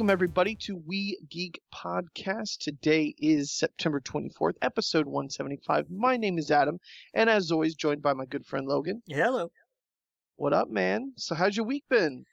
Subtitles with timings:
[0.00, 2.56] Welcome, everybody, to We Geek Podcast.
[2.60, 5.90] Today is September 24th, episode 175.
[5.90, 6.78] My name is Adam,
[7.12, 9.02] and as always, joined by my good friend Logan.
[9.06, 9.50] Hello.
[10.36, 11.12] What up, man?
[11.18, 12.24] So, how's your week been?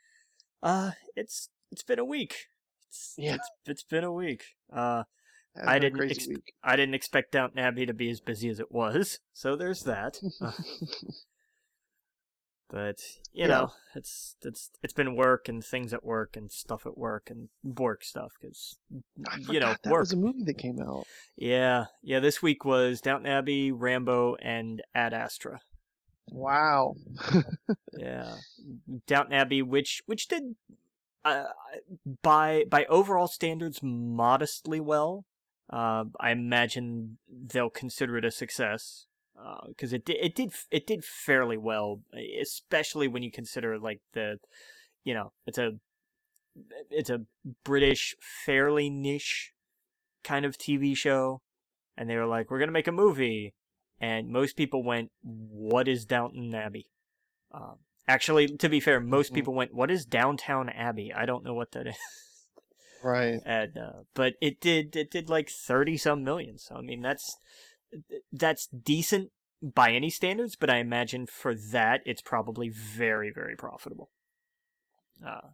[0.63, 2.45] Uh, it's it's been a week.
[2.87, 3.35] It's, Yeah.
[3.35, 4.45] it's, it's been a week.
[4.71, 5.03] Uh,
[5.57, 6.53] Has I didn't ex- week.
[6.63, 10.21] I didn't expect Downton Abbey to be as busy as it was, so there's that.
[10.41, 10.51] Uh,
[12.69, 12.99] but
[13.33, 13.47] you Yeah.
[13.47, 17.49] know, it's it's it's been work and things at work and stuff at work and
[17.63, 18.77] work stuff because
[19.49, 20.01] you know that work.
[20.01, 21.05] was a movie that came out.
[21.35, 22.19] Yeah, yeah.
[22.19, 25.61] This week was Downton Abbey, Rambo, and Ad Astra.
[26.29, 26.95] Wow.
[27.97, 28.35] Yeah,
[29.07, 30.55] Downton Abbey, which which did
[31.25, 31.45] uh,
[32.21, 35.25] by by overall standards modestly well.
[35.69, 39.06] Uh, I imagine they'll consider it a success
[39.67, 42.01] because it did it did it did fairly well,
[42.41, 44.37] especially when you consider like the,
[45.03, 45.71] you know, it's a
[46.89, 47.21] it's a
[47.63, 48.15] British
[48.45, 49.53] fairly niche
[50.23, 51.41] kind of TV show,
[51.95, 53.53] and they were like, we're gonna make a movie,
[53.99, 56.87] and most people went, what is Downton Abbey?
[57.51, 57.75] Um,
[58.07, 59.35] actually, to be fair, most Mhm.
[59.35, 61.97] people went, "What is Downtown Abbey?" I don't know what that is.
[63.03, 63.39] right.
[63.45, 66.57] and uh, but it did it did like thirty some million.
[66.57, 67.37] So I mean, that's
[68.31, 70.55] that's decent by any standards.
[70.55, 74.09] But I imagine for that, it's probably very very profitable.
[75.25, 75.49] Uh,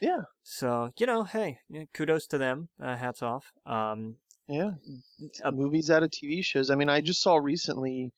[0.00, 0.22] Yeah.
[0.42, 1.58] so you know, hey,
[1.94, 2.68] kudos to them.
[2.82, 3.52] Uh, hats off.
[3.66, 4.16] Um,
[4.48, 4.72] Yeah.
[5.42, 6.68] uh, Movies out of TV shows.
[6.70, 8.12] I mean, I just saw recently,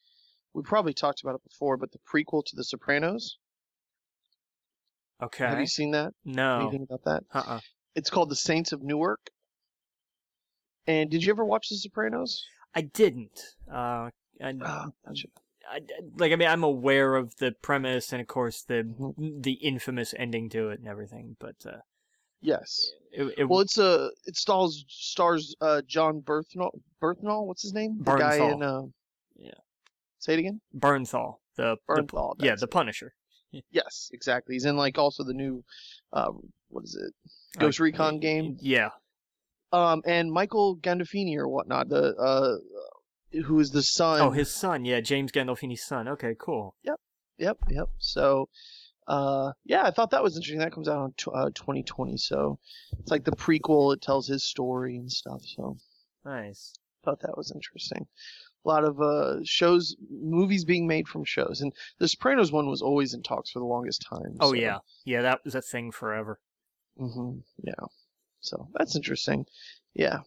[0.55, 3.39] we probably talked about it before, but the prequel to The Sopranos.
[5.23, 5.47] okay.
[5.47, 6.13] Have you seen that?
[6.25, 6.61] no.
[6.63, 7.23] Anything about that?
[7.33, 7.61] Uh-uh.
[7.95, 9.21] It's called The Saints of Newark.
[10.87, 12.45] And did you ever watch The Sopranos?
[12.77, 13.41] I didn't.
[13.69, 14.11] Uh,
[14.41, 15.29] I, Ah, gotcha.
[15.69, 15.81] I,
[16.19, 19.43] like I mean I'm aware of the premise and of course the Mhm.
[19.43, 21.81] the infamous ending to it and everything, but uh,
[22.41, 22.93] Yes.
[23.11, 27.47] it, it Well, it's a it stars stars uh John Berthnall Berthnall.
[27.47, 27.97] What's his name?
[27.99, 28.83] The guy in uh.
[29.37, 29.51] Yeah.
[30.19, 30.61] Say it again.
[30.77, 32.67] Bernthal, the, the yeah the.
[32.67, 33.15] Punisher,
[33.71, 34.55] Yes, exactly.
[34.55, 35.65] He's in like also the new,
[36.13, 36.33] uh,
[36.69, 37.15] what is it?
[37.57, 38.57] Uh, Ghost Recon game.
[38.61, 38.91] Yeah,
[39.73, 41.89] Um, and Michael Gandolfini or whatnot.
[41.89, 42.57] The uh,
[43.45, 44.21] who is the son?
[44.21, 46.09] oh his son, yeah James Gandolfini's son.
[46.09, 46.75] Okay, cool.
[46.85, 47.01] Yep,
[47.39, 47.59] yep.
[47.69, 47.89] Yep.
[47.99, 48.49] So,
[49.09, 50.61] uh, yeah, I thought that was interesting.
[50.61, 52.59] That comes out on tw- uh, 2020, so
[52.99, 53.93] it's like the prequel.
[53.95, 55.43] It tells his story and stuff.
[55.45, 55.77] So,
[56.25, 56.75] Nice.
[57.05, 58.07] thought that was interesting.
[58.65, 62.83] A lot of uh shows, movies being made from shows, and the Sopranos one was
[62.83, 64.37] always in talks for the longest time.
[64.41, 66.41] Oh so, yeah, yeah that was a thing forever.
[66.99, 67.39] Mm-hmm.
[67.63, 67.75] Yeah.
[68.41, 69.45] So that's interesting.
[69.95, 70.21] Yeah.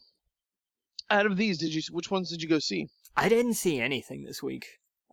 [1.10, 1.82] Out of these, did you?
[1.92, 2.88] Which ones did you go see?
[3.16, 4.66] I didn't see anything this week.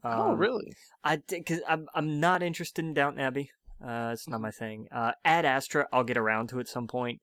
[0.04, 0.72] oh, Um, really?
[1.02, 3.50] I because I'm I'm not interested in Downton Abbey.
[3.82, 4.88] Uh, it's not my thing.
[4.92, 7.20] Uh, Ad Astra, I'll get around to at some point.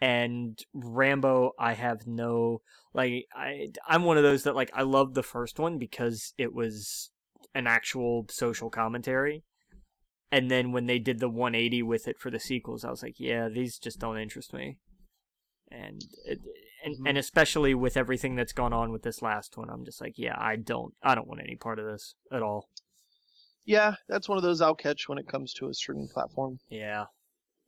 [0.00, 2.60] And Rambo, I have no
[2.92, 3.26] like.
[3.34, 7.10] I I'm one of those that like I love the first one because it was
[7.54, 9.42] an actual social commentary.
[10.32, 13.14] And then when they did the 180 with it for the sequels, I was like,
[13.18, 14.76] yeah, these just don't interest me.
[15.70, 16.40] And it,
[16.84, 17.08] and Mhm.
[17.08, 20.36] and especially with everything that's gone on with this last one, I'm just like, yeah,
[20.38, 22.68] I don't I don't want any part of this at all.
[23.64, 26.60] Yeah, that's one of those I'll catch when it comes to a streaming platform.
[26.68, 27.06] Yeah.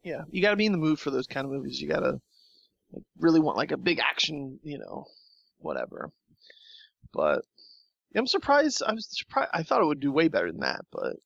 [0.04, 1.80] Yeah, you got to be in the mood for those kind of movies.
[1.80, 2.20] You got to
[2.92, 5.06] like, really want like a big action, you know,
[5.58, 6.12] whatever.
[7.12, 7.44] But
[8.14, 8.82] I'm surprised.
[8.86, 9.50] I was surprised.
[9.52, 11.16] I thought it would do way better than that, but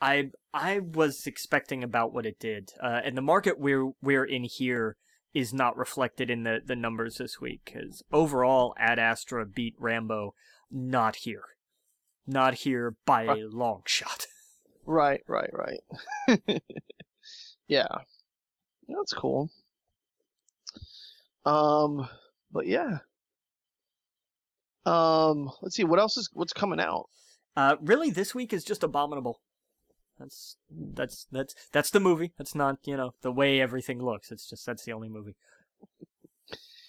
[0.00, 4.44] I I was expecting about what it did, uh, and the market we're we're in
[4.44, 4.96] here
[5.32, 10.34] is not reflected in the the numbers this week because overall, Ad Astra beat Rambo,
[10.70, 11.44] not here,
[12.26, 14.26] not here by a long shot.
[14.86, 16.40] right, right, right.
[17.68, 17.88] yeah,
[18.88, 19.50] that's cool.
[21.44, 22.08] Um,
[22.52, 22.98] but yeah.
[24.86, 27.08] Um, let's see what else is what's coming out.
[27.56, 29.40] Uh, really, this week is just abominable.
[30.20, 32.32] That's that's that's that's the movie.
[32.38, 34.30] That's not you know the way everything looks.
[34.30, 35.34] It's just that's the only movie.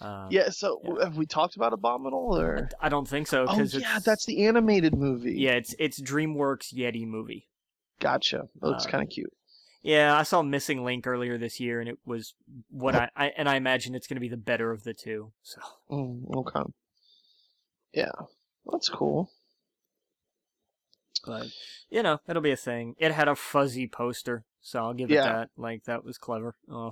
[0.01, 1.05] Uh, Yeah, so yeah.
[1.05, 2.69] have we talked about Abominable or?
[2.81, 3.45] I don't think so.
[3.47, 5.35] Oh yeah, that's the animated movie.
[5.39, 5.51] yeah.
[5.53, 7.47] It's it's DreamWorks Yeti movie.
[7.99, 8.49] Gotcha.
[8.61, 9.31] That looks Uh, kind of cute.
[9.83, 12.33] Yeah, I saw Missing Link earlier this year, and it was
[12.69, 15.31] what I, I and I imagine it's going to be the better of the two.
[15.41, 16.69] So Mm, okay.
[17.93, 18.11] Yeah,
[18.71, 19.29] that's cool.
[21.25, 21.47] But
[21.89, 22.95] you know it'll be a thing.
[22.97, 25.21] It had a fuzzy poster, so I'll give Yeah.
[25.21, 25.49] it that.
[25.57, 26.55] Like that was clever.
[26.69, 26.91] Oh,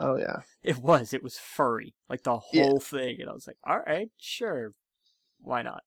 [0.00, 0.40] Oh yeah.
[0.62, 1.12] it was.
[1.14, 2.64] It was furry, like the Yeah.
[2.64, 4.72] whole thing, and I was like, all right, sure,
[5.40, 5.82] why not?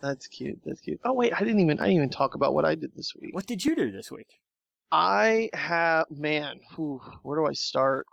[0.00, 0.60] That's cute.
[0.64, 1.00] That's cute.
[1.04, 3.34] Oh wait, I didn't even I didn't even talk about what I did this week.
[3.34, 4.40] What did you do this week?
[4.92, 8.06] I have man, whew, where do I start?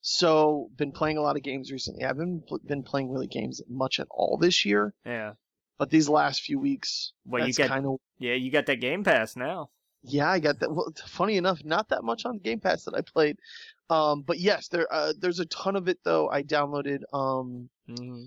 [0.00, 2.04] So been playing a lot of games recently.
[2.04, 5.32] I haven't been playing really games much at all this year, Yeah.
[5.78, 9.04] But these last few weeks, Well, you get kind of yeah, you got that Game
[9.04, 9.70] Pass now.
[10.02, 10.30] yeah.
[10.30, 10.72] I got that.
[10.72, 13.38] Well, funny enough, not that much on Game Pass that I played,
[13.90, 16.28] um, but yes, there uh, there's a ton of it though.
[16.30, 18.24] I downloaded um, hmm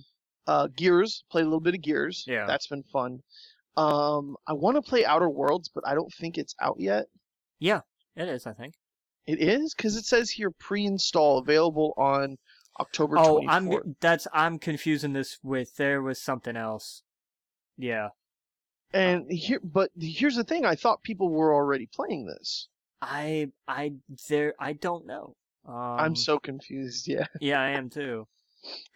[0.47, 2.23] uh, Gears, played a little bit of Gears.
[2.27, 2.47] Yeah.
[2.47, 3.19] that's been fun.
[3.77, 7.05] Um, I want to play Outer Worlds, but I don't think it's out yet.
[7.59, 7.81] Yeah,
[8.15, 8.73] it is, I think.
[9.27, 12.37] It is because it says here pre-install available on
[12.79, 13.25] October 24th.
[13.27, 17.03] Oh, I'm that's I'm confusing this with there was something else.
[17.79, 18.09] Yeah.
[18.93, 22.67] And here, but here's the thing: I thought people were already playing this.
[23.01, 23.93] I I
[24.27, 25.35] there I don't know.
[25.67, 27.07] Um, I'm so confused.
[27.07, 28.27] Yeah, yeah, I am too.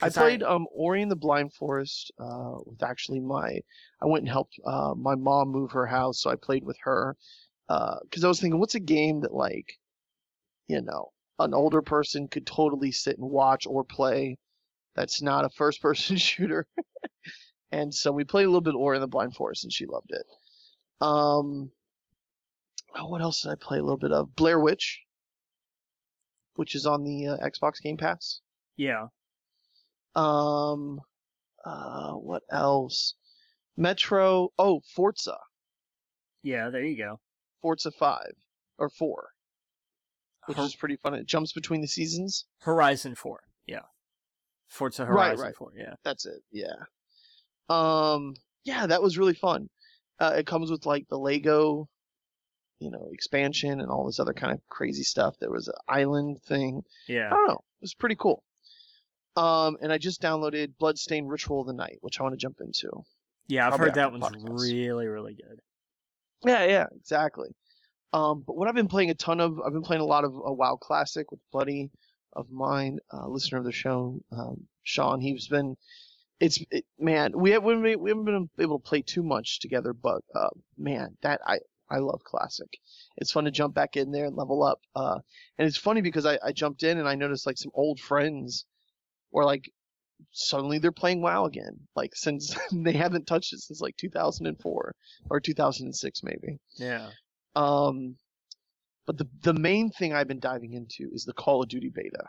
[0.01, 3.59] I played um Ori and the Blind Forest uh, with actually my.
[4.01, 7.15] I went and helped uh, my mom move her house, so I played with her.
[7.67, 9.79] Because I was thinking, what's a game that like,
[10.67, 14.37] you know, an older person could totally sit and watch or play.
[14.95, 16.67] That's not a first-person shooter.
[17.73, 19.85] And so we played a little bit of Ori and the Blind Forest, and she
[19.85, 20.25] loved it.
[21.01, 21.71] Um,
[22.95, 24.35] oh, what else did I play a little bit of?
[24.35, 25.01] Blair Witch,
[26.55, 28.41] which is on the uh, Xbox Game Pass.
[28.77, 29.07] Yeah.
[30.15, 31.01] Um,
[31.65, 33.15] uh, what else?
[33.75, 34.49] Metro.
[34.57, 35.37] Oh, Forza.
[36.43, 37.19] Yeah, there you go.
[37.61, 38.33] Forza Five
[38.77, 39.29] or Four,
[40.45, 41.13] which Hor- is pretty fun.
[41.13, 42.45] It jumps between the seasons.
[42.59, 43.39] Horizon 4.
[43.65, 43.79] Yeah.
[44.67, 45.55] Forza Right, Horizon right.
[45.55, 45.71] 4.
[45.77, 45.93] Yeah.
[46.03, 46.41] That's it.
[46.51, 46.75] Yeah.
[47.69, 48.35] Um.
[48.65, 49.69] Yeah, that was really fun.
[50.19, 51.89] Uh, it comes with like the Lego,
[52.79, 55.35] you know, expansion and all this other kind of crazy stuff.
[55.39, 56.83] There was an island thing.
[57.07, 57.53] Yeah, I don't know.
[57.53, 58.43] It was pretty cool.
[59.35, 62.57] Um, and I just downloaded Bloodstained Ritual of the Night, which I want to jump
[62.61, 63.03] into.
[63.47, 64.61] Yeah, I've Probably heard that one's podcast.
[64.61, 65.59] really really good.
[66.45, 67.49] Yeah, yeah, exactly.
[68.13, 70.33] Um, but what I've been playing a ton of, I've been playing a lot of
[70.35, 71.89] a WoW Classic with a buddy
[72.33, 75.19] of mine, uh, listener of the show, um, Sean.
[75.19, 75.75] He's been,
[76.39, 79.59] it's it, man, we have we haven't we haven't been able to play too much
[79.59, 81.59] together, but uh, man, that I
[81.89, 82.69] I love Classic.
[83.17, 84.79] It's fun to jump back in there and level up.
[84.95, 85.19] Uh,
[85.57, 88.65] and it's funny because I, I jumped in and I noticed like some old friends
[89.31, 89.71] were like
[90.31, 91.79] suddenly they're playing WoW again.
[91.95, 94.95] Like since they haven't touched it since like 2004
[95.29, 96.59] or 2006 maybe.
[96.77, 97.09] Yeah.
[97.55, 98.15] Um,
[99.05, 102.25] but the the main thing I've been diving into is the Call of Duty beta.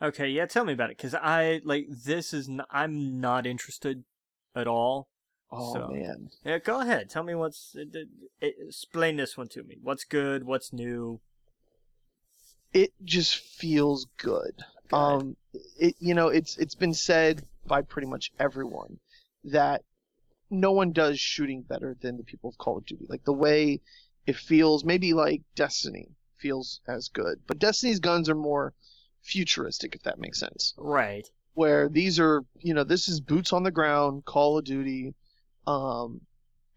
[0.00, 4.04] Okay, yeah, tell me about it cuz I like this is n- I'm not interested
[4.54, 5.08] at all.
[5.50, 7.10] Oh So- man, Yeah, go ahead.
[7.10, 7.84] Tell me what's uh,
[8.40, 9.78] explain this one to me.
[9.82, 10.44] What's good?
[10.44, 11.20] What's new?
[12.74, 14.52] it just feels good.
[14.88, 14.94] Good.
[14.96, 15.36] Um,
[15.78, 19.00] it you know it's it's been said by pretty much everyone
[19.44, 19.84] that
[20.50, 23.06] no one does shooting better than the people of Call of Duty.
[23.08, 23.80] Like the way
[24.26, 28.74] it feels, maybe like Destiny feels as good, but Destiny's guns are more
[29.22, 30.74] futuristic, if that makes sense.
[30.76, 31.26] right.
[31.54, 35.14] where these are you know this is boots on the ground call of duty
[35.66, 36.20] um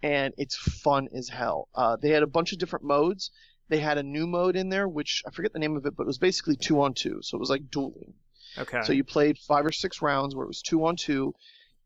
[0.04, 1.68] and it's fun as hell.
[1.76, 3.30] Uh they had a bunch of different modes.
[3.70, 6.04] They had a new mode in there which i forget the name of it but
[6.04, 7.20] it was basically two on two.
[7.22, 8.14] So it was like dueling.
[8.58, 8.82] Okay.
[8.84, 11.34] so you played five or six rounds where it was two on two.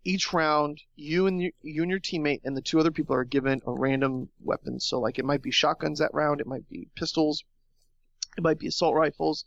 [0.03, 3.23] Each round you and your, you and your teammate and the two other people are
[3.23, 4.79] given a random weapon.
[4.79, 6.41] So like it might be shotguns that round.
[6.41, 7.43] It might be pistols.
[8.37, 9.45] It might be assault rifles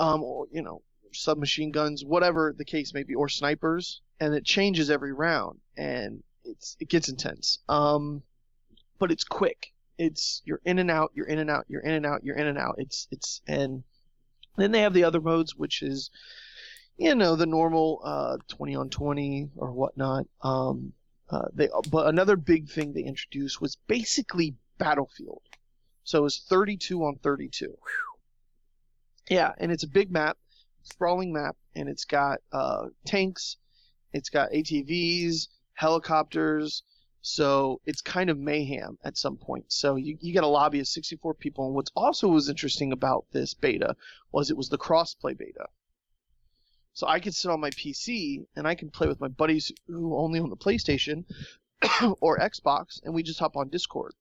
[0.00, 0.82] um or you know
[1.12, 6.22] submachine guns, whatever the case may be, or snipers, and it changes every round, and
[6.44, 7.58] it's it gets intense.
[7.68, 8.22] Um,
[8.98, 9.72] but it's quick.
[9.98, 12.46] It's you're in and out, you're in and out, you're in and out, you're in
[12.46, 12.76] and out.
[12.78, 13.84] It's it's and
[14.56, 16.10] then they have the other modes, which is
[16.96, 20.26] you know the normal uh 20 on 20 or whatnot.
[20.42, 20.92] Um,
[21.30, 25.42] uh, they but another big thing they introduced was basically Battlefield.
[26.04, 27.76] So it was 32 on 32.
[29.30, 30.36] Yeah, and it's a big map
[30.84, 33.56] sprawling map, and it's got uh, tanks,
[34.12, 36.82] it's got ATVs, helicopters.
[37.24, 39.66] So it's kind of mayhem at some point.
[39.68, 41.66] So you, you get a lobby of 64 people.
[41.66, 43.94] And what's also was interesting about this beta
[44.32, 45.66] was it was the crossplay beta.
[46.94, 50.16] So I could sit on my PC and I can play with my buddies who
[50.16, 51.24] only own the PlayStation
[52.20, 54.14] or Xbox, and we just hop on Discord.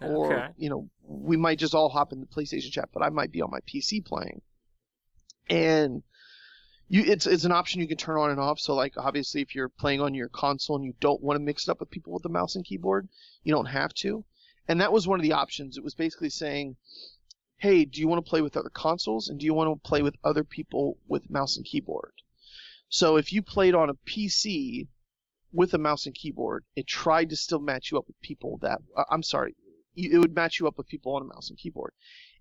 [0.00, 0.48] Or Okay.
[0.56, 3.42] you know, we might just all hop in the PlayStation chat, but I might be
[3.42, 4.42] on my PC playing
[5.50, 6.02] and
[6.88, 8.58] you it's it's an option you can turn on and off.
[8.60, 11.64] So like obviously if you're playing on your console and you don't want to mix
[11.64, 13.08] it up with people with the mouse and keyboard,
[13.42, 14.24] you don't have to.
[14.68, 15.76] And that was one of the options.
[15.76, 16.76] It was basically saying,
[17.58, 20.02] "Hey, do you want to play with other consoles and do you want to play
[20.02, 22.12] with other people with mouse and keyboard?"
[22.88, 24.88] So if you played on a PC
[25.52, 28.80] with a mouse and keyboard, it tried to still match you up with people that
[28.96, 29.54] uh, I'm sorry,
[29.98, 31.92] it would match you up with people on a mouse and keyboard.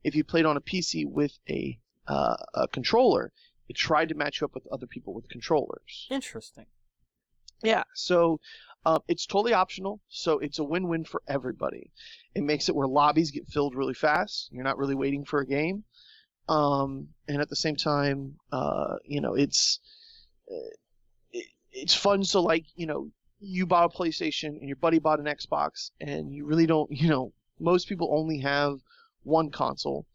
[0.03, 3.31] If you played on a PC with a uh, a controller,
[3.67, 6.07] it tried to match you up with other people with controllers.
[6.09, 6.65] Interesting.
[7.63, 8.39] Yeah, so
[8.85, 11.91] um, it's totally optional, so it's a win-win for everybody.
[12.35, 14.49] It makes it where lobbies get filled really fast.
[14.51, 15.83] You're not really waiting for a game,
[16.47, 19.79] um, and at the same time, uh, you know, it's
[21.31, 22.23] it, it's fun.
[22.23, 23.09] So like, you know,
[23.39, 27.09] you bought a PlayStation and your buddy bought an Xbox, and you really don't, you
[27.09, 28.79] know, most people only have
[29.23, 30.05] one console,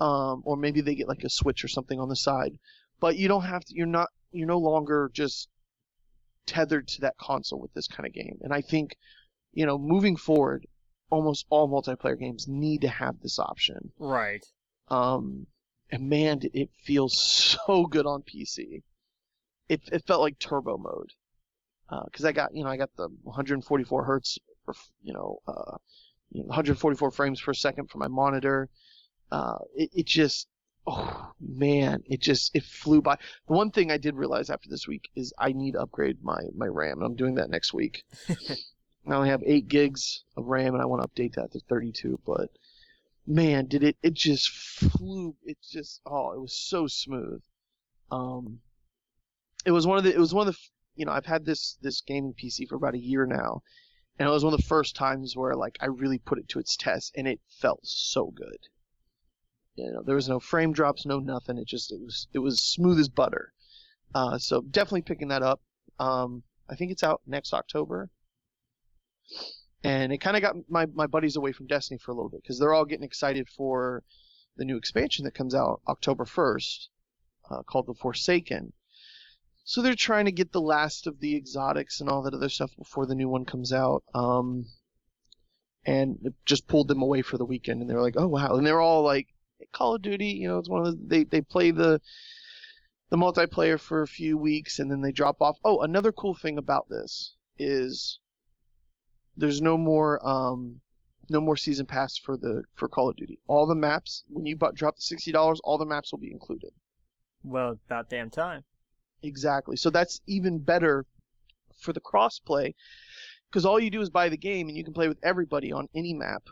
[0.00, 2.58] um, or maybe they get like a Switch or something on the side,
[3.00, 3.74] but you don't have to.
[3.74, 4.08] You're not.
[4.32, 5.48] You're no longer just
[6.48, 8.38] tethered to that console with this kind of game.
[8.40, 8.96] And I think,
[9.52, 10.66] you know, moving forward,
[11.10, 13.92] almost all multiplayer games need to have this option.
[13.98, 14.44] Right.
[14.88, 15.46] Um,
[15.90, 17.20] and man, it feels
[17.66, 18.82] so good on PC.
[19.68, 21.10] It, it felt like turbo mode.
[22.06, 24.38] Because uh, I got, you know, I got the 144 hertz,
[25.02, 25.76] you know, uh,
[26.30, 28.68] 144 frames per second for my monitor.
[29.30, 30.48] Uh, it, it just,
[30.86, 33.16] oh man, it just it flew by.
[33.46, 36.40] The one thing I did realize after this week is I need to upgrade my
[36.54, 38.04] my RAM, and I'm doing that next week.
[39.06, 42.20] I only have eight gigs of RAM, and I want to update that to 32.
[42.26, 42.50] But
[43.26, 45.34] man, did it it just flew.
[45.44, 47.42] It just oh, it was so smooth.
[48.10, 48.60] Um,
[49.64, 50.60] it was one of the it was one of the
[50.96, 53.62] you know I've had this this gaming PC for about a year now,
[54.18, 56.58] and it was one of the first times where like I really put it to
[56.58, 58.58] its test, and it felt so good.
[59.76, 61.56] You know, there was no frame drops, no nothing.
[61.56, 63.52] It just it was it was smooth as butter.
[64.14, 65.60] Uh, so definitely picking that up.
[65.98, 68.10] Um, I think it's out next October,
[69.84, 72.42] and it kind of got my my buddies away from Destiny for a little bit
[72.42, 74.02] because they're all getting excited for
[74.56, 76.90] the new expansion that comes out October first,
[77.50, 78.72] uh, called the Forsaken.
[79.68, 82.74] So they're trying to get the last of the exotics and all that other stuff
[82.78, 84.02] before the new one comes out.
[84.14, 84.64] Um,
[85.84, 88.66] and it just pulled them away for the weekend, and they're like, "Oh wow!" And
[88.66, 89.28] they're all like,
[89.70, 92.00] Call of Duty, you know, it's one of the they they play the
[93.10, 95.58] the multiplayer for a few weeks and then they drop off.
[95.62, 98.20] Oh, another cool thing about this is
[99.36, 100.80] there's no more um
[101.28, 103.38] no more season pass for the for Call of Duty.
[103.46, 106.70] All the maps when you drop the sixty dollars, all the maps will be included.
[107.42, 108.64] Well, about damn time.
[109.22, 109.76] Exactly.
[109.76, 111.04] So that's even better
[111.80, 112.74] for the crossplay
[113.50, 115.88] because all you do is buy the game and you can play with everybody on
[115.94, 116.42] any map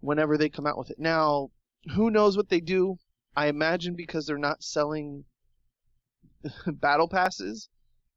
[0.00, 0.98] whenever they come out with it.
[0.98, 1.50] Now,
[1.94, 2.98] who knows what they do?
[3.36, 5.24] I imagine because they're not selling
[6.66, 7.68] battle passes.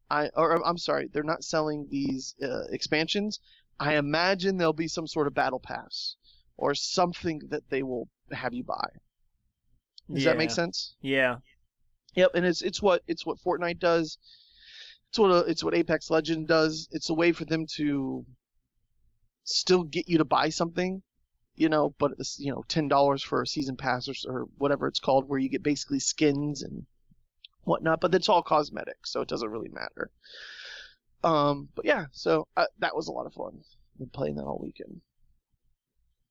[0.10, 3.40] I or I'm sorry, they're not selling these uh, expansions.
[3.80, 6.16] I imagine there'll be some sort of battle pass
[6.58, 8.88] or something that they will have you buy.
[10.12, 10.32] Does yeah.
[10.32, 10.96] that make sense?
[11.02, 11.38] Yeah.
[12.16, 14.18] Yep, and it's it's what it's what Fortnite does.
[15.10, 16.88] It's what a, it's what Apex Legend does.
[16.92, 18.26] It's a way for them to
[19.44, 21.04] still get you to buy something
[21.56, 24.88] you know, but it's you know ten dollars for a season pass or, or whatever
[24.88, 26.86] it's called, where you get basically skins and
[27.64, 28.02] whatnot.
[28.02, 30.10] But it's all cosmetic, so it doesn't really matter.
[31.24, 33.62] Um, but yeah, so uh, that was a lot of fun.
[33.98, 35.02] Been playing that all weekend.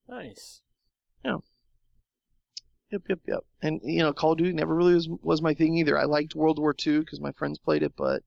[0.08, 0.60] Nice.
[1.24, 1.38] Yeah.
[2.92, 3.40] Yep, yep, yep.
[3.62, 5.98] And you know, Call of Duty never really was was my thing either.
[5.98, 8.22] I liked World War II because my friends played it, but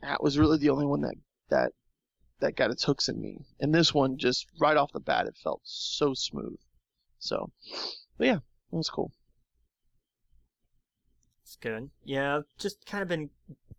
[0.00, 1.16] that was really the only one that
[1.50, 1.72] that
[2.40, 3.40] that got its hooks in me.
[3.58, 6.58] And this one just right off the bat, it felt so smooth.
[7.18, 7.50] So,
[8.16, 9.10] but yeah, it was cool.
[11.42, 11.90] It's good.
[12.04, 13.30] Yeah, just kind of been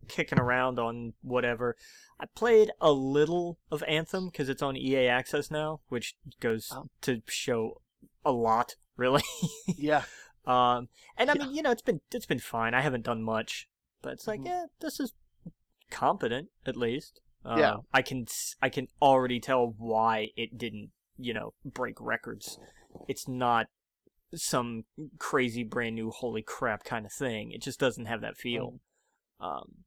[0.10, 1.78] kicking around on whatever.
[2.20, 6.88] I played a little of Anthem because it's on EA Access now, which goes Oh.
[7.04, 7.82] to show
[8.26, 9.24] a lot, really.
[9.78, 10.04] Yeah.
[10.46, 11.46] um, and I Yeah.
[11.46, 12.74] mean, you know, it's been it's been fine.
[12.74, 13.68] I haven't done much,
[14.02, 14.46] but it's like, Mhm.
[14.48, 15.14] yeah, this is
[15.90, 17.22] competent at least.
[17.46, 17.76] Uh, Yeah.
[17.94, 18.26] I can
[18.62, 22.60] I can already tell why it didn't, you know, break records.
[23.08, 23.68] It's not
[24.36, 24.86] some
[25.18, 27.52] crazy brand new holy crap kind of thing.
[27.52, 28.80] It just doesn't have that feel.
[29.40, 29.86] Um,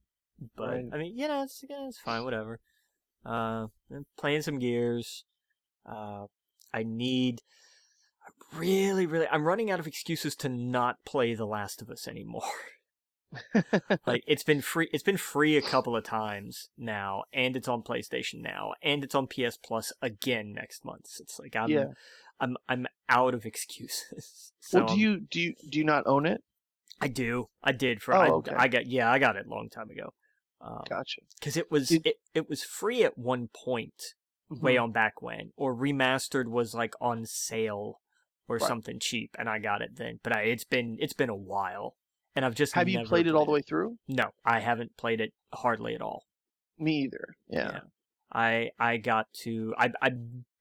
[0.57, 0.85] but Right.
[0.93, 2.59] I mean, you know, it's yeah, it's fine, whatever.
[3.25, 5.25] Uh, I'm playing some Gears.
[5.87, 6.27] Uh,
[6.75, 7.43] I need.
[8.55, 12.43] Really, really, I'm running out of excuses to not play The Last of Us anymore.
[14.07, 17.83] like it's been free it's been free a couple of times now and it's on
[17.83, 21.07] PlayStation now and it's on PS Plus again next month.
[21.07, 21.85] So it's like I'm Yeah.
[22.41, 24.53] I'm I'm out of excuses.
[24.61, 26.43] so well, do I'm- you do you do you not own it?
[27.01, 27.47] I do.
[27.65, 28.55] I did for Oh, I, okay.
[28.55, 30.13] I got yeah, I got it a long time ago.
[30.61, 31.23] Um, Gotcha.
[31.41, 34.13] cuz it was Did- it, it was free at one point
[34.51, 34.83] way Mhm.
[34.83, 38.02] on back when or remastered was like on sale
[38.53, 38.69] or Right.
[38.69, 40.21] something cheap and I got it then.
[40.23, 41.97] But I, it's been it's been a while
[42.37, 43.97] and I've just Have you never played it all the way through?
[44.09, 46.25] No, I haven't played it hardly at all.
[46.79, 47.35] Me either.
[47.49, 47.81] Yeah.
[48.33, 50.13] I I got to I I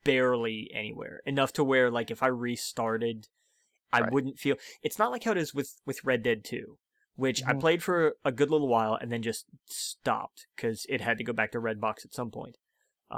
[0.03, 3.27] barely anywhere enough to where like if I restarted
[3.93, 4.11] I Right.
[4.13, 4.55] wouldn't feel.
[4.81, 6.77] It's not like how it is with with Red Dead Two,
[7.15, 7.59] which I Mhm.
[7.59, 11.33] played for a good little while and then just stopped because it had to go
[11.33, 12.57] back to Redbox at some point.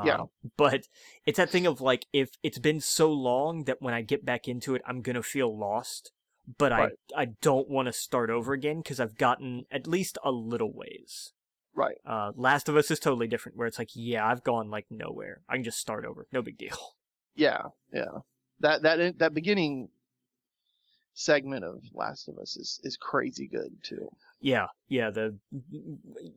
[0.05, 0.15] Yeah.
[0.21, 0.87] Um, but
[1.25, 4.47] it's that thing of like if it's been so long that when I get back
[4.47, 6.11] into it, I'm gonna feel lost.
[6.57, 6.91] But Right.
[7.15, 10.73] I I don't want to start over again because I've gotten at least a little
[10.73, 11.33] ways.
[11.75, 11.97] Right.
[12.05, 15.41] Uh, Last of Us is totally different, where it's like, yeah, I've gone like nowhere.
[15.49, 16.77] I can just start over, no big deal.
[17.35, 17.63] Yeah.
[17.91, 18.19] Yeah.
[18.59, 19.89] That that that beginning
[21.15, 24.09] segment of Last of Us is is crazy good too.
[24.39, 25.09] Yeah, yeah.
[25.09, 25.37] The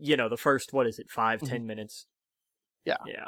[0.01, 1.49] you know the first what is it five Mhm.
[1.49, 2.07] ten minutes?
[2.85, 2.97] Yeah.
[3.07, 3.27] yeah.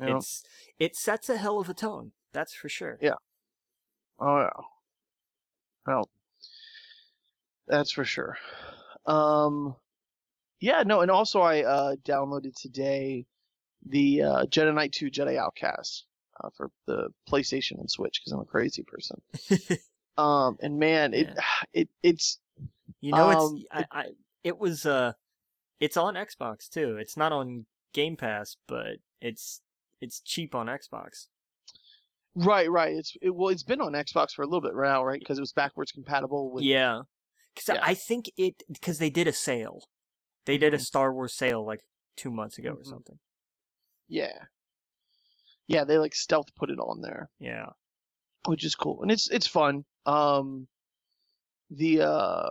[0.00, 0.16] You know?
[0.16, 0.42] It's
[0.78, 2.12] it sets a hell of a tone.
[2.32, 2.98] That's for sure.
[3.00, 3.14] Yeah.
[4.18, 4.62] Oh yeah.
[5.86, 6.08] Well,
[7.66, 8.36] that's for sure.
[9.06, 9.74] Um,
[10.60, 13.26] yeah, no, and also I uh, downloaded today
[13.84, 16.04] the uh, Jedi Knight 2 Jedi Outcast
[16.42, 19.20] uh, for the PlayStation and Switch because I'm a crazy person.
[20.18, 21.28] Um, and man, it
[21.72, 22.38] it it's
[23.00, 24.06] You know, Um, it's I, I
[24.44, 25.12] it was uh,
[25.80, 26.96] it's on Xbox too.
[26.98, 29.60] It's not on Game Pass, but it's
[30.02, 31.28] it's cheap on Xbox.
[32.34, 32.94] right, right.
[32.94, 35.18] It's it, well, it's been on Xbox for a little bit right now, right?
[35.18, 36.64] Because it was backwards compatible with.
[36.64, 37.02] yeah,
[37.54, 37.80] because Yeah.
[37.82, 39.84] I think it because they did a sale.
[40.44, 40.84] They did a Mhm.
[40.86, 41.80] Star Wars sale like
[42.16, 42.86] two months ago or Mhm.
[42.86, 43.18] something.
[44.08, 44.46] Yeah.
[45.68, 47.30] Yeah, they like stealth put it on there.
[47.38, 47.70] Yeah.
[48.46, 49.84] which is cool and it's it's fun.
[50.04, 50.66] Um,
[51.70, 52.50] the uh,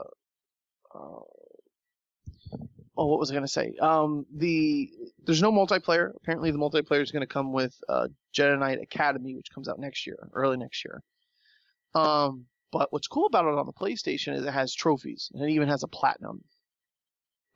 [0.95, 1.19] uh,
[3.01, 3.73] oh, what was I gonna say?
[3.81, 4.91] Um, the
[5.25, 6.11] there's no multiplayer.
[6.15, 10.05] Apparently, the multiplayer is gonna come with uh, Jedi Knight Academy, which comes out next
[10.05, 11.01] year, early next year.
[11.95, 15.51] Um, but what's cool about it on the PlayStation is it has trophies and it
[15.51, 16.43] even has a platinum.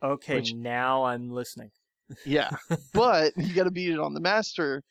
[0.02, 1.70] Okay, Which- now I'm listening.
[2.24, 2.50] Yeah,
[2.92, 4.82] but you got to beat it on the master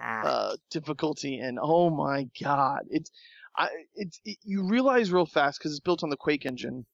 [0.00, 3.10] Ah, uh, difficulty, and oh my god, it's
[3.56, 6.86] I it's it, you realize real fast because it's built on the Quake engine.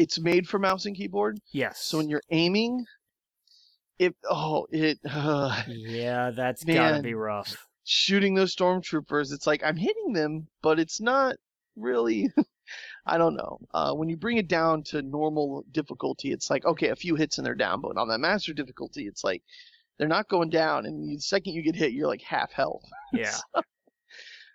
[0.00, 1.78] It's made for mouse and keyboard, yes.
[1.78, 2.86] so when you're aiming,
[3.98, 7.54] it oh it uh, Yeah, that's gotta be rough.
[7.84, 9.30] shooting those stormtroopers.
[9.30, 11.36] It's like I'm hitting them, but it's not
[11.76, 12.30] really.
[13.06, 13.58] I don't know.
[13.74, 17.36] Uh, when you bring it down to normal difficulty, it's like okay, a few hits
[17.36, 17.82] and they're down.
[17.82, 19.42] But on that master difficulty, it's like
[19.98, 22.84] they're not going down, and the second you get hit, you're like half health.
[23.12, 23.36] Yeah.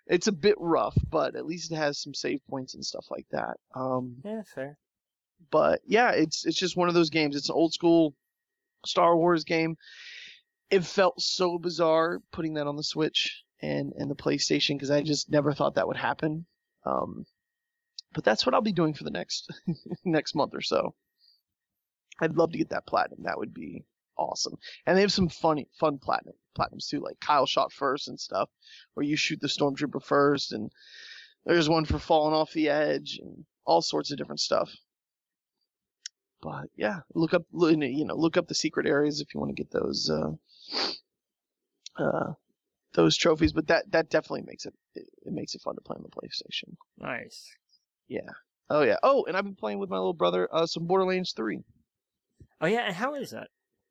[0.08, 3.26] it's a bit rough, but at least it has some save points and stuff like
[3.30, 3.58] that.
[3.76, 4.78] Um, Yeah, fair.
[5.50, 7.36] But yeah, it's it's just one of those games.
[7.36, 8.14] It's an old school
[8.84, 9.76] Star Wars game.
[10.70, 15.02] It felt so bizarre putting that on the Switch and and the PlayStation because I
[15.02, 16.46] just never thought that would happen.
[16.84, 17.26] Um,
[18.12, 19.52] but that's what I'll be doing for the next
[20.04, 20.94] next month or so.
[22.20, 23.24] I'd love to get that platinum.
[23.24, 23.84] That would be
[24.16, 24.56] awesome.
[24.86, 28.48] And they have some funny fun platinum platinums too, like Kyle shot first and stuff,
[28.94, 30.70] where you shoot the stormtrooper first, and
[31.44, 34.74] there's one for falling off the edge and all sorts of different stuff.
[36.76, 39.70] Yeah, look up you know look up the secret areas if you want to get
[39.70, 40.32] those uh,
[42.02, 42.32] uh,
[42.94, 43.52] those trophies.
[43.52, 46.08] But that that definitely makes it, it it makes it fun to play on the
[46.08, 46.76] PlayStation.
[46.98, 47.50] Nice.
[48.08, 48.30] Yeah.
[48.70, 48.96] Oh yeah.
[49.02, 51.60] Oh, and I've been playing with my little brother uh, some Borderlands three.
[52.60, 53.48] Oh yeah, and how is that?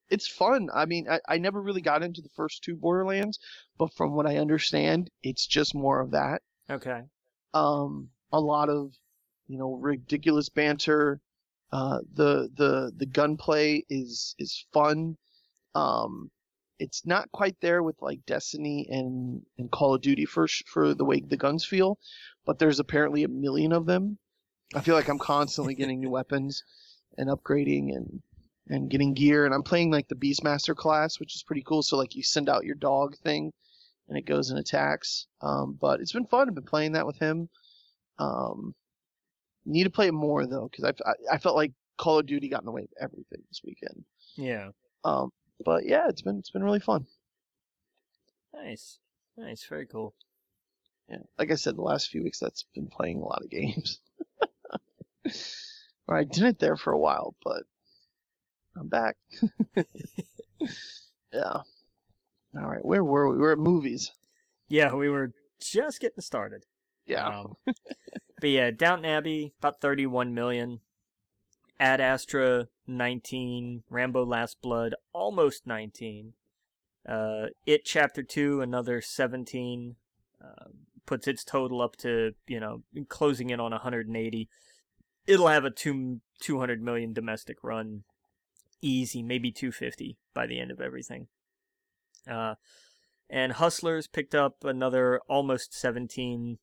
[0.09, 0.69] It's fun.
[0.73, 3.39] I mean, I, I never really got into the first two Borderlands,
[3.77, 6.41] but from what I understand, it's just more of that.
[6.69, 7.01] Okay.
[7.53, 8.91] um, a lot of
[9.47, 11.19] you know ridiculous banter.
[11.71, 15.17] Uh, the the the gunplay is is fun.
[15.73, 16.31] Um,
[16.79, 21.05] it's not quite there with like Destiny and and Call of Duty for for the
[21.05, 21.97] way the guns feel,
[22.45, 24.17] but there's apparently a million of them.
[24.73, 26.63] I feel like I'm constantly getting new weapons
[27.17, 28.21] and upgrading and
[28.67, 31.83] and getting gear and I'm playing like the Beastmaster class, which is pretty cool.
[31.83, 33.53] So like you send out your dog thing
[34.07, 35.27] and it goes and attacks.
[35.41, 36.47] Um, but it's been fun.
[36.47, 37.49] I've been playing that with him.
[38.17, 38.73] Um,
[39.65, 42.49] need to play it more though, because I, I I felt like Call of Duty
[42.49, 44.03] got in the way of everything this weekend.
[44.35, 44.69] Yeah.
[45.03, 45.31] Um,
[45.63, 47.05] but yeah, it's been it's been really fun.
[48.53, 48.99] Nice.
[49.37, 49.65] Nice.
[49.65, 50.13] Very cool.
[51.09, 53.99] Yeah, like I said, the last few weeks that's been playing a lot of games.
[56.07, 57.63] or I didn't there for a while, but
[58.75, 59.17] I'm back.
[61.33, 61.61] yeah.
[62.57, 63.37] All right, where were we?
[63.37, 64.11] We're at movies.
[64.67, 66.65] Yeah, we were just getting started.
[67.05, 67.27] Yeah.
[67.27, 67.55] Um,
[68.39, 70.79] but yeah, Downton Abbey about 31 million.
[71.79, 73.83] Ad Astra 19.
[73.89, 76.33] Rambo Last Blood almost 19.
[77.07, 79.95] Uh, It Chapter 2 another 17.
[80.43, 80.65] Uh,
[81.05, 84.49] puts its total up to you know closing in on 180.
[85.27, 88.03] It'll have a two 200 million domestic run,
[88.81, 91.27] easy, maybe 250 by the end of everything.
[92.29, 92.55] Uh,
[93.29, 96.59] and Hustlers picked up another almost 17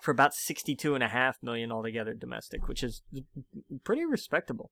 [0.00, 3.02] for about 62 and a half million altogether domestic, which is
[3.84, 4.70] pretty respectable.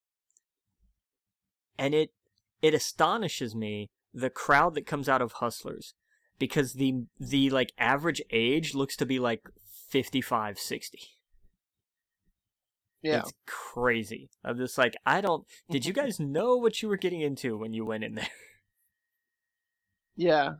[1.79, 2.11] And it
[2.63, 5.95] it astonishes me the crowd that comes out of Hustlers
[6.39, 9.43] because the the like average age looks to be like
[9.91, 10.99] 55 60
[13.03, 13.19] Yeah.
[13.21, 17.21] it's crazy i'm just like i don't did you guys know what you were getting
[17.21, 18.29] into when you went in there
[20.17, 20.55] Yeah.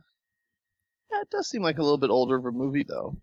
[1.11, 3.15] Yeah, it does seem like a little bit older of a movie though.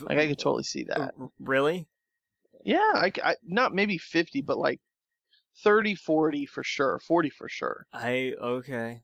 [0.00, 1.14] Like I could totally see that.
[1.40, 1.88] Really
[2.64, 4.80] Yeah, I, I- not maybe 50, but like
[5.64, 7.00] 30, 40 for sure.
[7.06, 7.86] 40 for sure.
[7.92, 9.00] i okay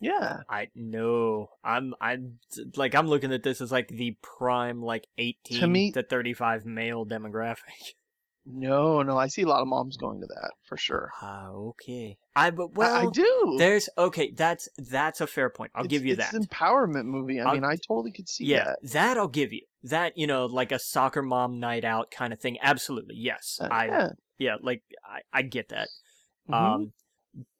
[0.00, 0.40] Yeah.
[0.48, 2.38] i know i'm i'm
[2.76, 7.06] like i'm looking at this as like the prime like 18 to, me- 35 male
[7.06, 7.58] demographic
[8.46, 11.10] No, no, I see a lot of moms going to that for sure.
[11.22, 13.54] ah okay i but well I, do.
[13.58, 17.06] there's okay that's that's a fair point i'll It's- give you it's that an empowerment
[17.06, 17.40] movie.
[17.40, 18.78] I I'll- mean, I totally could see yeah, that.
[18.92, 19.62] that I'll give you.
[19.84, 22.58] That you know, like a soccer mom night out kind of thing.
[22.62, 23.58] Absolutely, yes.
[23.60, 24.08] Uh, I yeah.
[24.38, 25.88] yeah, like I, I get that.
[26.50, 26.54] Mhm.
[26.54, 26.92] Um,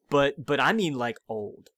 [0.09, 1.69] but but I mean like old.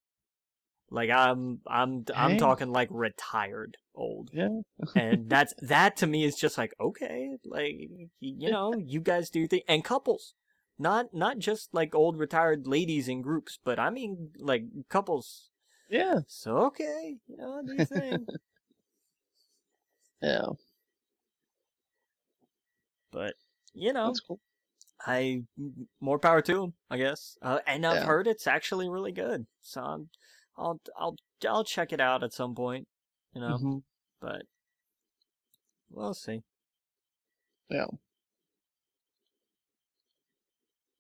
[0.90, 2.38] Like I'm I'm I'm Hey.
[2.38, 4.62] talking like retired old, yeah.
[4.96, 7.76] and that's that to me is just like okay, like
[8.22, 10.34] you know, you guys do your thing, and couples,
[10.80, 15.50] not not just like old retired ladies in groups, but I mean like couples.
[15.90, 16.20] Yeah.
[16.28, 18.26] So okay, you know, do your thing.
[20.22, 20.54] Yeah.
[23.12, 23.36] but
[23.74, 24.40] you know, That's cool.
[25.06, 25.44] I
[26.02, 27.38] more power to him, I guess.
[27.42, 28.06] Uh, and I've Yeah.
[28.06, 30.10] heard it's actually really good, so I'm,
[30.58, 31.16] I'll I'll
[31.48, 32.88] I'll check it out at some point,
[33.34, 33.58] you know.
[33.58, 33.84] Mhm.
[34.22, 34.44] But
[35.90, 36.44] we'll see.
[37.70, 37.88] Yeah.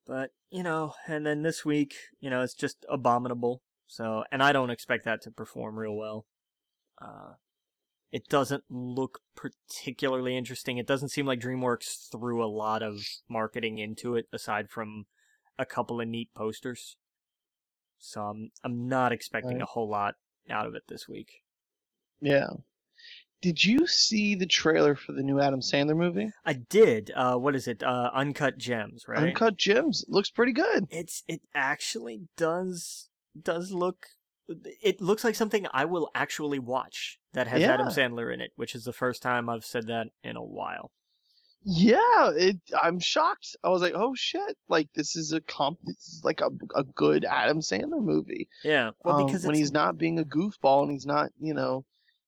[0.05, 3.61] But you know, and then this week, you know, it's just abominable.
[3.87, 6.25] So, and I don't expect that to perform real well.
[7.01, 7.35] Uh,
[8.11, 10.77] it doesn't look particularly interesting.
[10.77, 15.05] It doesn't seem like DreamWorks threw a lot of marketing into it, aside from
[15.59, 16.97] a couple of neat posters.
[17.99, 19.61] So I'm I'm not expecting Right.
[19.63, 20.15] a whole lot
[20.49, 21.41] out of it this week.
[22.21, 22.47] Yeah.
[23.41, 26.31] Did you see the trailer for the new Adam Sandler movie?
[26.43, 27.11] I did.
[27.15, 27.83] Uh, what is it?
[27.83, 29.19] Uh, Uncut Gems, right?
[29.29, 30.03] Uncut Gems.
[30.03, 30.85] It looks pretty good.
[30.89, 34.07] it's it actually does does look
[34.81, 38.75] it looks like something I will actually watch that has Adam Sandler in it, which
[38.75, 40.91] is the first time I've said that in a while.
[41.63, 42.57] Yeah, it.
[42.81, 43.55] I'm shocked.
[43.63, 44.57] I was like, oh shit!
[44.69, 45.79] Like this is a comp.
[45.83, 48.47] This is like a a good Adam Sandler movie.
[48.63, 51.83] Yeah, well, Um, because when he's not being a goofball and he's not, you know,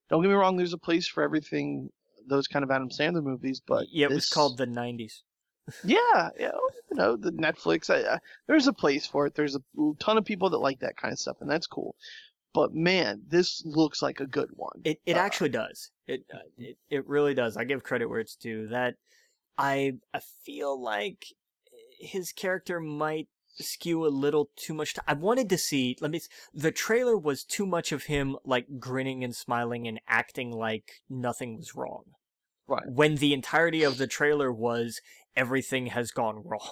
[0.10, 0.58] don't get me wrong.
[0.58, 1.90] There's a place for everything.
[2.28, 5.22] Those kind of Adam Sandler movies, but yeah, it was called the '90s.
[5.84, 6.52] Yeah, yeah,
[6.90, 7.92] you know, the Netflix.
[7.92, 9.36] I, I, there's a place for it.
[9.36, 9.62] There's a
[10.00, 11.96] ton of people that like that kind of stuff, and that's cool.
[12.54, 14.82] But man, this looks like a good one.
[14.84, 15.92] It it Uh, actually does.
[16.08, 17.56] It, uh, it it really does.
[17.58, 18.68] I give credit where it's due.
[18.68, 18.96] That
[19.58, 21.26] I I feel like
[22.00, 23.28] his character might
[23.60, 24.94] skew a little too much.
[24.96, 25.96] To, I wanted to see.
[26.02, 26.22] Let me.
[26.54, 31.58] The trailer was too much of him like grinning and smiling and acting like nothing
[31.58, 32.04] was wrong.
[32.68, 32.84] Right.
[32.88, 35.02] When the entirety of the trailer was
[35.36, 36.70] everything has gone wrong.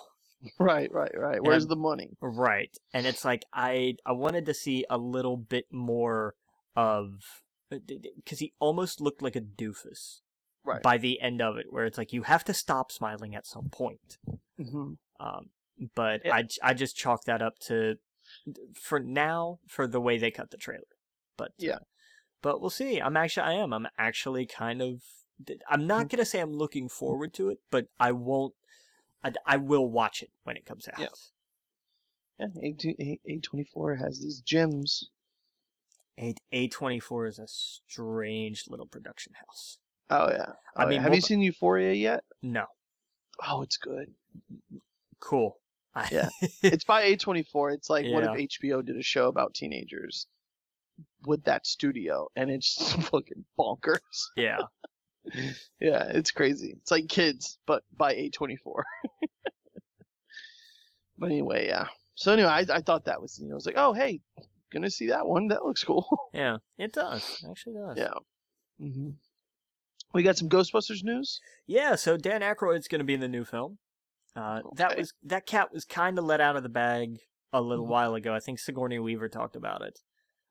[0.60, 1.43] Right, right, right.
[1.43, 2.12] Where's the money?
[2.21, 2.76] Right.
[2.93, 6.36] And it's like I I wanted to see a little bit more
[6.76, 10.21] of because he almost looked like a doofus
[10.63, 10.82] Right.
[10.84, 13.69] by the end of it, where it's like you have to stop smiling at some
[13.69, 14.17] point.
[14.58, 15.50] hmm Um,
[15.95, 17.97] but I I I just chalk that up to
[18.73, 20.84] for now for the way they cut the trailer.
[21.38, 21.80] But uh, Yeah.
[22.41, 23.00] but we'll see.
[23.00, 25.02] I'm actually I am I'm actually kind of
[25.69, 25.88] I'm Mm-hmm.
[25.88, 28.54] not gonna say I'm looking forward to it, but I won't.
[29.46, 31.00] I, I will watch it when it comes out.
[31.00, 31.08] Yeah.
[32.40, 35.10] Yeah, A twenty four has these gems.
[36.20, 39.80] A A twenty four is a strange little production house.
[40.10, 40.52] Oh yeah.
[40.76, 41.02] I Oh, mean, yeah.
[41.04, 42.24] have you seen Euphoria yet?
[42.42, 42.66] No,
[43.48, 44.13] Oh, it's good.
[45.20, 45.60] cool.
[45.96, 46.30] I- Yeah.
[46.63, 47.72] It's by A twenty four.
[47.72, 50.28] It's like what if HBO did a show about teenagers
[51.26, 53.98] with that studio, and it's fucking bonkers.
[54.36, 54.60] yeah.
[55.80, 56.74] Yeah, it's crazy.
[56.82, 58.86] It's like kids, but by A twenty four.
[61.18, 61.88] But anyway, yeah.
[62.16, 64.22] So anyway, I, I thought that was you know, I was like, oh hey,
[64.72, 65.48] gonna see that one.
[65.48, 66.08] That looks cool.
[66.34, 67.42] Yeah, it does.
[67.44, 67.98] It actually does.
[67.98, 68.13] yeah.
[68.80, 69.10] hmm
[70.13, 71.40] We got some Ghostbusters news.
[71.66, 73.80] Yeah, so Dan Aykroyd's to be in the new film.
[74.36, 77.18] Uh, That was that cat was kind of let out of the bag
[77.52, 77.90] a little Mhm.
[77.90, 78.36] while ago.
[78.36, 80.00] I think Sigourney Weaver talked about it.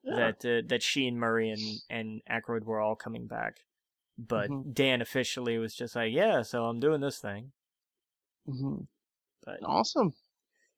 [0.03, 0.17] Yeah.
[0.17, 3.59] That uh, that she and Murray and and Aykroyd were all coming back,
[4.19, 4.75] but Mhm.
[4.75, 7.53] Dan officially was just like, yeah, so I'm doing this thing.
[8.47, 8.81] hmm
[9.45, 10.15] But Awesome.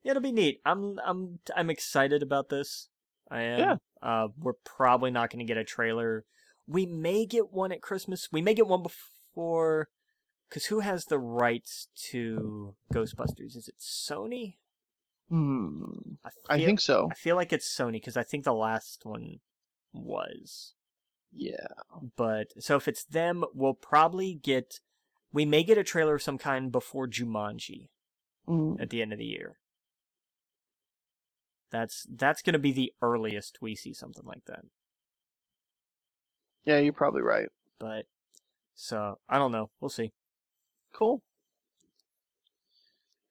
[0.03, 0.61] yeah, it'll be neat.
[0.65, 2.89] I'm I'm I'm excited about this.
[3.31, 3.59] I am.
[3.59, 3.77] Yeah.
[4.01, 6.25] Uh, we're probably not going to get a trailer.
[6.67, 8.29] We may get one at Christmas.
[8.33, 9.89] We may get one before
[10.49, 13.55] Because who has the rights to Ghostbusters?
[13.57, 14.57] Is it Sony?
[15.29, 15.85] Hmm.
[16.25, 17.09] I, I think so.
[17.11, 19.41] I feel like it's Sony because I think the last one
[19.93, 20.73] was.
[21.33, 21.67] Yeah.
[22.17, 24.81] But so if it's them, we'll probably get.
[25.33, 27.89] We may get a trailer of some kind before Jumanji
[28.49, 28.81] Mm.
[28.81, 29.59] at the end of the year.
[31.71, 34.65] That's that's gonna be the earliest we see something like that.
[36.65, 37.49] Yeah, you're probably right.
[37.79, 38.07] But
[38.75, 39.71] so I don't know.
[39.81, 40.13] We'll see.
[40.95, 41.23] Cool.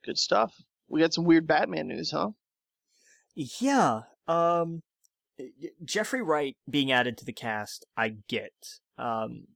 [0.05, 0.53] Good stuff.
[0.87, 2.29] We got some weird Batman news, huh?
[3.33, 4.01] Yeah.
[4.27, 4.83] Um
[5.83, 8.79] Jeffrey Wright being added to the cast, I get.
[8.97, 9.47] Um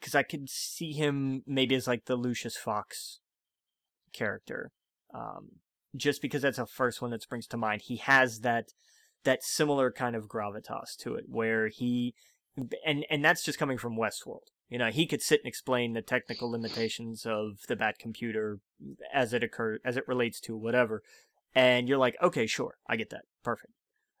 [0.00, 3.20] cuz I could see him maybe as like the Lucius Fox
[4.12, 4.70] character.
[5.14, 5.60] Um
[5.96, 7.82] just because that's the first one that springs to mind.
[7.82, 8.72] He has that
[9.24, 12.14] that similar kind of gravitas to it where he
[12.84, 14.48] and and that's just coming from Westworld.
[14.68, 18.60] You know, he could sit and explain the technical limitations of the Bat computer
[19.12, 21.02] as it occur as it relates to whatever,
[21.54, 23.72] and you're like, okay, sure, I get that, perfect.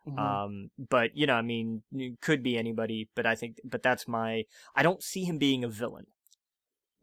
[0.06, 0.18] Mhm.
[0.18, 1.82] Um, but you know, I mean,
[2.20, 4.44] could be anybody, but I think, but that's my.
[4.74, 6.06] I don't see him being a villain.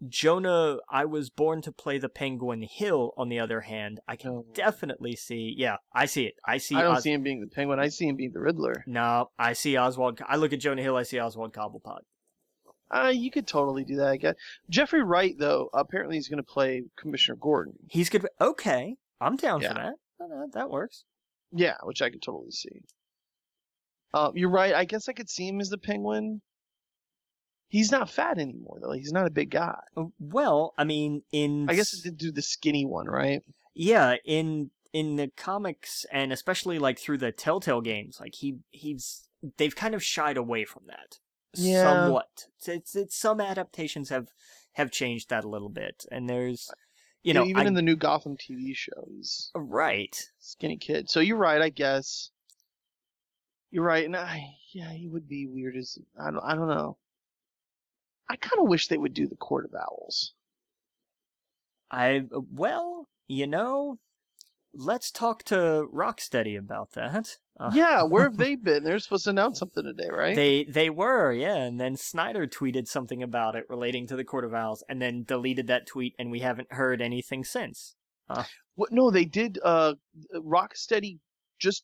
[0.08, 3.14] Jonah, I was born to play the Penguin Hill.
[3.18, 4.46] On the other hand, I can No.
[4.54, 5.54] definitely see.
[5.58, 6.36] Yeah, I see it.
[6.46, 6.76] I see.
[6.76, 7.80] I don't Os- see him being the Penguin.
[7.80, 8.84] I see him being the Riddler.
[8.86, 10.22] No, I see Oswald.
[10.28, 10.96] I look at Jonah Hill.
[10.98, 12.02] I see Oswald Cobblepot.
[12.92, 14.08] Uh, you could totally do that.
[14.10, 14.36] I guess.
[14.70, 17.74] Jeffrey Wright, though, apparently he's going to play Commissioner Gordon.
[17.90, 18.28] He's good.
[18.40, 19.74] Okay, I'm down Yeah.
[19.74, 19.94] for.
[20.20, 20.50] That.
[20.54, 21.06] That works.
[21.52, 22.82] Yeah, which I could totally see.
[24.14, 24.74] Uh, you're right.
[24.74, 26.42] I guess I could see him as the Penguin.
[27.70, 28.94] He's not fat anymore, though.
[28.94, 29.80] He's not a big guy.
[29.96, 33.44] Uh, Well, I mean, in I guess it did do the skinny one, right?
[33.76, 39.28] yeah in in the comics and especially like through the telltale games like he he's
[39.58, 41.20] they've kind of shied away from that
[41.54, 41.84] Yeah.
[41.84, 44.30] somewhat it's, it's, it's some adaptations have
[44.74, 46.72] have changed that a little bit and there's
[47.24, 51.10] you know even I- in the new Gotham TV shows, right skinny kid.
[51.10, 51.62] So you're right.
[51.62, 52.32] I guess
[53.72, 54.06] you're right.
[54.06, 56.44] And I, yeah, he would be weird as I don't.
[56.44, 56.98] I don't know.
[58.30, 60.34] I kind of wish they would do the Court of Owls.
[61.90, 63.98] i well you know
[64.74, 68.84] let's talk to rocksteady about that Uh, Yeah, where have they been?
[68.84, 70.36] They're supposed to announce something today, right?
[70.36, 74.46] They they were, yeah, and then Snyder tweeted something about it relating to the Court
[74.46, 77.96] of Owls, and then deleted that tweet, and we haven't heard anything since.
[78.76, 78.92] What?
[78.92, 79.58] No, they did.
[79.64, 79.96] Uh,
[80.36, 81.20] Rocksteady
[81.60, 81.84] just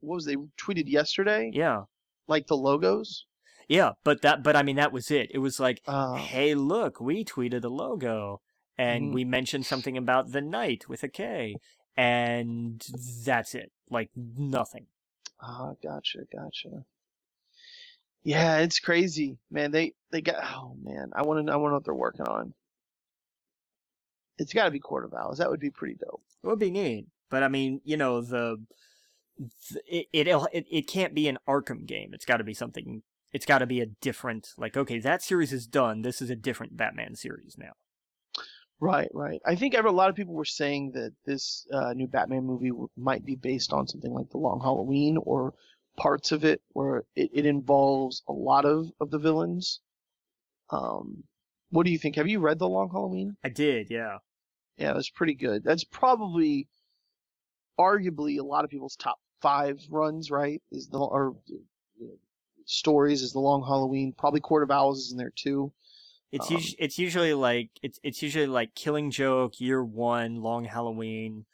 [0.00, 1.50] what was they tweeted yesterday?
[1.52, 1.82] Yeah,
[2.26, 3.26] Like the logos.
[3.68, 5.30] yeah, but that, but I mean, that was it.
[5.34, 8.40] It was like, Uh, hey, look, we tweeted a logo,
[8.78, 9.14] and Mhm.
[9.14, 11.56] we mentioned something about the night with a K,
[11.96, 12.80] and
[13.26, 13.70] that's it.
[13.90, 14.86] Like nothing.
[15.42, 16.84] Ah, gotcha, gotcha.
[18.22, 19.70] Yeah, it's crazy, man.
[19.70, 20.36] They they got.
[20.42, 21.52] Oh man, I want to.
[21.52, 22.52] I want to know what they're working on.
[24.38, 25.38] It's got to be of Owls.
[25.38, 26.22] That would be pretty dope.
[26.42, 28.62] It would be neat, but I mean, you know, the,
[29.38, 32.10] the it it it can't be an Arkham game.
[32.12, 33.02] It's got to be something.
[33.32, 34.48] It's got to be a different.
[34.58, 36.02] Like, okay, that series is done.
[36.02, 37.72] This is a different Batman series now.
[38.80, 39.40] Right, right.
[39.44, 42.72] I think ever, a lot of people were saying that this uh, new Batman movie
[42.96, 45.52] might be based on something like The Long Halloween or
[45.98, 49.80] parts of it where it, it involves a lot of, of the villains.
[50.70, 51.24] Um,
[51.68, 52.16] what do you think?
[52.16, 53.36] Have you read The Long Halloween?
[53.44, 54.18] I did, yeah.
[54.78, 55.62] Yeah, that's pretty good.
[55.62, 56.66] That's probably,
[57.78, 60.30] arguably, a lot of people's top five runs.
[60.30, 60.62] Right?
[60.72, 61.36] Is the or
[62.02, 62.06] uh,
[62.64, 64.14] stories is The Long Halloween.
[64.16, 65.70] Probably Court of Owls is in there too.
[66.32, 70.64] It's Um, us- it's usually like it's it's usually like Killing Joke, Year One, Long
[70.64, 71.46] Halloween.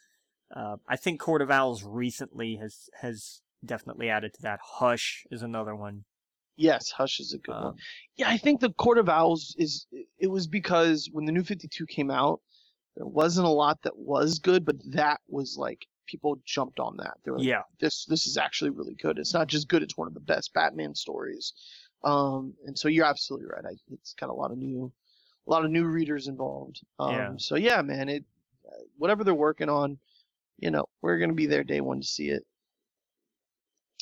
[0.54, 4.60] Uh, I think Court of Owls recently has has definitely added to that.
[4.62, 6.04] Hush is another one.
[6.56, 7.66] Yes, Hush is a good one.
[7.66, 7.76] Um,
[8.16, 9.86] Yeah, I think the Court of Owls is
[10.18, 12.40] it was because when the new 52 came out,
[12.96, 17.18] there wasn't a lot that was good, but that was like people jumped on that.
[17.24, 19.18] They were like, yeah, this this is actually really good.
[19.18, 21.52] It's not just good; it's one of the best Batman stories.
[22.04, 23.64] Um, and so you're absolutely right.
[23.64, 24.92] I, it's got a lot of new,
[25.46, 26.82] a lot of new readers involved.
[26.98, 27.32] Um, Yeah.
[27.38, 28.24] So yeah, man, it
[28.96, 29.98] whatever they're working on,
[30.58, 32.44] you know, we're gonna be there day one to see it.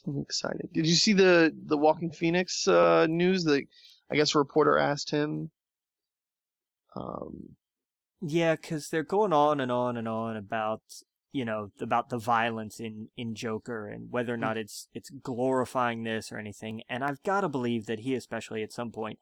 [0.06, 0.68] I'm excited.
[0.72, 3.44] Did you see the the Joaquin Phoenix uh, news?
[3.44, 3.64] That
[4.10, 5.50] I guess a reporter asked him.
[6.94, 7.56] Um,
[8.20, 10.82] yeah, because they're going on and on and on about
[11.34, 14.42] you know about the violence in in Joker and whether or hmm.
[14.42, 16.82] not it's it's glorifying this or anything.
[16.88, 19.18] And I've got to believe that he, especially at some point,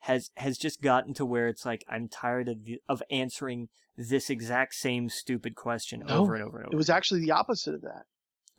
[0.00, 4.30] has has just gotten to where it's like I'm tired of the, of answering this
[4.30, 6.74] exact same stupid question No, over and over and over.
[6.74, 8.04] it was actually the opposite of that.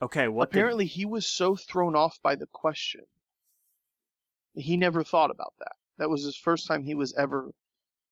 [0.01, 0.27] okay.
[0.27, 3.05] What did- Apparently, he was so thrown off by the question.
[4.53, 5.73] He never thought about that.
[5.97, 7.51] That was his first time he was ever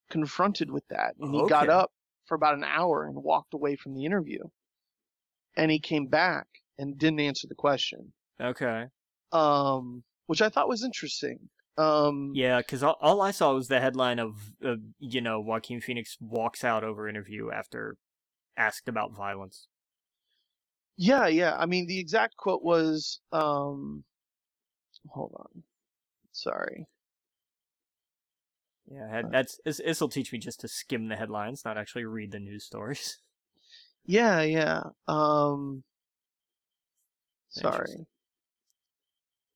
[0.09, 1.91] confronted with that, and he got up
[2.25, 4.39] for about an hour and walked away from the interview.
[5.57, 8.87] And he came back and didn't answer the question, Okay.
[9.31, 11.49] um, which I thought was interesting.
[11.77, 15.81] Um, Yeah, because all, all I saw was the headline of, uh, you know, Joaquin
[15.81, 17.97] Phoenix walks out over interview after
[18.57, 19.67] asked about violence.
[20.97, 21.55] Yeah, yeah.
[21.57, 24.05] I mean, the exact quote was, um,
[25.09, 25.63] hold on.
[26.31, 26.87] Sorry.
[28.87, 29.59] Yeah, that's.
[29.65, 33.17] This will teach me just to skim the headlines, not actually read the news stories.
[34.05, 34.83] Yeah, yeah.
[35.07, 35.83] Um,
[37.49, 38.05] sorry.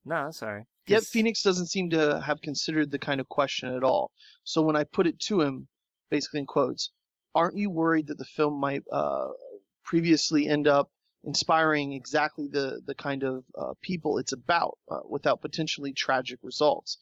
[0.06, 0.66] No, sorry.
[0.88, 4.12] Yet Phoenix doesn't seem to have considered the kind of question at all.
[4.44, 5.68] So when I put it to him,
[6.10, 6.92] basically in quotes,
[7.36, 9.28] aren't you worried that the film might uh,
[9.84, 10.90] previously end up
[11.26, 16.98] inspiring exactly the the kind of uh, people it's about uh, without potentially tragic results?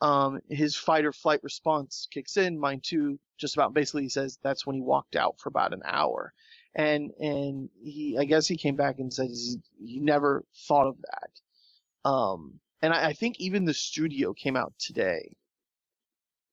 [0.00, 2.58] Um, his fight or flight response kicks in.
[2.58, 3.20] Mine too.
[3.38, 6.32] Just about basically he says that's when he walked out for about an hour,
[6.74, 12.08] and and he I guess he came back and said he, never thought of that.
[12.08, 15.36] Um, and I, I think even the studio came out today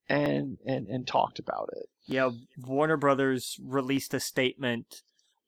[0.08, 1.86] and and and talked about it.
[2.06, 5.02] Yeah, Warner Brothers released a statement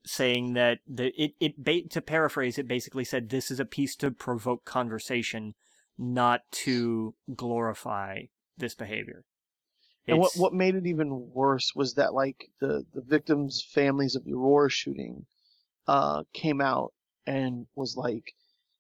[0.07, 3.97] saying that the it it ba- to paraphrase it basically said this is a piece
[3.97, 5.55] to provoke conversation,
[5.99, 8.23] not to glorify
[8.57, 9.25] this behavior.
[10.09, 14.25] And what what made it even worse was that like the the victims' families of
[14.25, 15.27] the Aurora shooting
[15.87, 16.93] uh came out
[17.27, 18.35] and was like,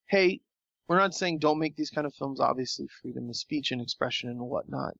[0.09, 0.40] "Hey,
[0.88, 2.40] we're not saying don't make these kind of films.
[2.40, 4.94] Obviously, freedom of speech and expression and whatnot,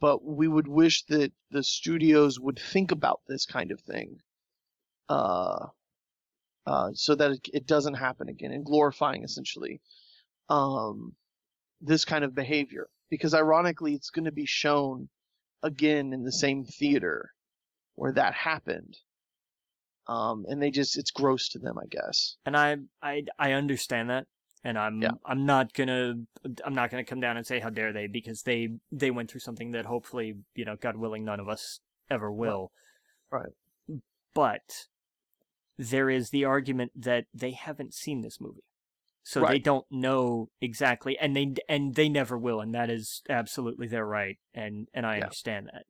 [0.00, 4.18] but we would wish that the studios would think about this kind of thing,
[5.08, 5.66] uh,
[6.66, 9.80] uh, so that it, it doesn't happen again, and glorifying essentially,
[10.48, 11.14] um,
[11.80, 12.88] this kind of behavior.
[13.10, 15.08] Because ironically, it's going to be shown
[15.62, 17.30] again in the same theater
[17.94, 18.96] where that happened.
[20.08, 22.36] Um, and they just, it's gross to them, I guess.
[22.44, 24.26] and I I I understand that,
[24.64, 25.12] and I'm Yeah.
[25.24, 26.14] I'm not gonna
[26.64, 29.40] I'm not gonna come down and say how dare they because they they went through
[29.40, 31.78] something that hopefully you know God willing none of us
[32.10, 32.72] ever will.
[33.30, 33.52] Right.
[34.34, 34.86] But
[35.78, 38.64] there is the argument that they haven't seen this movie.
[39.24, 43.86] So they don't know exactly and they and they never will and that is absolutely
[43.86, 45.24] their right and and I Yeah.
[45.24, 45.84] understand that.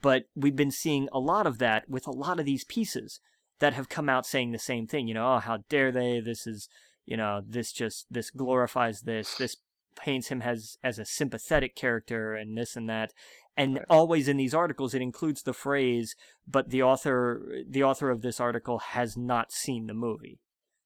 [0.00, 3.20] But we've been seeing a lot of that with a lot of these pieces
[3.58, 6.20] that have come out saying the same thing, you know, oh how dare they?
[6.20, 6.68] This is,
[7.06, 9.34] you know, this just this glorifies this.
[9.34, 9.56] This
[9.96, 13.12] paints him as as a sympathetic character and this and that.
[13.56, 13.84] And Right.
[13.90, 16.14] always in these articles it includes the phrase
[16.46, 20.38] but the author the author of this article has not seen the movie.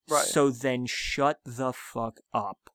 [0.09, 0.25] Right.
[0.25, 2.69] So then shut the fuck up.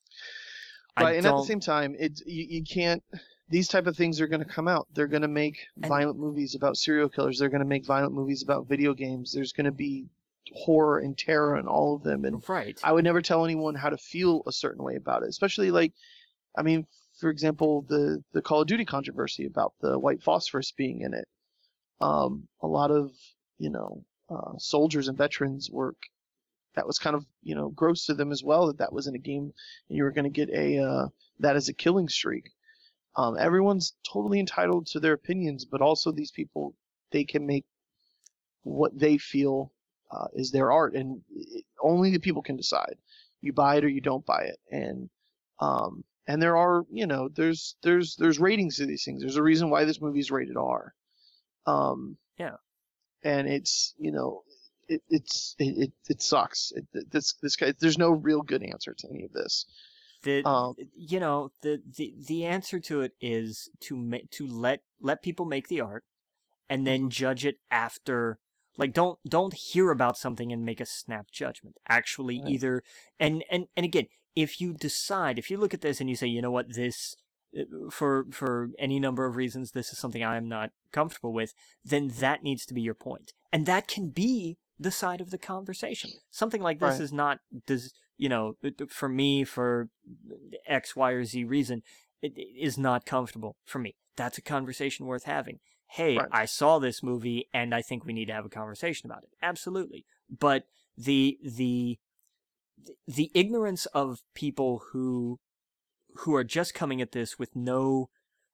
[0.96, 1.16] I Right.
[1.16, 3.02] And at the same time, it's, you, you can't,
[3.48, 4.88] these type of things are going to come out.
[4.94, 7.38] They're going to make And- violent movies about serial killers.
[7.38, 9.32] They're going to make violent movies about video games.
[9.32, 10.06] There's going to be
[10.52, 12.24] horror and terror in all of them.
[12.24, 12.78] And right.
[12.82, 15.92] I would never tell anyone how to feel a certain way about it, especially like,
[16.56, 16.86] I mean,
[17.20, 21.28] for example, the the Call of Duty controversy about the white phosphorus being in it.
[22.00, 23.12] Um, a lot of
[23.58, 25.96] you know uh, soldiers and veterans work.
[26.74, 29.14] That was kind of you know gross to them as well that that was in
[29.14, 29.52] a game
[29.88, 31.08] and you were going to get a uh,
[31.40, 32.50] that as a killing streak.
[33.16, 36.74] Um, everyone's totally entitled to their opinions, but also these people
[37.10, 37.64] they can make
[38.62, 39.72] what they feel
[40.10, 42.96] uh, is their art, and it, only the people can decide.
[43.40, 45.08] You buy it or you don't buy it, and
[45.60, 49.22] um, and there are you know there's there's there's ratings to these things.
[49.22, 50.94] There's a reason why this movie is rated R.
[51.66, 52.56] Um, Yeah.
[53.22, 54.42] and it's you know
[54.90, 56.72] it it's it it, sucks.
[56.74, 59.64] It, this this guy there's no real good answer to any of this.
[60.24, 64.80] the Um, you know the, the the answer to it is to ma- to let
[65.00, 66.04] let people make the art
[66.68, 67.08] and then Mm-hmm.
[67.08, 68.38] judge it after
[68.76, 72.52] like don't don't hear about something and make a snap judgment actually Right.
[72.52, 72.82] either
[73.18, 76.26] and and and again if you decide if you look at this and you say
[76.26, 77.16] you know what this
[77.58, 81.52] uh, for for any number of reasons this is something I'm not comfortable with
[81.84, 85.38] then that needs to be your point and that can be the side of the
[85.38, 86.10] conversation.
[86.30, 87.00] Something like this Right.
[87.00, 89.88] is not does you know uh, for me for
[90.66, 91.82] x y or z reason
[92.22, 93.94] it it is not comfortable for me.
[94.16, 95.58] That's a conversation worth having.
[95.86, 96.28] Hey Right.
[96.32, 99.30] i saw this movie and i think we need to have a conversation about it.
[99.42, 100.04] Absolutely.
[100.28, 100.64] But
[100.96, 101.98] the the
[103.06, 105.38] the ignorance of people who
[106.16, 108.08] who are just coming at this with no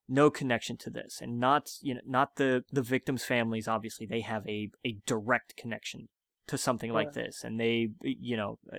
[0.09, 4.21] no connection to this and not you know not the the victims families obviously they
[4.21, 6.09] have a a direct connection
[6.49, 8.79] to something like this and they you know uh,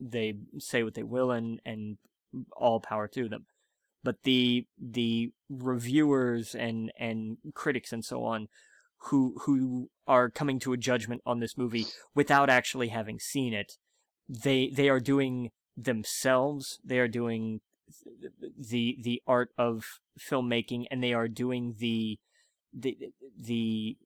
[0.00, 1.98] they say what they will and and
[2.56, 3.46] all power to them.
[4.02, 8.48] But the the reviewers and and critics and so on
[9.04, 13.74] who who are coming to a judgment on this movie without actually having seen it
[14.28, 17.60] they they are doing themselves they are doing
[18.56, 22.18] the the art of filmmaking and they are doing the
[22.72, 22.96] the
[23.38, 23.96] the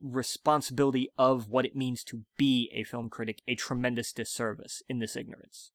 [0.00, 5.16] responsibility of what it means to be a film critic a tremendous disservice in this
[5.16, 5.70] ignorance.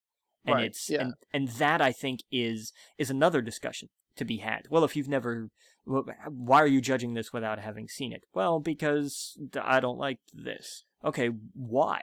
[0.45, 1.02] And Right, it's yeah.
[1.02, 4.68] and, and that i think is is another discussion to be had.
[4.70, 5.50] Well if you've never
[5.86, 8.24] well, why are you judging this without having seen it?
[8.34, 10.86] Well because i don't like this.
[11.04, 12.02] Okay why?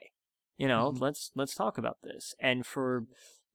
[0.58, 1.00] You know Mhm.
[1.00, 2.34] let's let's talk about this.
[2.40, 3.06] And for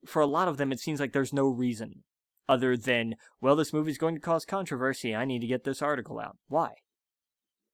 [0.06, 2.04] for a lot of them it seems like there's no reason
[2.48, 5.16] other than well this movie's going to cause controversy.
[5.16, 6.38] I need to get this article out.
[6.48, 6.74] Why?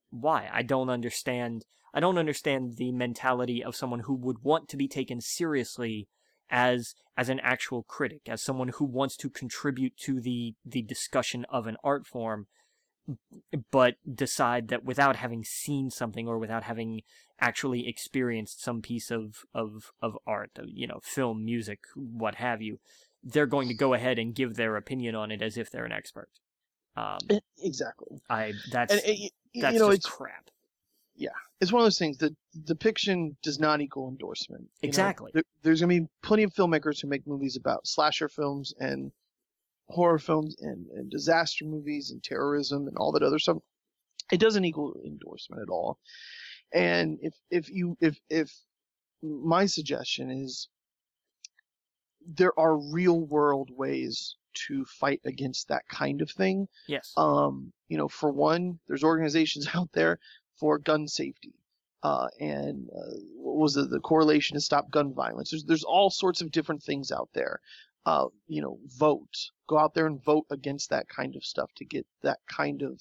[0.09, 0.49] Why?
[0.51, 4.87] I don't understand i don't understand the mentality of someone who would want to be
[4.87, 6.07] taken seriously
[6.49, 11.45] as as an actual critic as someone who wants to contribute to the the discussion
[11.49, 12.47] of an art form
[13.71, 17.01] but decide that without having seen something or without having
[17.39, 22.79] actually experienced some piece of of of art you know film music what have you
[23.31, 25.91] they're going to go ahead and give their opinion on it as if they're an
[25.91, 26.29] expert
[26.95, 28.21] um Eh, Exactly.
[28.29, 29.29] i that's And y-
[29.61, 30.49] that's you know, just it's crap
[31.15, 34.69] Yeah, it's one of those things that depiction does not equal endorsement.
[34.81, 35.31] Exactly.
[35.33, 39.11] There, there's gonna be plenty of filmmakers who make movies about slasher films and
[39.89, 43.57] horror films and, and disaster movies and terrorism and all that other stuff.
[44.31, 45.97] It doesn't equal endorsement at all.
[46.73, 48.51] And if if you if if
[49.23, 50.67] my suggestion is
[52.27, 54.35] there are real world ways
[54.67, 59.65] to fight against that kind of thing yes um, you know, for one, there's organizations
[59.73, 60.19] out there
[60.59, 61.53] for gun safety,
[62.03, 65.51] uh, and uh, what was it, the correlation to stop gun violence.
[65.51, 67.61] There's there's all sorts of different things out there.
[68.05, 69.35] Uh, you know, vote,
[69.69, 72.99] go out there and vote against that kind of stuff to get that kind of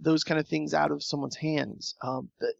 [0.00, 1.94] those kind of things out of someone's hands.
[2.02, 2.52] Um, the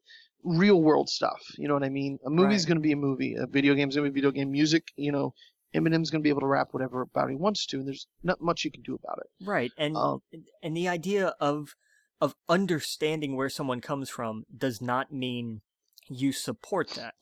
[0.44, 2.18] real world stuff, you know what I mean?
[2.26, 2.68] A movie's Right.
[2.68, 3.34] going to be a movie.
[3.34, 4.50] A video game's going to be video game.
[4.50, 5.34] Music, you know,
[5.74, 8.40] Eminem's going to be able to rap whatever about he wants to, and there's not
[8.40, 9.44] much you can do about it.
[9.46, 10.20] Right, and Um,
[10.62, 11.74] and the idea of
[12.20, 15.60] of understanding where someone comes from does not mean
[16.08, 17.14] you support that.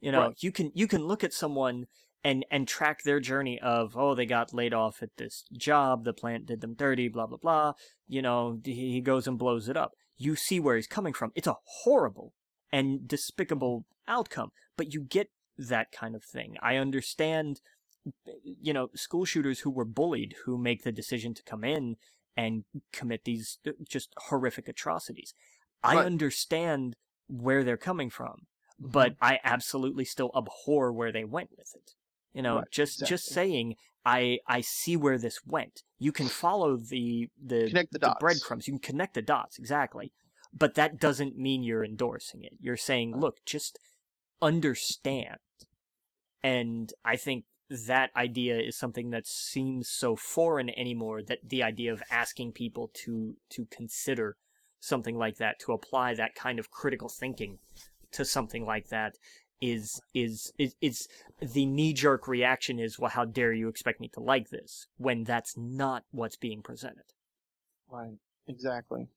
[0.00, 0.42] You know, Right.
[0.42, 1.86] you can you can look at someone
[2.24, 6.12] and and track their journey of oh they got laid off at this job, the
[6.14, 7.72] plant did them dirty, blah blah blah.
[8.06, 9.92] You know, he he goes and blows it up.
[10.16, 11.32] You see where he's coming from.
[11.34, 12.32] It's a horrible
[12.72, 16.56] and despicable outcome, but you get that kind of thing.
[16.62, 17.60] I understand
[18.42, 21.96] you know, school shooters who were bullied who make the decision to come in
[22.36, 25.34] and commit these uh, just horrific atrocities.
[25.82, 26.06] I Right.
[26.06, 26.96] understand
[27.28, 28.46] where they're coming from,
[28.78, 31.92] but I absolutely still abhor where they went with it.
[32.34, 35.82] You know, Right, just just saying I I see where this went.
[35.98, 38.20] You can follow the the, Connect the dots.
[38.20, 38.68] breadcrumbs.
[38.68, 40.12] You can connect the dots exactly.
[40.52, 42.54] But that doesn't mean you're endorsing it.
[42.60, 43.78] You're saying, look, just
[44.40, 45.38] understand.
[46.42, 51.92] And I think that idea is something that seems so foreign anymore that the idea
[51.92, 54.36] of asking people to to consider
[54.80, 57.58] something like that, to apply that kind of critical thinking
[58.12, 59.14] to something like that
[59.60, 61.08] is is is, is
[61.40, 65.24] the knee jerk reaction is well how dare you expect me to like this when
[65.24, 67.04] that's not what's being presented.
[67.90, 68.16] Right.
[68.46, 69.08] Exactly.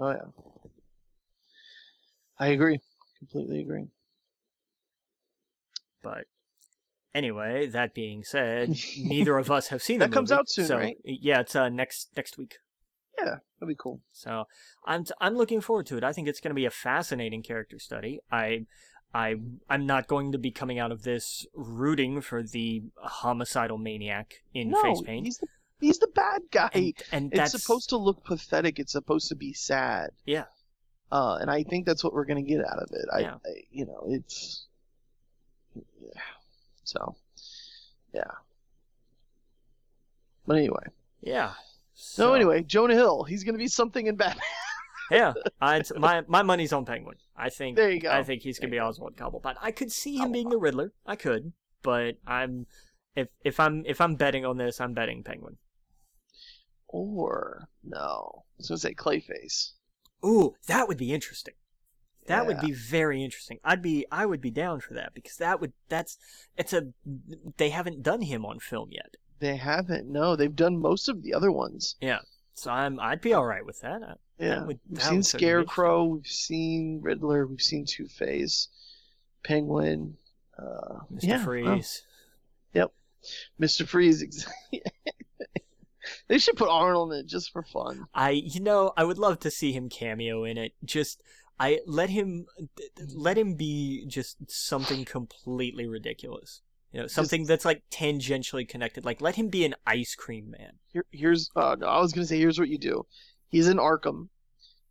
[0.00, 0.70] Oh yeah.
[2.38, 2.80] I agree.
[3.18, 3.86] Completely agree.
[6.02, 6.26] But
[7.16, 10.66] anyway, that being said, neither of us have seen That the comes movie, out soon,
[10.66, 10.96] so, right?
[11.04, 12.58] Yeah, it's uh, next next week.
[13.18, 14.00] Yeah, that'd be cool.
[14.12, 14.44] So
[14.84, 16.04] I'm t- I'm looking forward to it.
[16.04, 18.20] I think it's going to be a fascinating character study.
[18.30, 18.66] I
[19.14, 19.36] I
[19.70, 24.70] I'm not going to be coming out of this rooting for the homicidal maniac in
[24.70, 25.24] no, face paint.
[25.24, 25.46] he's the
[25.80, 26.92] he's the bad guy.
[27.10, 28.78] And, and it's supposed to look pathetic.
[28.78, 30.10] It's supposed to be sad.
[30.26, 30.44] Yeah.
[31.10, 33.06] Uh, and I think that's what we're gonna get out of it.
[33.14, 33.34] I, Yeah.
[33.46, 34.66] I you know, it's
[35.74, 36.20] yeah.
[36.86, 37.16] So,
[38.14, 38.30] yeah.
[40.46, 40.86] But anyway,
[41.20, 41.52] yeah.
[41.94, 44.44] so So, anyway, Jonah Hill, he's gonna be something in Batman.
[45.10, 45.34] yeah.
[45.60, 47.16] I, my my money's on Penguin.
[47.36, 48.10] I think there you go.
[48.10, 49.56] I think he's gonna There be Oswald Cobblepot.
[49.60, 50.92] I could see him being the Riddler.
[51.04, 52.66] I could, but I'm
[53.16, 55.56] if if I'm if I'm betting on this, I'm betting Penguin.
[56.86, 59.72] Or no, I was gonna say Clayface.
[60.24, 61.54] Ooh, that would be interesting.
[62.28, 63.58] That would be very interesting.
[63.64, 66.18] I'd be I would be down for that because that would that's
[66.56, 66.88] it's a
[67.56, 69.16] they haven't done him on film yet.
[69.38, 70.08] They haven't.
[70.10, 71.96] No, they've done most of the other ones.
[72.00, 72.20] Yeah.
[72.54, 74.02] So I'm I'd be all right with that.
[74.02, 77.84] I- Yeah, would- we've that seen would certainly be Scarecrow, we've seen Riddler, we've seen
[77.86, 78.68] Two Face,
[79.44, 80.16] Penguin,
[80.58, 81.22] uh, Mr.
[81.22, 82.02] yeah, Freeze.
[83.60, 83.86] Mr.
[83.86, 84.46] Freeze.
[86.28, 88.06] They should put Arnold in it just for fun.
[88.14, 90.72] I, you know, I would love to see him cameo in it.
[90.84, 91.20] Just,
[91.58, 92.46] I let him,
[93.14, 96.62] let him be just something completely ridiculous.
[96.92, 99.04] You know, something that's like tangentially connected.
[99.04, 100.72] Like, let him be an ice cream man.
[100.92, 101.50] Here, here's.
[101.54, 103.06] Uh, no, I was gonna say, here's what you do.
[103.48, 104.28] He's in Arkham.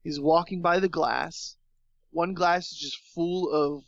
[0.03, 1.55] He's walking by the glass.
[2.11, 3.84] One glass is just full of,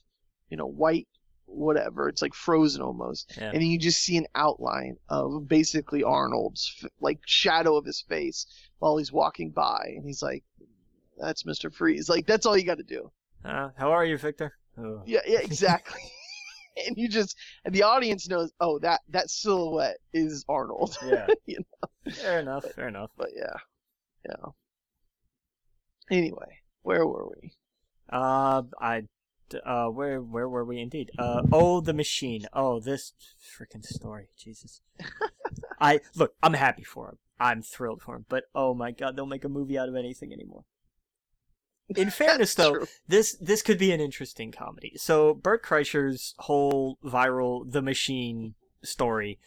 [0.49, 1.07] you know, white
[1.45, 2.09] whatever.
[2.09, 3.51] It's like frozen almost, Yeah.
[3.53, 8.45] and you just see an outline of basically Arnold's like shadow of his face
[8.79, 10.43] while he's walking by, and he's like,
[11.17, 13.11] "That's Mister Freeze." Like that's all you got to do.
[13.43, 14.53] Uh, how are you, Victor?
[14.77, 15.01] Oh.
[15.05, 16.01] Yeah, yeah, exactly.
[16.87, 20.97] and you just and the audience knows, oh, that that silhouette is Arnold.
[21.05, 21.27] Yeah.
[21.45, 21.59] You
[22.11, 22.65] Fair enough.
[22.73, 23.11] Fair enough.
[23.17, 23.57] But yeah,
[24.25, 24.51] yeah.
[26.09, 27.53] Anyway, where were we?
[28.09, 29.03] Uh, I,
[29.65, 31.11] uh, where, where were we indeed?
[31.17, 32.45] Uh, oh, the machine.
[32.53, 33.11] Oh, this
[33.41, 34.29] freaking story.
[34.37, 34.81] Jesus.
[35.81, 36.33] I look.
[36.41, 37.17] I'm happy for him.
[37.39, 38.25] I'm thrilled for him.
[38.29, 40.63] But oh my god, they'll make a movie out of anything anymore.
[41.95, 42.87] In fairness, though, true.
[43.07, 44.93] this this could be an interesting comedy.
[44.97, 49.39] So Bert Kreischer's whole viral The Machine story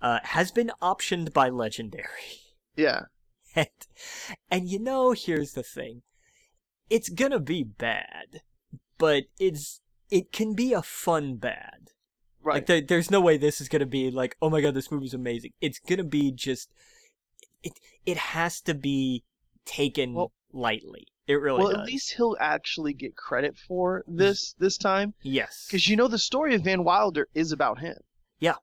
[0.00, 2.42] uh, has been optioned by Legendary.
[2.76, 3.02] yeah,
[3.56, 3.68] And,
[4.50, 6.02] and you know, here's the thing.
[6.88, 8.42] It's gonna be bad,
[8.96, 9.80] but it's
[10.10, 11.90] it can be a fun bad.
[12.42, 12.54] right.
[12.54, 15.14] Like there, there's no way this is gonna be like, oh my god, this movie's
[15.14, 15.52] amazing.
[15.60, 16.70] It's gonna be just
[17.62, 17.72] it
[18.06, 19.24] it has to be
[19.66, 21.08] taken Well- lightly.
[21.28, 21.80] It really well, does.
[21.82, 25.66] at least he'll actually get credit for this this time, yes.
[25.68, 27.96] because you know the story of Van Wilder is about him.
[28.40, 28.54] Yeah.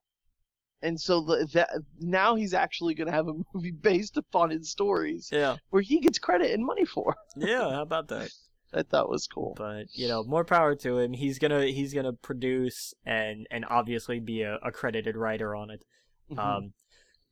[0.82, 4.70] And so the, that now he's actually going to have a movie based upon his
[4.70, 5.58] stories Yeah.
[5.70, 7.16] where he gets credit and money for.
[7.38, 7.70] Yeah.
[7.72, 8.30] How about that?
[8.74, 9.54] I thought was cool.
[9.56, 11.14] But you know, more power to him.
[11.14, 15.84] He's gonna he's gonna produce and and obviously be a, a credited writer on it.
[16.32, 16.40] Mhm.
[16.40, 16.74] Um,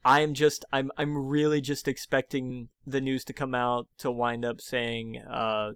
[0.05, 4.59] I'm just I'm I'm really just expecting the news to come out to wind up
[4.59, 5.71] saying uh,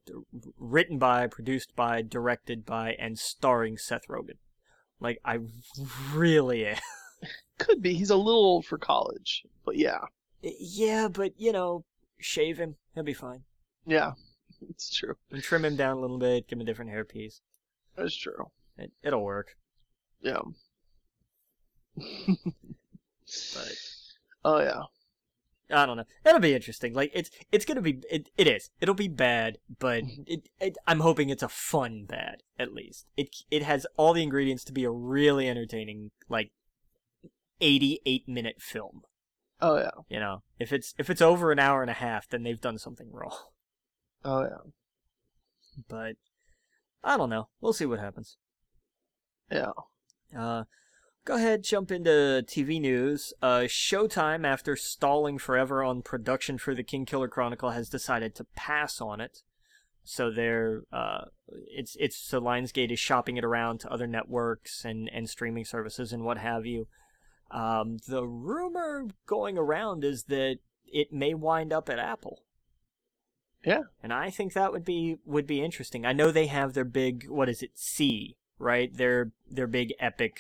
[0.58, 4.38] written by, produced by, directed by, and starring Seth Rogen.
[5.00, 5.40] Like I
[6.14, 6.78] really am.
[7.58, 7.94] Could be.
[7.94, 10.00] He's a little old for college, but yeah,
[10.42, 11.86] Yeah, but you know,
[12.20, 12.76] shave him.
[12.94, 13.44] He'll be fine.
[13.86, 14.12] yeah,
[14.70, 15.16] it's true.
[15.32, 16.48] And trim him down a little bit.
[16.48, 17.40] Give him a different hairpiece.
[17.96, 18.52] That's true.
[18.78, 19.56] It, it'll work.
[20.22, 20.42] Yeah.
[23.54, 23.74] But
[24.44, 24.84] oh yeah.
[25.70, 26.06] I don't know.
[26.26, 26.94] It'll be interesting.
[26.94, 28.70] Like it's it's gonna be it, it is.
[28.80, 30.24] It'll be bad, but Mhm.
[30.26, 33.06] it, it I'm hoping it's a fun bad at least.
[33.18, 36.52] It it has all the ingredients to be a really entertaining like
[37.60, 39.02] 88 minute film.
[39.62, 39.92] Oh yeah.
[40.10, 42.78] You know, if it's if it's over an hour and a half, then they've done
[42.78, 43.36] something wrong.
[44.26, 44.72] Oh yeah.
[45.88, 46.16] But
[47.04, 47.50] I don't know.
[47.62, 48.36] We'll see what happens.
[49.52, 49.72] Yeah.
[50.38, 50.64] Uh,
[51.28, 53.34] go ahead, jump into TV news.
[53.42, 59.02] Uh, Showtime, after stalling forever on production for the Kingkiller Chronicle, has decided to pass
[59.02, 59.44] on it.
[60.06, 65.10] So they're uh, it's it's so Lionsgate is shopping it around to other networks and
[65.14, 66.88] and streaming services and what have you.
[67.52, 72.44] Um, the rumor going around is that it may wind up at Apple.
[73.66, 73.84] Yeah.
[74.02, 76.06] And I think that would be would be interesting.
[76.06, 78.96] I know they have their big what is it See right?
[78.96, 80.40] Their their big epic,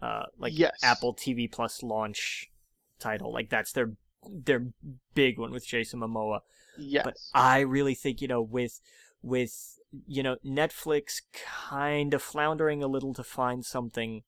[0.00, 0.78] uh, like Yes.
[0.82, 2.50] Apple TV Plus launch
[2.98, 3.32] title.
[3.32, 3.92] Like that's their
[4.30, 4.66] their
[5.14, 6.40] big one with Jason Momoa.
[6.76, 7.04] Yes.
[7.04, 8.80] But I really think you know with
[9.22, 14.22] with you know Netflix kind of floundering a little to find something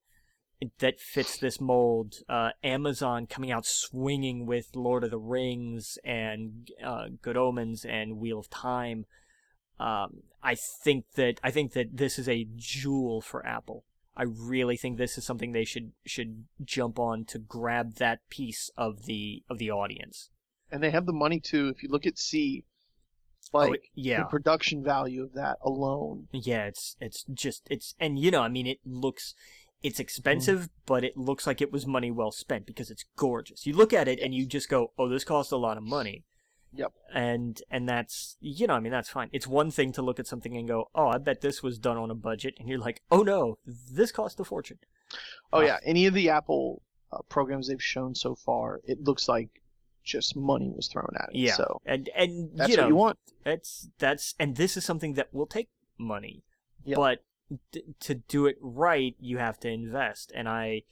[0.78, 2.16] that fits this mold.
[2.28, 8.18] Uh, Amazon coming out swinging with Lord of the Rings and uh, Good Omens and
[8.18, 9.06] Wheel of Time.
[9.78, 13.84] Um, I think that I think that this is a jewel for Apple.
[14.20, 18.70] I really think this is something they should should jump on to grab that piece
[18.76, 20.28] of the of the audience.
[20.70, 21.68] and they have the money to.
[21.68, 22.64] If you look at See,
[23.52, 26.28] Oh, like yeah, the production value of that alone.
[26.32, 29.34] Yeah, it's it's just it's and you know, I mean it looks
[29.82, 30.68] it's expensive, mm.
[30.84, 33.66] but it looks like it was money well spent because it's gorgeous.
[33.66, 36.24] You look at it and you just go, "Oh, this cost a lot of money."
[36.72, 36.92] Yep.
[37.12, 39.28] And and that's you know, I mean that's fine.
[39.32, 41.96] It's one thing to look at something and go, "Oh, I bet this was done
[41.96, 44.78] on a budget." And you're like, "Oh no, this cost a fortune."
[45.52, 49.28] Oh Uh, yeah, any of the Apple uh, programs they've shown so far, it looks
[49.28, 49.48] like
[50.04, 51.36] just money was thrown at it.
[51.36, 51.54] Yeah.
[51.54, 53.18] So And and that's you know, what you want.
[53.44, 55.68] That's that's and this is something that will take
[55.98, 56.44] money.
[56.84, 56.96] Yep.
[56.96, 57.24] But
[57.72, 60.30] d- to do it right, you have to invest.
[60.34, 60.82] And I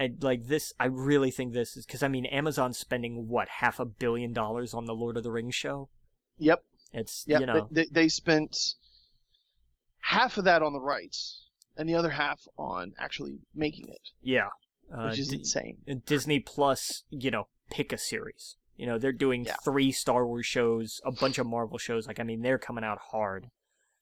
[0.00, 3.78] and like this I really think this is cuz I mean Amazon's spending what half
[3.78, 5.88] a billion dollars on the Lord of the Rings show.
[6.38, 6.64] Yep.
[6.92, 7.40] It's Yep.
[7.40, 8.74] you know they, they spent
[10.00, 11.44] half of that on the rights,
[11.76, 14.48] and the other half on actually making it, yeah.
[14.92, 15.76] Uh, which is D- insane.
[16.06, 18.56] Disney Plus, you know, pick a series.
[18.76, 19.54] You know, they're doing Yeah.
[19.62, 22.08] three Star Wars shows, a bunch of Marvel shows.
[22.08, 23.50] Like, I mean, they're coming out hard.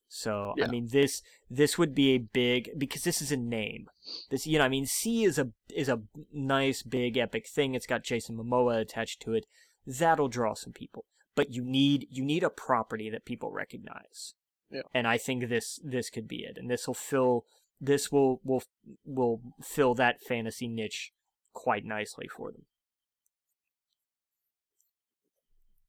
[0.09, 3.88] So, I mean, this this would be a big because this is a name.
[4.30, 6.00] This, you know, I mean, See is a is a
[6.32, 7.74] nice big epic thing.
[7.74, 9.44] It's got Jason Momoa attached to it.
[9.86, 11.04] That'll draw some people.
[11.34, 14.34] But you need you need a property that people recognize.
[14.70, 14.82] Yeah.
[14.94, 16.56] And I think this this could be it.
[16.56, 17.44] And this will fill
[17.78, 18.62] this will will
[19.04, 21.12] will fill that fantasy niche
[21.52, 22.62] quite nicely for them.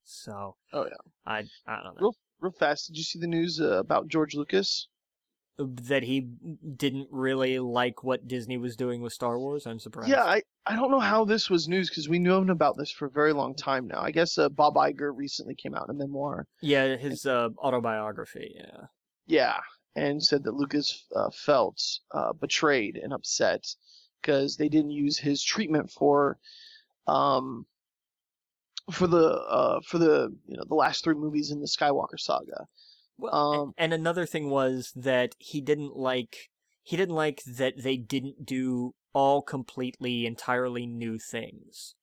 [0.03, 1.11] So Oh yeah.
[1.25, 2.87] I I don't know Real real fast.
[2.87, 4.87] Did you see the news uh, about George Lucas?
[5.59, 6.21] that he
[6.77, 9.67] didn't really like what Disney was doing with Star Wars.
[9.67, 10.09] I'm surprised.
[10.09, 13.07] Yeah, I, I don't know how this was news because we knew about this for
[13.07, 13.99] a very long time now.
[13.99, 16.47] I guess uh, Bob Iger recently came out in a memoir.
[16.61, 18.55] yeah, his uh, autobiography.
[18.55, 18.85] Yeah,
[19.27, 19.59] Yeah,
[19.95, 21.81] and said that Lucas uh, felt
[22.13, 23.65] uh, betrayed and upset
[24.21, 26.37] because they didn't use his treatment for,
[27.07, 27.65] um,
[28.91, 32.67] for the uh for the you know the last three movies in the Skywalker saga.
[33.17, 36.49] Well, Um, and another thing was that he didn't like
[36.83, 41.95] he didn't like that they didn't do all completely entirely new things.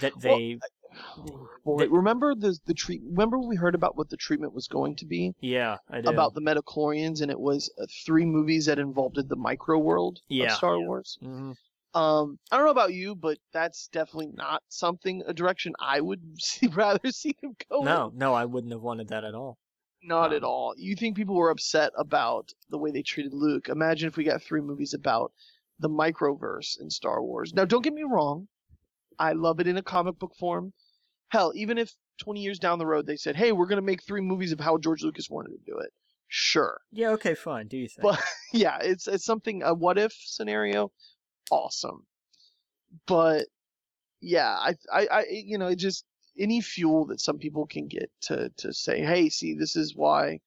[0.00, 0.58] That Well, they
[1.64, 3.02] Boy, That- remember the the treat?
[3.04, 6.06] Remember we heard about what the treatment was going to be yeah, I did.
[6.08, 10.46] about the midi-chlorians, and it was uh, three movies that involved the micro world Yeah,
[10.46, 10.86] of Star yeah.
[10.86, 11.18] Wars.
[11.22, 11.56] Mhm.
[11.94, 16.20] Um, I don't know about you, but that's definitely not something a direction I would
[16.38, 17.80] see, rather see them go.
[17.80, 17.84] in.
[17.84, 19.58] No, no, I wouldn't have wanted that at all.
[20.02, 20.74] not at um, all.
[20.76, 23.68] You think people were upset about the way they treated Luke?
[23.68, 25.32] Imagine if we got three movies about
[25.80, 27.54] the microverse in Star Wars.
[27.54, 28.48] Now, don't get me wrong,
[29.18, 30.72] I love it in a comic book form.
[31.30, 34.20] Hell, even if 20 years down the road they said, "Hey, we're gonna make three
[34.20, 35.92] movies of how George Lucas wanted to do it,"
[36.26, 36.80] sure.
[36.90, 37.68] Yeah, okay, fine.
[37.68, 38.02] Do you think?
[38.02, 38.20] But
[38.52, 40.90] yeah, it's it's something a what if scenario,
[41.50, 42.06] awesome.
[43.06, 43.46] But
[44.20, 46.04] yeah, I I, I you know it just
[46.38, 50.40] any fuel that some people can get to to say, hey, see, this is why,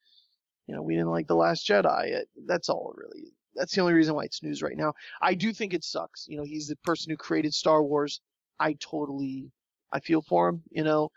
[0.68, 2.06] you know, we didn't like the Last Jedi.
[2.08, 3.34] It, that's all really.
[3.56, 4.94] That's the only reason why it's news right now.
[5.22, 6.26] I do think it sucks.
[6.30, 8.22] You know, he's the person who created Star Wars.
[8.60, 9.52] I totally,
[9.92, 10.64] I feel for him.
[10.72, 11.10] You know,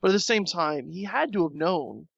[0.00, 2.08] but at the same time, he had to have known.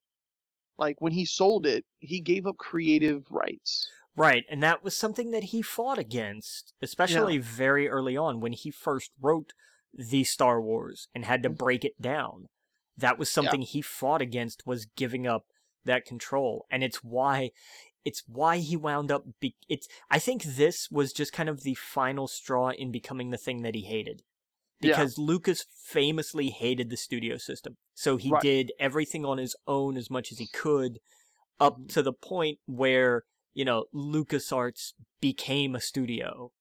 [0.78, 3.86] Like when he sold it, he gave up creative rights.
[4.16, 8.70] Right, and that was something that he fought against, especially very early on when he
[8.70, 9.52] first wrote
[9.92, 11.56] the Star Wars and had to Mhm.
[11.58, 12.48] break it down.
[12.96, 15.46] That was something he fought against was giving up
[15.84, 17.50] that control, and it's why
[18.02, 21.74] it's why he wound up be- it's I think this was just kind of the
[21.74, 24.22] final straw in becoming the thing that he hated.
[24.80, 24.92] Yeah.
[24.92, 27.76] Because Lucas famously hated the studio system.
[27.94, 28.42] So he Right.
[28.42, 30.98] did everything on his own as much as he could
[31.58, 31.88] up Mhm.
[31.90, 33.24] to the point where
[33.54, 36.52] you know LucasArts became a studio.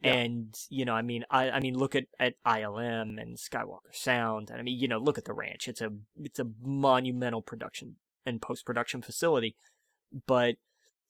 [0.00, 0.14] Yeah.
[0.14, 4.48] And you know, I mean, I, I mean, look at, at ILM and Skywalker Sound.
[4.50, 5.66] And I mean, you know, look at the ranch.
[5.66, 9.56] It's a it's a monumental production and post production facility.
[10.26, 10.54] But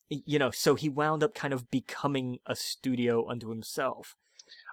[0.08, 4.16] you know, so he wound up kind of becoming a studio unto himself.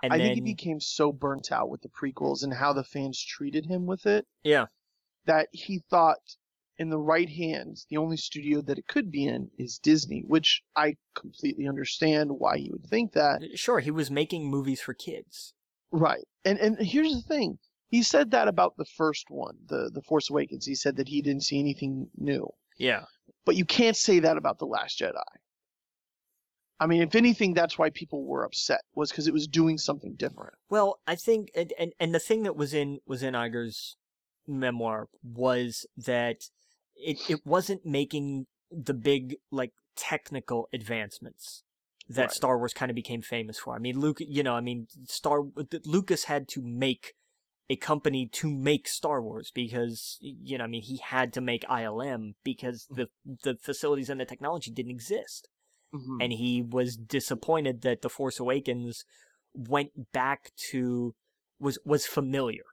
[0.02, 2.84] And I then, think he became so burnt out with the prequels and how the
[2.84, 4.68] fans treated him with it yeah,
[5.26, 6.38] that he thought
[6.78, 10.62] in the right hands, the only studio that it could be in is Disney, which
[10.76, 13.42] I completely understand why you would think that.
[13.42, 15.54] Uh, sure, he was making movies for kids.
[15.92, 16.26] Right.
[16.44, 17.60] And and here's the thing.
[17.88, 20.66] He said that about the first one, the the Force Awakens.
[20.66, 22.50] He said that he didn't see anything new.
[22.78, 23.06] Yeah,
[23.46, 25.24] But you can't say that about the Last Jedi.
[26.78, 30.16] I mean, if anything, that's why people were upset was because it was doing something
[30.16, 30.56] different.
[30.70, 33.96] Well, I think, and, and and the thing that was in was in Iger's
[34.46, 36.50] memoir was that
[36.96, 41.64] it it wasn't making the big like technical advancements
[42.08, 42.32] that Right.
[42.32, 43.76] Star Wars kind of became famous for.
[43.76, 45.42] I mean, Luke, you know, I mean, Star
[45.86, 47.14] Lucas had to make
[47.68, 51.64] a company to make Star Wars because you know, I mean, he had to make
[51.64, 53.08] ILM because the
[53.44, 55.50] the facilities and the technology didn't exist
[55.94, 56.18] Mhm.
[56.22, 59.06] and he was disappointed that the Force Awakens
[59.54, 61.16] went back to
[61.60, 62.66] was was familiar.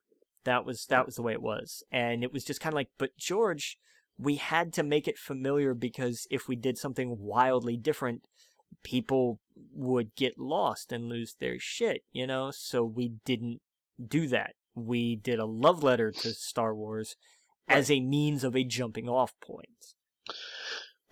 [0.44, 2.90] That was that was the way it was, and it was just kind of like,
[2.98, 3.78] but George,
[4.22, 8.22] we had to make it familiar because if we did something wildly different,
[8.82, 9.40] people
[9.74, 12.50] would get lost and lose their shit, you know.
[12.50, 13.60] So we didn't
[14.04, 14.54] do that.
[14.74, 17.16] We did a love letter to Star Wars
[17.68, 19.94] as a means of a jumping off point.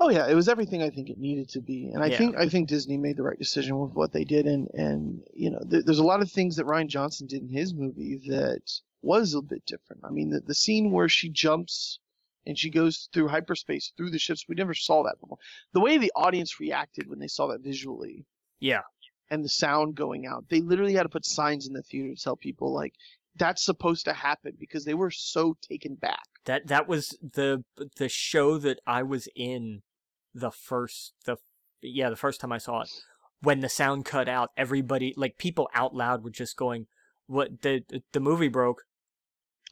[0.02, 2.16] Oh yeah, it was everything I think it needed to be, and I Yeah.
[2.18, 5.50] think I think Disney made the right decision with what they did, and and you
[5.50, 8.80] know, th- there's a lot of things that Rian Johnson did in his movie that
[9.02, 10.02] was a bit different.
[10.04, 11.98] I mean, the the scene where she jumps
[12.46, 15.38] and she goes through hyperspace through the ships, we never saw that before.
[15.72, 18.24] The way the audience reacted when they saw that visually,
[18.58, 18.82] Yeah.
[19.30, 22.22] and the sound going out, they literally had to put signs in the theater to
[22.22, 22.94] tell people like,
[23.36, 26.24] that's supposed to happen because they were so taken back.
[26.46, 27.64] That that was the
[27.96, 29.82] the show that I was in
[30.34, 31.36] the first the
[31.80, 32.90] yeah the first time I saw it
[33.40, 36.86] when the sound cut out everybody like people out loud were just going
[37.26, 37.82] what the
[38.12, 38.82] the movie broke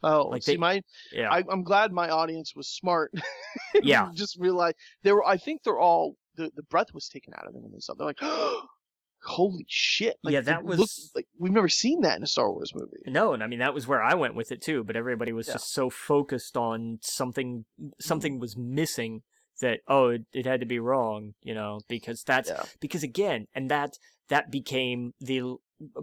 [0.03, 0.81] Oh, Like see, they- my
[1.11, 3.11] yeah I, I'm glad my audience was smart.
[3.83, 4.09] Yeah.
[4.13, 5.25] just realized they were.
[5.25, 7.93] I think they're all the the breath was taken out of them they saw.
[7.95, 8.19] They're like,
[9.23, 10.15] holy shit!
[10.23, 12.97] Like, Yeah, that looked was- like we've never seen that in a Star Wars movie.
[13.07, 15.47] no and I mean that was where I went with it too but everybody was
[15.47, 15.53] Yeah.
[15.55, 17.89] just so focused on something mm-hmm.
[17.99, 19.23] something was missing
[19.61, 22.63] that oh it, it had to be wrong you know because that's Yeah.
[22.79, 23.97] because again and that
[24.29, 25.55] that became the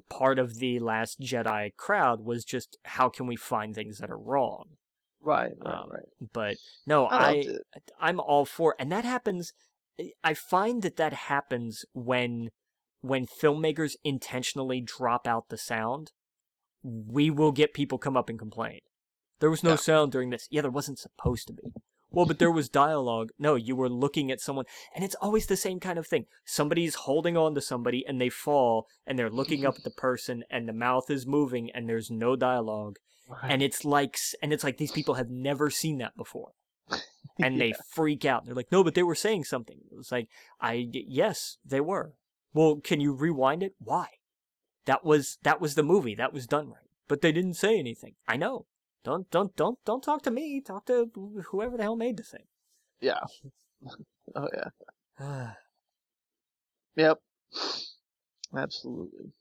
[0.09, 4.19] part of the last jedi crowd was just how can we find things that are
[4.19, 4.65] wrong?
[5.21, 6.09] Right, right, Um, right.
[6.33, 6.57] but
[6.87, 9.53] no I I i'm all for and that happens
[10.23, 12.51] i find that that happens when
[13.01, 16.13] when filmmakers intentionally drop out the sound
[16.83, 18.81] we will get people come up and complain.
[19.41, 19.77] There was no Yeah.
[19.77, 20.47] sound during this.
[20.51, 21.63] Yeah there wasn't supposed to be
[22.17, 23.31] well but there was dialogue.
[23.39, 24.65] No you were looking at someone
[24.95, 26.25] and it's always the same kind of thing.
[26.45, 30.43] Somebody's holding on to somebody and they fall and they're looking up at the person
[30.51, 32.97] and the mouth is moving and there's no dialogue.
[33.43, 36.53] And it's like and it's like these people have never seen that before.
[37.39, 38.47] And they freak out.
[38.47, 39.79] They're like no but they were saying something.
[39.93, 42.15] It was like i yes they were.
[42.55, 43.75] Well can you rewind it?
[43.79, 44.07] Why?
[44.87, 46.15] That was that was the movie.
[46.15, 46.89] That was done right.
[47.09, 48.15] But they didn't say anything.
[48.27, 48.65] I know
[49.07, 51.11] don't don't don't don't talk to me talk to
[51.51, 52.45] whoever the hell made the thing
[53.01, 53.21] yeah.
[54.37, 54.49] oh
[55.21, 55.51] yeah.
[56.97, 57.19] Yep.
[58.57, 59.33] Absolutely.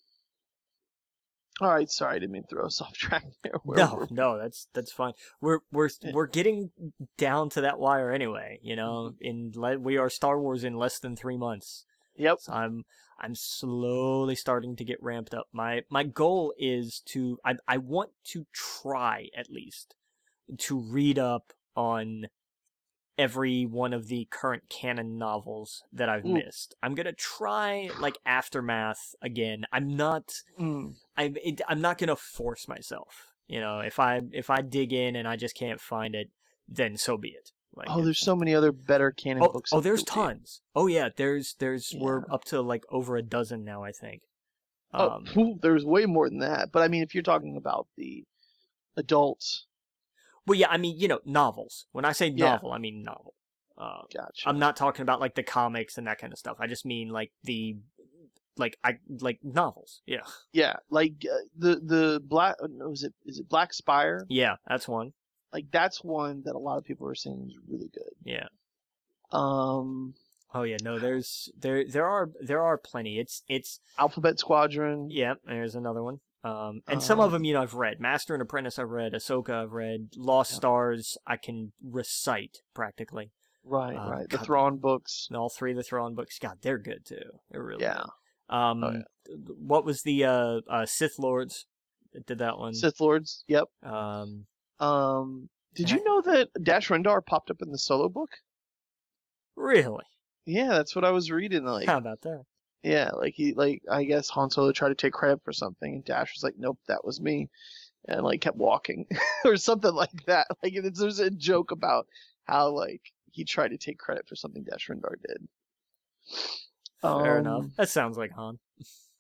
[1.61, 1.89] All right.
[1.89, 3.53] Sorry, I didn't mean to throw us off track there.
[3.63, 6.71] Where no no that's that's fine we're we're we're getting
[7.17, 9.25] down to that wire anyway you know Mm-hmm.
[9.29, 11.85] in le- we are star wars in less than three months
[12.17, 12.37] Yep.
[12.41, 12.83] So I'm
[13.19, 15.47] I'm slowly starting to get ramped up.
[15.51, 19.95] My my goal is to I I want to try at least
[20.57, 22.27] to read up on
[23.17, 26.33] every one of the current canon novels that I've Ooh.
[26.33, 26.75] missed.
[26.83, 29.65] I'm going to try like Aftermath again.
[29.71, 30.95] I'm not Mm.
[31.17, 33.27] I'm it, I'm not going to force myself.
[33.47, 36.29] You know, if I if I dig in and I just can't find it,
[36.67, 37.51] then so be it.
[37.75, 39.71] Like Oh, there's so many other better canon Oh, books.
[39.73, 40.61] oh, there's tons.
[40.75, 44.21] Oh yeah, there's there's we're up to like over a dozen now, I think.
[44.93, 46.71] Oh, Um, phew, there's way more than that.
[46.71, 48.23] But I mean, if you're talking about the
[48.95, 49.65] adults,
[50.47, 51.85] well, yeah, I mean, you know, novels.
[51.91, 52.51] When I say Yeah.
[52.51, 53.33] novel, I mean novel.
[53.77, 54.47] Uh, gotcha.
[54.47, 56.57] I'm not talking about like the comics and that kind of stuff.
[56.61, 57.75] I just mean like the
[58.57, 60.01] like I like novels.
[60.05, 60.21] Yeah,
[60.53, 62.55] Yeah, like uh, the the black.
[62.63, 64.25] uh, No, is it is it Black Spire?
[64.29, 65.11] yeah, that's one.
[65.53, 68.11] Like that's one that a lot of people are saying is really good.
[68.23, 68.47] Yeah.
[69.31, 70.13] Um,
[70.53, 73.19] Oh yeah, no, there's there there are there are plenty.
[73.19, 75.09] It's it's Alphabet Squadron.
[75.09, 75.33] yeah.
[75.43, 76.19] There's another one.
[76.45, 77.99] Um, and some of Um, them, you know, I've read.
[77.99, 79.13] Master and Apprentice, I've read.
[79.13, 80.09] Ahsoka, I've read.
[80.15, 80.57] Lost Yeah.
[80.57, 83.31] Stars, I can recite practically.
[83.63, 84.29] Right, Uh, right.
[84.29, 84.45] The God.
[84.45, 85.25] Thrawn books.
[85.29, 87.39] And all three of the Thrawn books, God, they're good too.
[87.49, 88.03] They're really Yeah.
[88.47, 88.55] good.
[88.55, 89.35] Um, Oh, yeah.
[89.57, 91.65] what was the uh, uh Sith Lords?
[92.27, 92.75] Did that one?
[92.75, 93.43] Sith Lords.
[93.47, 93.65] Yep.
[93.81, 94.45] Um,
[94.79, 98.29] Um, did you know that Dash Rendar popped up in the solo book?
[99.55, 100.03] really?
[100.45, 101.65] Yeah, that's what I was reading.
[101.65, 102.43] Like, How about that?
[102.83, 106.05] yeah, like he, like I guess Han Solo tried to take credit for something, and
[106.05, 107.49] Dash was like, "Nope, that was me,"
[108.07, 109.07] and like kept walking
[109.45, 110.47] or something like that.
[110.61, 112.07] Like, there's a joke about
[112.43, 113.01] how like
[113.31, 115.47] he tried to take credit for something Dash Rendar did.
[117.01, 117.63] Fair enough.
[117.63, 118.59] Um, That sounds like Han.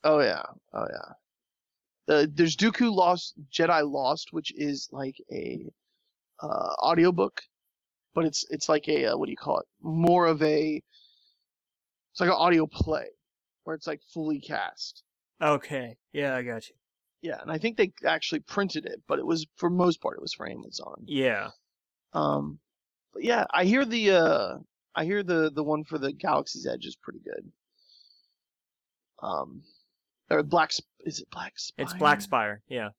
[0.03, 0.43] Oh yeah,
[0.73, 1.13] oh yeah.
[2.07, 5.65] Uh, there's Dooku Lost, Jedi Lost, which is like a
[6.41, 7.41] uh, audiobook,
[8.13, 9.65] but it's it's like a uh, what do you call it?
[9.81, 10.81] More of a
[12.11, 13.07] it's like an audio play
[13.63, 15.03] where it's like fully cast.
[15.41, 15.97] Okay.
[16.13, 16.75] Yeah, I got you.
[17.21, 20.21] Yeah, and I think they actually printed it, but it was for most part it
[20.21, 21.03] was for Amazon.
[21.07, 21.49] Yeah.
[22.13, 22.59] Um,
[23.13, 24.57] but yeah, I hear the uh,
[24.95, 27.51] I hear the the one for the Galaxy's Edge is pretty good.
[29.21, 29.63] Um,
[30.29, 30.71] or Black
[31.05, 31.83] is it Black Spire?
[31.83, 32.61] It's Black Spire.
[32.67, 32.89] Yeah.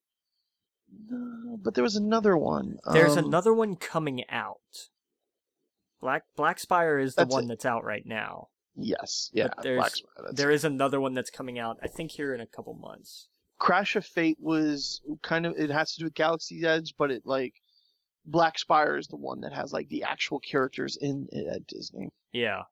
[1.10, 2.78] No, but there was another one.
[2.92, 4.60] There's um, another one coming out.
[6.00, 7.48] Black Black Spire is the That's one it.
[7.48, 8.48] that's out right now.
[8.76, 10.32] Yes, yeah, there's- Black Spire.
[10.32, 11.78] There is another one that's coming out.
[11.82, 13.28] I think here in a couple months.
[13.58, 17.22] Crash of Fate was kind of it has to do with Galaxy's Edge, but it
[17.24, 17.54] like
[18.26, 22.10] Black Spire is the one that has like the actual characters in it at Disney.
[22.32, 22.62] Yeah.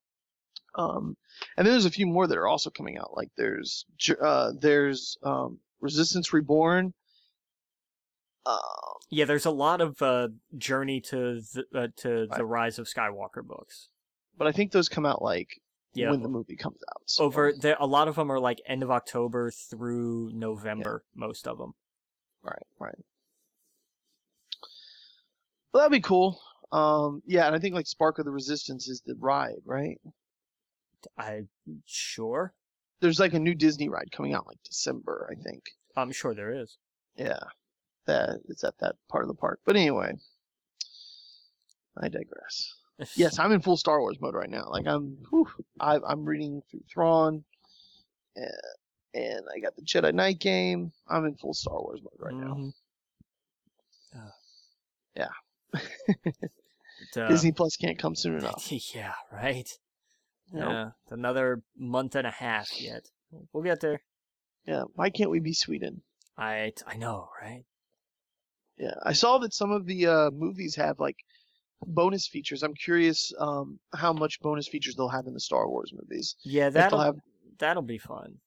[0.76, 1.16] Um,
[1.56, 3.16] and then there's a few more that are also coming out.
[3.16, 3.84] Like there's
[4.20, 6.92] uh, there's um, Resistance Reborn.
[8.46, 8.58] Um,
[9.10, 12.36] Yeah, there's a lot of uh, Journey to the uh, to Right.
[12.38, 13.88] the Rise of Skywalker books.
[14.36, 15.60] but I think those come out like
[15.94, 16.10] Yeah.
[16.10, 17.02] when the movie comes out.
[17.06, 21.04] So, Over there, a lot of them are like end of October through November.
[21.14, 21.74] Most of them.
[22.42, 22.98] right, right.
[25.72, 26.40] Well, that'd be cool.
[26.72, 30.00] Um, yeah, and I think like Spark of the Resistance is the ride, right?
[31.18, 31.42] I
[31.86, 32.52] sure.
[33.00, 35.64] There's like a new Disney ride coming out like December, I think.
[35.96, 36.76] I'm sure there is.
[37.16, 37.38] Yeah,
[38.06, 39.60] that it's at that part of the park.
[39.64, 40.14] But anyway,
[41.96, 42.74] I digress.
[43.16, 44.68] Yes, I'm in full Star Wars mode right now.
[44.70, 45.48] Like I'm, whew,
[45.80, 47.42] I, I'm reading through Thrawn,
[48.36, 48.52] and,
[49.14, 50.92] and I got the Jedi Knight game.
[51.08, 52.54] I'm in full Star Wars mode right now.
[52.54, 52.72] Mhm.
[54.16, 54.30] Uh,
[55.16, 55.28] Yeah.
[55.72, 55.82] But,
[57.20, 58.70] uh, Disney Plus can't come soon enough.
[58.94, 59.68] yeah, right.
[60.52, 63.08] Yeah, it's another month and a half yet.
[63.52, 64.00] We'll get there.
[64.66, 64.84] Yeah.
[64.94, 66.02] Why can't we be Sweden?
[66.38, 67.64] I I know, right?
[68.76, 71.16] Yeah, I saw that some of the uh, movies have like
[71.86, 72.62] bonus features.
[72.62, 76.34] I'm curious um, how much bonus features they'll have in the Star Wars movies.
[76.44, 77.16] Yeah, that'll have,
[77.58, 78.38] that'll be fun.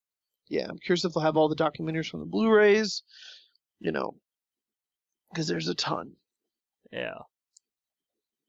[0.49, 3.03] yeah, I'm curious if they'll have all the documentaries from the Blu-rays.
[3.79, 4.15] You know,
[5.31, 6.13] because there's a ton.
[6.91, 7.19] Yeah.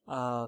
[0.08, 0.46] Uh,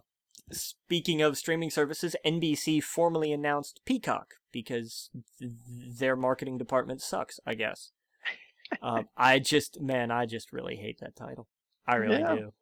[0.51, 5.51] speaking of streaming services, NBC formally announced Peacock because th-
[5.99, 7.41] their marketing department sucks.
[7.47, 7.93] I guess.
[8.83, 11.49] um, I just, man, I just really hate that title.
[11.87, 12.35] I really Yeah.
[12.37, 12.53] do.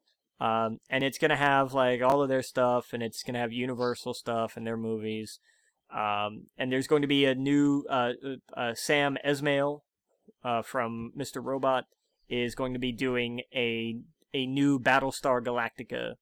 [0.40, 4.14] Um, and it's gonna have like all of their stuff, and it's gonna have Universal
[4.14, 5.40] stuff and their movies.
[5.90, 9.80] Um, and there's going to be a new uh, uh, uh, Sam Esmail
[10.44, 11.42] uh, from Mr.
[11.42, 11.84] Robot
[12.28, 13.96] is going to be doing a
[14.34, 16.14] a new Battlestar Galactica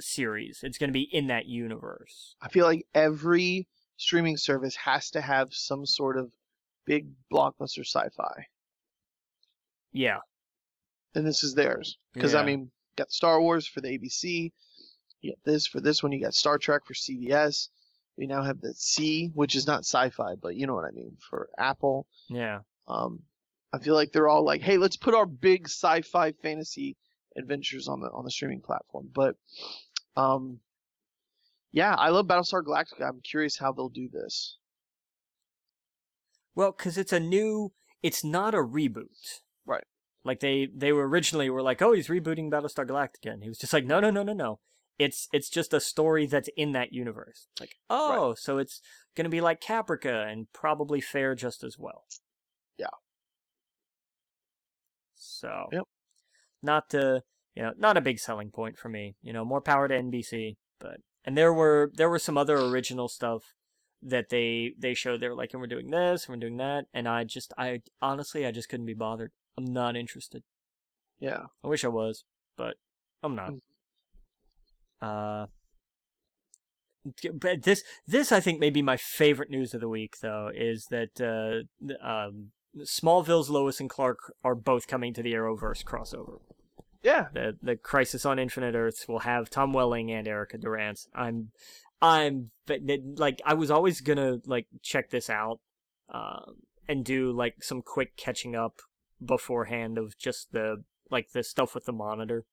[0.00, 0.60] series.
[0.62, 2.34] It's going to be in that universe.
[2.40, 6.32] I feel like every streaming service has to have some sort of
[6.86, 8.46] big blockbuster sci-fi,
[9.92, 10.18] Yeah,
[11.14, 11.98] and this is theirs.
[12.12, 14.52] Because I mean, you got Star Wars for the ABC.
[15.20, 16.12] You got this for this one.
[16.12, 17.68] You got Star Trek for CBS.
[18.16, 21.16] We now have the See, which is not sci-fi, but you know what I mean,
[21.30, 22.06] for Apple.
[22.28, 23.22] yeah, Um,
[23.72, 26.96] I feel like they're all like, "Hey, let's put our big sci-fi fantasy
[27.36, 29.36] adventures on the on the streaming platform." But,
[30.16, 30.60] um,
[31.72, 33.08] yeah, I love Battlestar Galactica.
[33.08, 34.58] I'm curious how they'll do this.
[36.54, 37.72] Well, because it's a new.
[38.02, 39.40] It's not a reboot.
[39.66, 39.84] Right.
[40.24, 43.58] Like they they were originally were like, oh, he's rebooting Battlestar Galactica, and he was
[43.58, 44.60] just like, no, no, no, no, no.
[44.98, 47.48] It's it's just a story that's in that universe.
[47.58, 48.80] Like, oh, so it's
[49.16, 52.04] gonna be like Caprica and probably fare just as well.
[52.78, 52.86] Yeah.
[55.16, 55.66] So.
[55.72, 55.84] Yep.
[56.62, 57.22] Not to
[57.54, 59.16] you know not a big selling point for me.
[59.22, 63.08] You know, more power to NBC, but and there were there were some other original
[63.08, 63.54] stuff
[64.06, 66.84] that they they showed they were like and we're doing this and we're doing that
[66.92, 70.42] and i just i honestly i just couldn't be bothered i'm not interested
[71.18, 71.44] Yeah.
[71.64, 72.24] i wish i was
[72.58, 72.74] but
[73.22, 73.60] i'm not Mm.
[75.00, 75.46] uh
[77.32, 80.88] but this this i think may be my favorite news of the week though is
[80.90, 82.50] that uh um
[82.84, 86.40] smallville's lois and clark are both coming to the arrowverse crossover
[87.04, 87.26] Yeah.
[87.32, 91.06] the the Crisis on Infinite Earths will have Tom Welling and Erica Durance.
[91.14, 91.50] I'm
[92.02, 92.50] I'm
[93.16, 95.60] like I was always gonna like check this out
[96.08, 96.56] um
[96.88, 98.80] and do like some quick catching up
[99.24, 102.44] beforehand of just the like the stuff with the monitor.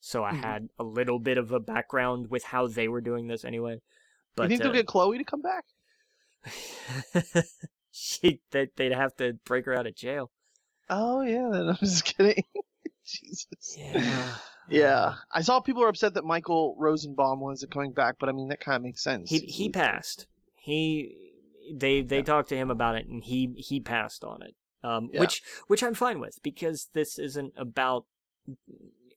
[0.00, 0.40] So I Mhm.
[0.42, 3.80] had a little bit of a background with how they were doing this anyway.
[4.36, 5.64] But you think uh, they'll get Chloe to come back?
[7.90, 10.30] she that they'd have to break her out of jail.
[10.88, 11.48] Oh yeah.
[11.52, 12.44] Then I'm just kidding.
[13.08, 13.76] Jesus.
[13.76, 14.34] Yeah.
[14.70, 15.14] Yeah.
[15.32, 18.60] I saw people are upset that Michael Rosenbaum wasn't coming back, but I mean that
[18.60, 19.30] kind of makes sense.
[19.30, 20.26] He he passed.
[20.56, 21.16] He
[21.74, 22.22] they they Yeah.
[22.24, 24.54] talked to him about it and he he passed on it.
[24.84, 25.20] Um Yeah.
[25.20, 28.04] which which I'm fine with because this isn't about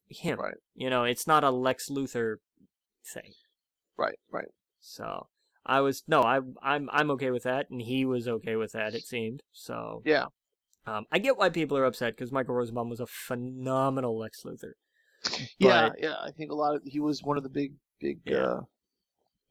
[0.08, 0.39] him.
[0.39, 0.54] Right.
[0.74, 2.36] You know, it's not a Lex Luthor
[3.14, 3.34] thing.
[3.98, 4.20] Right.
[4.32, 4.54] Right.
[4.80, 5.28] So
[5.66, 8.96] I was no, I I'm I'm okay with that and he was okay with that
[8.96, 9.44] it seemed.
[9.52, 10.28] So Yeah.
[10.88, 14.73] Um I get why people are upset cuz Michael Rosenbaum was a phenomenal Lex Luthor.
[15.59, 15.89] Yeah.
[15.89, 16.15] But- Yeah.
[16.21, 18.38] I think a lot of he was one of the big big Yeah.
[18.38, 18.61] uh,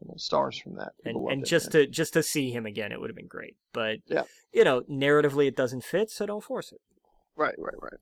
[0.00, 0.92] you know, stars from that.
[1.04, 3.26] and People and him, just to just to see him again it would have been
[3.28, 3.56] great.
[3.72, 4.24] But Yeah.
[4.52, 6.80] you know, narratively it doesn't fit, so don't force it.
[7.36, 8.00] Right, right, right.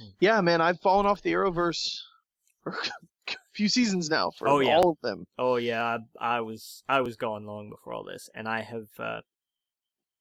[0.00, 0.12] Mm.
[0.20, 2.00] Yeah, man, I've fallen off the Arrowverse
[2.62, 4.76] for a few seasons now for Oh, yeah.
[4.76, 5.26] all of them.
[5.38, 5.82] Oh yeah,
[6.20, 8.88] I, I was I was gone long before all this, and I have.
[8.98, 9.22] Uh,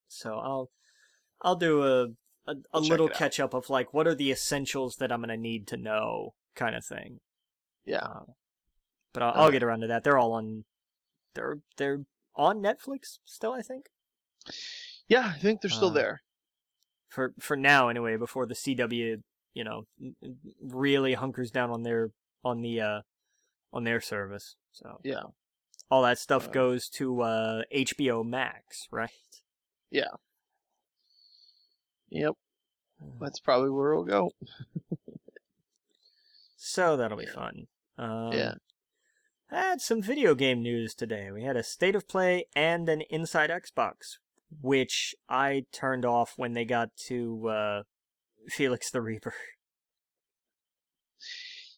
[0.07, 0.69] so I'll
[1.41, 2.07] I'll do a
[2.47, 5.67] a, a little catch up of like what are the essentials that I'm gonna need
[5.67, 7.19] to know, kind of thing.
[7.85, 7.97] Yeah.
[8.03, 8.23] Uh,
[9.13, 10.03] but I'll, I'll get around to that.
[10.03, 10.65] They're all on.
[11.33, 12.05] They're they're
[12.35, 13.85] on Netflix still, I think.
[15.07, 16.21] Yeah, I think they're still Uh, there.
[17.09, 18.17] For for now, anyway.
[18.17, 19.21] Before the CW,
[19.53, 19.85] you know,
[20.61, 22.11] really hunkers down on their
[22.43, 23.01] on the uh
[23.73, 24.55] on their service.
[24.71, 25.23] So Yeah.
[25.89, 29.09] all that stuff Uh, goes to uh HBO Max, right?
[32.09, 32.33] Yep.
[33.19, 34.31] That's probably where it'll go.
[36.57, 37.67] So that'll be fun.
[37.97, 38.53] Um, Yeah.
[39.51, 41.29] I had some video game news today.
[41.31, 44.17] We had a state of play and an Inside Xbox,
[44.61, 47.83] which I turned off when they got to uh,
[48.49, 49.33] Felix the Reaper.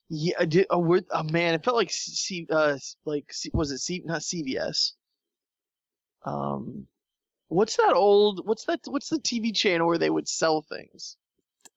[0.09, 0.67] Yeah, I did.
[0.69, 2.47] Oh, oh man, it felt like C.
[2.49, 4.01] Uh, like C, was it C?
[4.05, 4.93] Not CVS.
[6.25, 6.87] Um,
[7.47, 8.45] what's that old?
[8.45, 8.81] What's that?
[8.85, 11.17] What's the TV channel where they would sell things?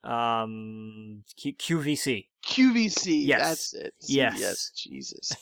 [0.03, 2.27] Um, Q- QVC.
[2.47, 3.27] QVC.
[3.27, 3.41] Yes.
[3.41, 3.95] That's it.
[4.01, 4.41] Yes.
[4.41, 4.75] CVS.
[4.75, 5.33] Jesus.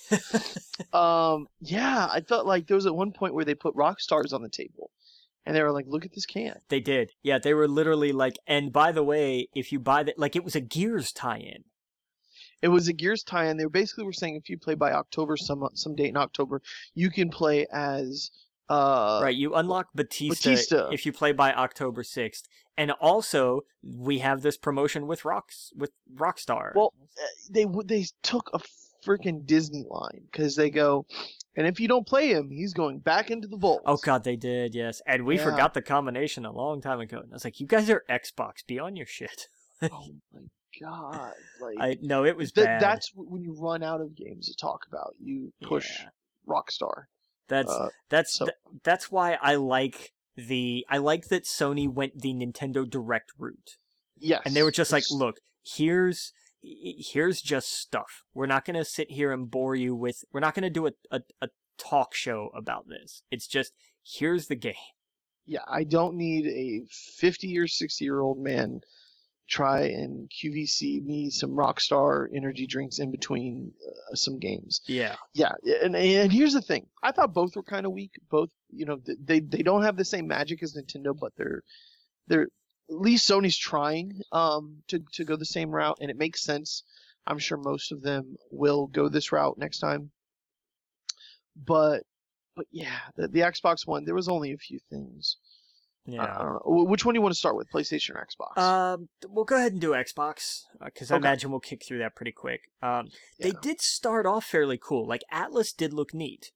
[0.92, 4.32] um, yeah, I felt like there was at one point where they put rock stars
[4.32, 4.90] on the table,
[5.46, 7.12] and they were like, "Look at this can." they did.
[7.22, 10.44] Yeah, they were literally like, and by the way, if you buy that, like it
[10.44, 11.64] was a Gears tie-in.
[12.60, 13.56] It was a Gears tie-in.
[13.56, 16.60] They basically were saying if you play by October, some some date in October,
[16.94, 18.32] you can play as
[18.68, 20.88] uh right, you unlock Batista, Batista.
[20.90, 22.42] if you play by October 6th.
[22.76, 26.72] And also, we have this promotion with Rocks with Rockstar.
[26.76, 28.60] Well, uh, they they took a
[29.04, 31.04] freaking Disney line because they go,
[31.56, 33.82] and if you don't play him, he's going back into the vault.
[33.84, 35.02] Oh god, they did, yes.
[35.06, 35.44] And we Yeah.
[35.44, 37.18] forgot the combination a long time ago.
[37.18, 39.48] And I was like, you guys are Xbox, be on your shit.
[39.82, 39.88] Oh
[40.32, 40.40] my
[40.80, 41.32] god!
[41.60, 42.80] Like I no, it was th- bad.
[42.80, 45.14] that's when you run out of games to talk about.
[45.20, 46.10] You push Yeah.
[46.46, 47.04] Rockstar.
[47.48, 52.20] That's Uh, that's so- th- that's why I like the I like that Sony went
[52.20, 53.76] the Nintendo Direct route.
[54.16, 56.32] yes, And they were just like, look, here's
[56.62, 58.24] here's just stuff.
[58.34, 60.86] We're not going to sit here and bore you with we're not going to do
[60.86, 63.22] a, a a talk show about this.
[63.30, 63.72] It's just
[64.04, 64.74] here's the game.
[65.46, 68.80] yeah, I don't need a fifty or sixty year old man
[69.48, 74.82] try and QVC me some Rockstar energy drinks in between uh, some games.
[74.86, 75.16] Yeah.
[75.32, 76.86] Yeah, and and here's the thing.
[77.02, 78.12] I thought both were kind of weak.
[78.30, 81.62] Both, you know, they they don't have the same magic as Nintendo, but they're
[82.26, 82.48] they're
[82.90, 86.84] at least Sony's trying um to to go the same route, and it makes sense.
[87.26, 90.10] I'm sure most of them will go this route next time.
[91.56, 92.02] But
[92.54, 95.36] but yeah, the, the Xbox One, there was only a few things.
[96.08, 96.38] I- I, Yeah.
[96.38, 96.84] don't know.
[96.84, 98.56] Which one do you want to start with, PlayStation or Xbox?
[98.60, 101.26] Um, we'll go ahead and do Xbox because I Okay.
[101.28, 102.62] imagine we'll kick through that pretty quick.
[102.82, 105.06] Um, they did start off fairly cool.
[105.06, 106.52] Like Atlas did look neat.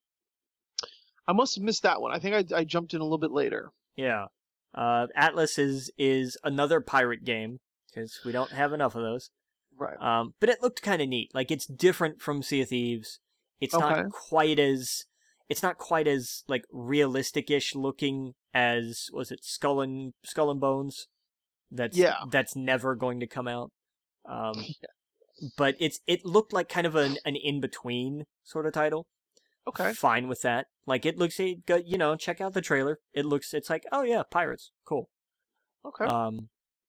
[1.27, 2.13] I must have missed that one.
[2.13, 3.71] I think I, I jumped in a little bit later.
[3.97, 4.27] Yeah.
[4.75, 9.31] Uh, Atlas is is another pirate game because we don't have enough of those.
[9.77, 10.01] Right.
[10.01, 11.31] Um, but it looked kind of neat.
[11.35, 13.21] Like it's different from Sea of Thieves.
[13.61, 13.87] It's Okay.
[13.87, 15.05] not quite as
[15.49, 21.07] it's not quite as like realistic-ish looking as was it Skull and Skull and Bones.
[21.71, 22.17] That's Yeah.
[22.31, 23.71] that's never going to come out.
[24.29, 25.49] Um, Yeah.
[25.57, 29.07] but it's it looked like kind of an an in between sort of title.
[29.67, 29.93] Okay.
[29.93, 30.67] Fine with that.
[30.87, 31.63] Like it looks you
[31.99, 32.99] know check out the trailer.
[33.15, 35.09] It looks it's like oh yeah pirates cool.
[35.85, 36.05] Okay.
[36.05, 36.49] Um,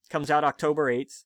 [0.09, 1.23] comes out October eighth.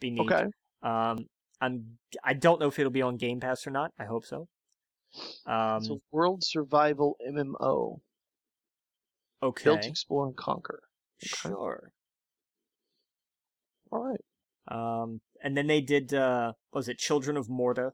[0.00, 0.20] Be neat.
[0.32, 0.46] okay.
[0.82, 1.26] Um,
[1.60, 3.92] I'm I don't know if it'll be on Game Pass or not.
[3.98, 4.48] I hope so.
[5.46, 8.00] Um, It's a world survival MMO.
[9.42, 10.82] okay, Built, explore, and conquer.
[11.18, 11.92] sure.
[13.90, 14.20] All right.
[14.68, 17.92] Um, and then they did uh, what was it Children of Morta,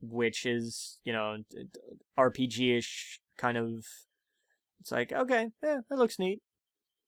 [0.00, 1.68] which is you know d-
[2.18, 3.84] RPG-ish kind of.
[4.80, 6.40] It's like okay, yeah, that looks neat.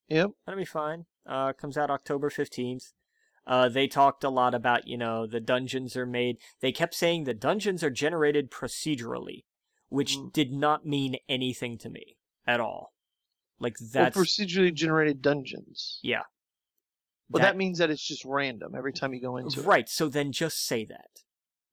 [0.09, 0.31] Yep.
[0.47, 1.05] That'll be fine.
[1.29, 2.93] Uh, comes out October 15th.
[3.49, 6.37] Uh, they talked a lot about, you know, the dungeons are made.
[6.61, 9.45] They kept saying the dungeons are generated procedurally,
[9.89, 10.33] which Mm.
[10.35, 12.93] did not mean anything to me at all.
[13.59, 15.99] Like Well, that's procedurally generated dungeons.
[16.03, 16.23] yeah.
[17.31, 19.67] Well, that, means that it's just random every time you go into it.
[19.67, 19.89] right.
[19.89, 21.23] So then just say that.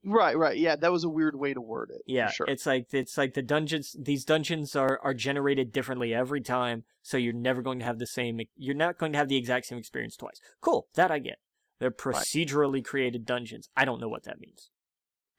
[0.04, 0.38] Right.
[0.38, 0.58] Right.
[0.58, 2.04] Yeah, that was a weird way to word it.
[2.06, 2.46] Yeah, Sure.
[2.48, 3.96] it's like it's like the dungeons.
[4.00, 8.06] These dungeons are are generated differently every time, so you're never going to have the
[8.06, 8.40] same.
[8.56, 10.40] You're not going to have the exact same experience twice.
[10.62, 11.40] Cool, that I get.
[11.80, 13.70] They're procedurally created dungeons.
[13.76, 14.70] I don't know what that means,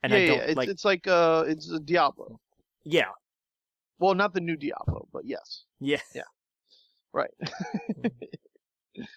[0.03, 0.43] and yeah, I don't yeah.
[0.43, 0.69] It's, like.
[0.69, 2.39] it's like uh, it's a Diablo.
[2.83, 3.09] Yeah,
[3.99, 5.65] Well, not the new Diablo, but yes.
[5.79, 5.99] Yeah.
[6.15, 6.21] Yeah,
[7.11, 7.31] Right.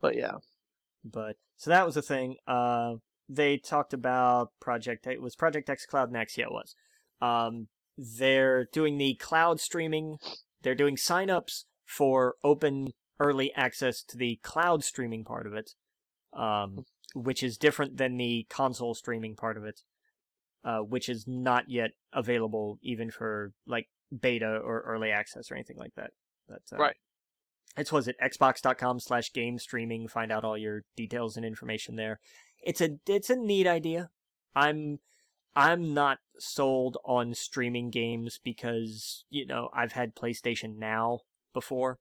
[0.00, 0.34] but yeah.
[1.04, 2.36] but so that was the thing.
[2.46, 2.94] Uh,
[3.28, 5.06] they talked about Project.
[5.06, 6.38] It was Project xCloud Next.
[6.38, 6.74] Yeah, it was.
[7.20, 10.16] Um, they're doing the cloud streaming.
[10.62, 15.72] They're doing signups for open early access to the cloud streaming part of it,
[16.32, 19.80] um, which is different than the console streaming part of it,
[20.64, 23.88] uh, which is not yet available even for like
[24.20, 26.10] beta or early access or anything like that.
[26.48, 26.96] But, uh, Right.
[27.76, 30.08] It's was it xbox.com slash game streaming.
[30.08, 32.18] Find out all your details and information there.
[32.62, 34.10] It's a it's a neat idea.
[34.56, 34.98] I'm
[35.54, 41.20] I'm not sold on streaming games because you know I've had PlayStation Now
[41.52, 41.98] before.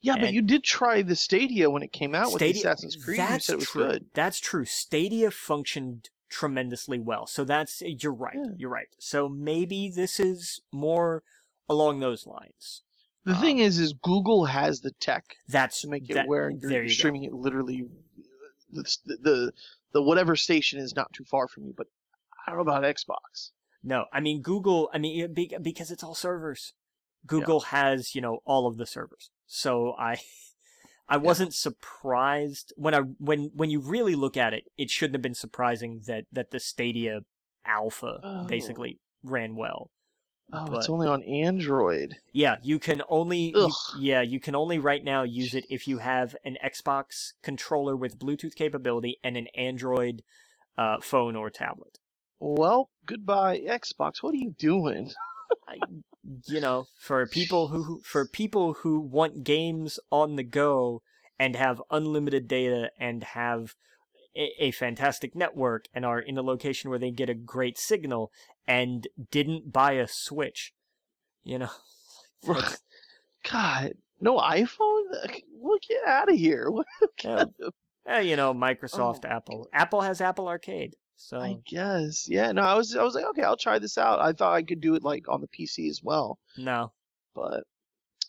[0.00, 3.18] Yeah, but you did try the Stadia when it came out with the Assassin's Creed.
[3.18, 3.86] You That's said it was true.
[3.88, 4.06] good.
[4.14, 4.64] That's true.
[4.64, 7.26] Stadia functioned tremendously well.
[7.26, 8.34] So that's you're right.
[8.36, 8.50] Yeah.
[8.56, 8.88] You're right.
[8.98, 11.22] So maybe this is more
[11.68, 12.82] along those lines.
[13.24, 16.50] The Uh, thing is, is Google has the tech That's to make it that- where
[16.50, 16.92] you're, you go.
[16.92, 17.86] streaming it literally.
[18.72, 19.52] The, the
[19.92, 21.86] the whatever station is not too far from you, but
[22.46, 23.50] I don't know about Xbox.
[23.84, 24.90] No, I mean Google.
[24.92, 26.72] I mean because it's all servers.
[27.26, 29.30] Google has you know all of the servers.
[29.54, 30.16] So I,
[31.08, 35.22] I wasn't surprised when I when when you really look at it, it shouldn't have
[35.22, 37.20] been surprising that that the Stadia
[37.64, 38.44] Alpha Oh.
[38.46, 39.90] basically ran well.
[40.52, 42.16] Oh, But- it's only on Android.
[42.32, 45.98] Yeah, you can only you- yeah you can only right now use it if you
[45.98, 50.22] have an Xbox controller with Bluetooth capability and an Android
[50.76, 51.98] uh, phone or tablet.
[52.40, 54.14] Well, goodbye Xbox.
[54.22, 55.12] What are you doing?
[55.68, 55.76] I,
[56.46, 61.02] you know, for people who for people who want games on the go
[61.38, 63.74] and have unlimited data and have
[64.36, 68.30] a, a fantastic network and are in a location where they get a great signal
[68.66, 70.72] and didn't buy a Switch,
[71.42, 71.70] you know.
[73.50, 75.02] God, no iPhone.
[75.52, 76.70] Well, get out of here.
[76.70, 76.86] What
[77.22, 77.44] Yeah.
[77.62, 77.74] of-
[78.06, 79.66] Eh, you know, Microsoft, Apple.
[79.72, 80.94] Apple has Apple Arcade.
[81.16, 82.28] So I guess.
[82.28, 82.52] Yeah.
[82.52, 82.94] No, I was.
[82.94, 84.20] I was like, okay, I'll try this out.
[84.20, 86.92] I thought I could do it like on the PC as well, no.
[87.34, 87.64] but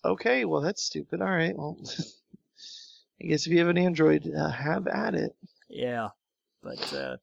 [0.03, 0.45] okay.
[0.45, 1.21] Well, that's stupid.
[1.21, 1.55] All right.
[1.57, 1.77] Well,
[3.21, 5.35] I guess if you have an Android, uh, have at it.
[5.69, 6.09] Yeah.
[6.61, 7.17] But uh,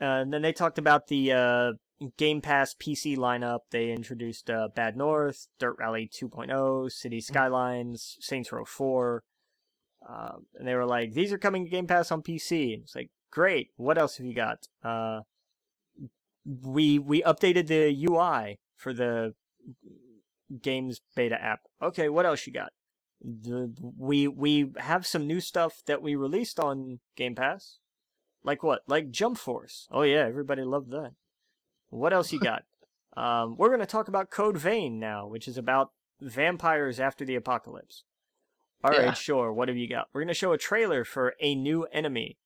[0.00, 1.72] uh and then they talked about the uh
[2.16, 3.60] Game Pass PC lineup.
[3.70, 9.22] They introduced uh, Bad North, Dirt Rally 2.0, City Skylines, Saints Row 4.
[10.08, 12.72] Um, and they were like, these are coming to Game Pass on PC.
[12.74, 13.70] And it's like, great.
[13.76, 14.68] What else have you got?
[14.82, 15.20] Uh,
[16.44, 19.34] we we updated the UI for the
[20.62, 21.60] games beta app.
[21.82, 22.72] Okay, what else you got?
[23.22, 27.78] The, we we have some new stuff that we released on Game Pass.
[28.42, 28.82] Like what?
[28.86, 29.86] Like Jump Force.
[29.90, 31.12] Oh yeah, everybody loved that.
[31.90, 32.64] What else you got?
[33.16, 37.34] um, we're going to talk about Code Vein now, which is about vampires after the
[37.34, 38.04] apocalypse.
[38.84, 39.12] All right, Yeah.
[39.14, 39.52] sure.
[39.52, 40.06] What have you got?
[40.12, 42.38] We're going to show a trailer for a new enemy.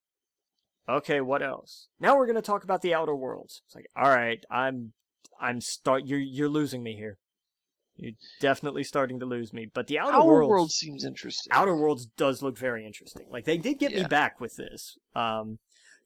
[0.89, 1.89] Okay, what else?
[1.99, 3.63] Now we're going to talk about the Outer Worlds.
[3.67, 4.93] It's like, all right, I'm,
[5.41, 6.05] I'm start.
[6.07, 7.19] You're you're losing me here.
[7.97, 9.67] You're definitely starting to lose me.
[9.73, 11.51] But the Outer Our Worlds, world seems interesting.
[11.53, 13.27] Outer Worlds does look very interesting.
[13.31, 14.99] Like they did get me back with this.
[15.15, 15.59] Um,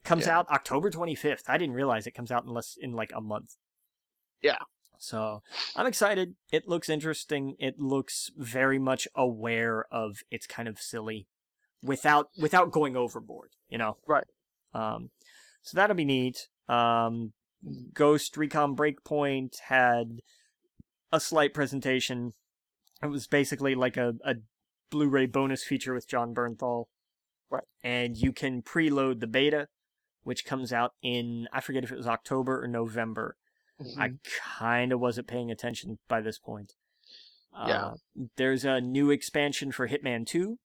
[0.05, 0.39] comes Yeah.
[0.39, 1.43] out October 25th.
[1.49, 3.57] I didn't realize it comes out in less in like a month.
[4.43, 4.59] Yeah.
[4.99, 5.43] So
[5.77, 6.35] I'm excited.
[6.53, 7.57] It looks interesting.
[7.59, 11.27] It looks very much aware of it's kind of silly,
[11.83, 13.51] without without going overboard.
[13.69, 13.97] You know.
[14.07, 14.27] Right.
[14.79, 15.11] Um,
[15.63, 16.49] so that'll be neat.
[16.69, 17.33] Um,
[17.93, 20.21] Ghost Recon Breakpoint had
[21.13, 22.33] a slight presentation.
[23.03, 24.35] It was basically like a, a
[24.91, 26.85] Blu-ray bonus feature with Jon Bernthal.
[27.51, 27.65] Right.
[27.83, 29.69] And you can preload the beta,
[30.23, 33.37] which comes out in I forget if it was October or November.
[33.81, 33.99] Mhm.
[33.99, 34.11] I
[34.59, 36.75] kind of wasn't paying attention by this point.
[37.67, 37.87] Yeah.
[37.87, 37.95] Uh,
[38.37, 40.59] there's a new expansion for Hitman 2,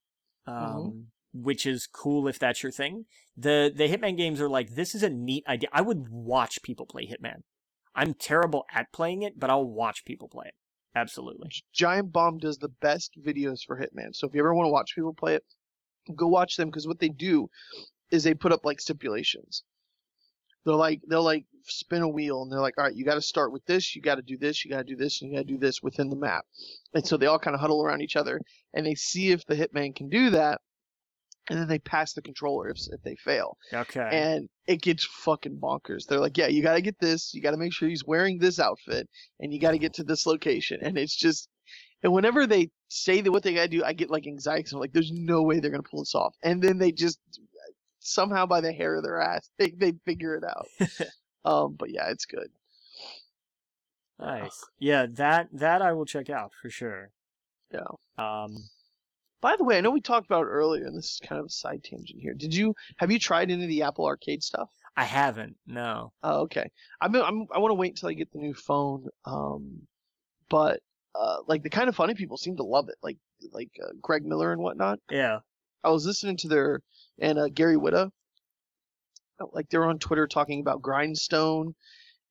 [0.45, 1.05] um, Mhm.
[1.33, 3.05] Which is cool if that's your thing.
[3.35, 5.69] The the Hitman games are like this is a neat idea.
[5.73, 7.41] I would watch people play Hitman.
[7.95, 10.55] I'm terrible at playing it, but I'll watch people play it.
[10.95, 11.49] Absolutely.
[11.73, 14.13] Giant Bomb does the best videos for Hitman.
[14.13, 15.43] So if you ever want to watch people play it,
[16.15, 17.49] go watch them because what they do
[18.11, 19.63] is they put up like stipulations.
[20.65, 23.21] They're like they'll like spin a wheel and they're like, all right, you got to
[23.21, 25.37] start with this, you got to do this, you got to do this, and you
[25.37, 26.45] got to do this within the map.
[26.93, 28.39] And so they all kind of huddle around each other
[28.73, 30.61] and they see if the hitman can do that,
[31.49, 34.09] and then they pass the controller if if they fail Okay.
[34.11, 36.05] and it gets fucking bonkers.
[36.07, 38.37] They're like, yeah, you got to get this, you got to make sure he's wearing
[38.39, 39.09] this outfit,
[39.39, 40.79] and you got to get to this location.
[40.81, 41.49] And it's just,
[42.01, 44.69] and whenever they say that what they got to do, I get like anxiety.
[44.73, 46.33] I'm like, there's no way they're gonna pull this off.
[46.43, 47.19] And then they just
[47.99, 50.67] somehow by the hair of their ass, they they figure it out.
[51.45, 52.49] um, but yeah, it's good.
[54.19, 54.63] nice.
[54.79, 57.11] Yeah, that that I will check out for sure.
[57.73, 57.79] Yeah.
[58.17, 58.55] Um,
[59.43, 61.47] By the way, I know we talked about it earlier, and this is kind of
[61.47, 62.33] a side tangent here.
[62.33, 64.69] Did you have you tried any of the Apple Arcade stuff?
[64.95, 65.57] I haven't.
[65.67, 66.13] No.
[66.23, 66.71] Oh, okay.
[67.01, 69.09] I'm, I'm I want to wait until I get the new phone.
[69.25, 69.81] Um,
[70.49, 70.79] but
[71.13, 73.17] uh, like the Kinda Funny people seem to love it, like
[73.51, 74.99] like uh, Greg Miller and whatnot.
[75.11, 75.39] Yeah.
[75.83, 76.79] I was listening to their
[77.19, 78.11] and uh, Gary Whitta,
[79.41, 81.75] uh, like they were on Twitter talking about Grindstone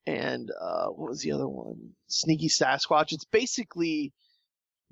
[0.07, 1.91] and uh, what was the other one?
[2.07, 3.11] Sneaky Sasquatch.
[3.11, 4.13] It's basically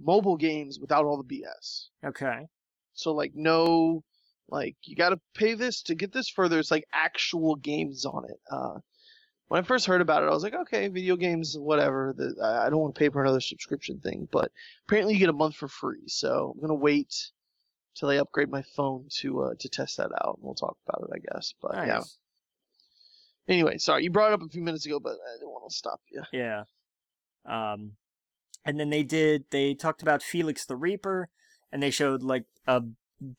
[0.04, 1.88] mobile games without all the BS.
[2.06, 2.48] Okay.
[2.94, 4.04] So like no,
[4.50, 6.60] like you got to pay this to get this further.
[6.60, 8.40] It's like actual games on it.
[8.50, 8.80] Uh,
[9.48, 12.14] when I first heard about it, I was like, okay, video games, whatever.
[12.16, 14.28] The, I don't want to pay for another subscription thing.
[14.32, 14.52] But
[14.88, 16.08] apparently, you get a month for free.
[16.08, 17.14] So I'm gonna wait
[17.96, 21.10] till I upgrade my phone to uh, to test that out, and we'll talk about
[21.10, 21.54] it, I guess.
[21.62, 21.88] But Nice.
[21.88, 22.02] yeah,
[23.48, 25.76] Anyway, sorry, you brought it up a few minutes ago, but I didn't want to
[25.76, 26.22] stop you.
[26.32, 26.64] Yeah.
[27.46, 27.94] Um,
[28.66, 29.46] and then they did.
[29.52, 31.30] They talked about Felix the Reaper,
[31.72, 32.84] and they showed like a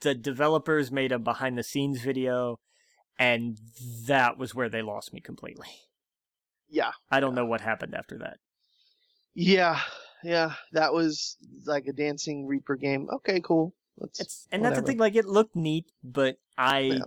[0.00, 2.60] the developers made a behind the scenes video,
[3.18, 3.58] and
[4.06, 5.68] that was where they lost me completely.
[6.68, 8.38] Yeah, I don't know what happened after that.
[9.34, 9.80] yeah,
[10.22, 10.54] yeah.
[10.72, 11.36] That was
[11.66, 13.08] like a dancing Reaper game.
[13.12, 13.74] Okay, cool.
[13.98, 14.98] Let's, It's and that's the thing.
[14.98, 16.78] Like it looked neat, but I.
[16.78, 17.02] Yeah.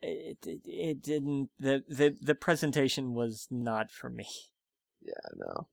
[0.00, 4.28] It, it, it didn't the, the the presentation was not for me.
[5.02, 5.66] Yeah, no.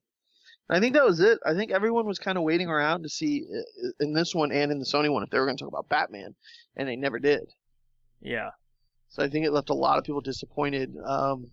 [0.68, 1.38] I think that was it.
[1.46, 4.72] I think everyone was kind of waiting around to see uh, in this one and
[4.72, 6.34] in the Sony one if they were going to talk about Batman,
[6.76, 7.52] and they never did.
[8.20, 8.50] Yeah.
[9.10, 10.96] So I think it left a lot of people disappointed.
[11.04, 11.48] Um,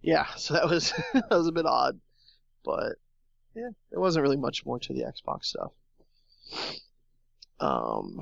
[0.00, 2.00] yeah, so that was that was a bit odd,
[2.64, 2.94] but
[3.54, 5.72] yeah, there wasn't really much more to the Xbox stuff.
[7.60, 8.20] Um,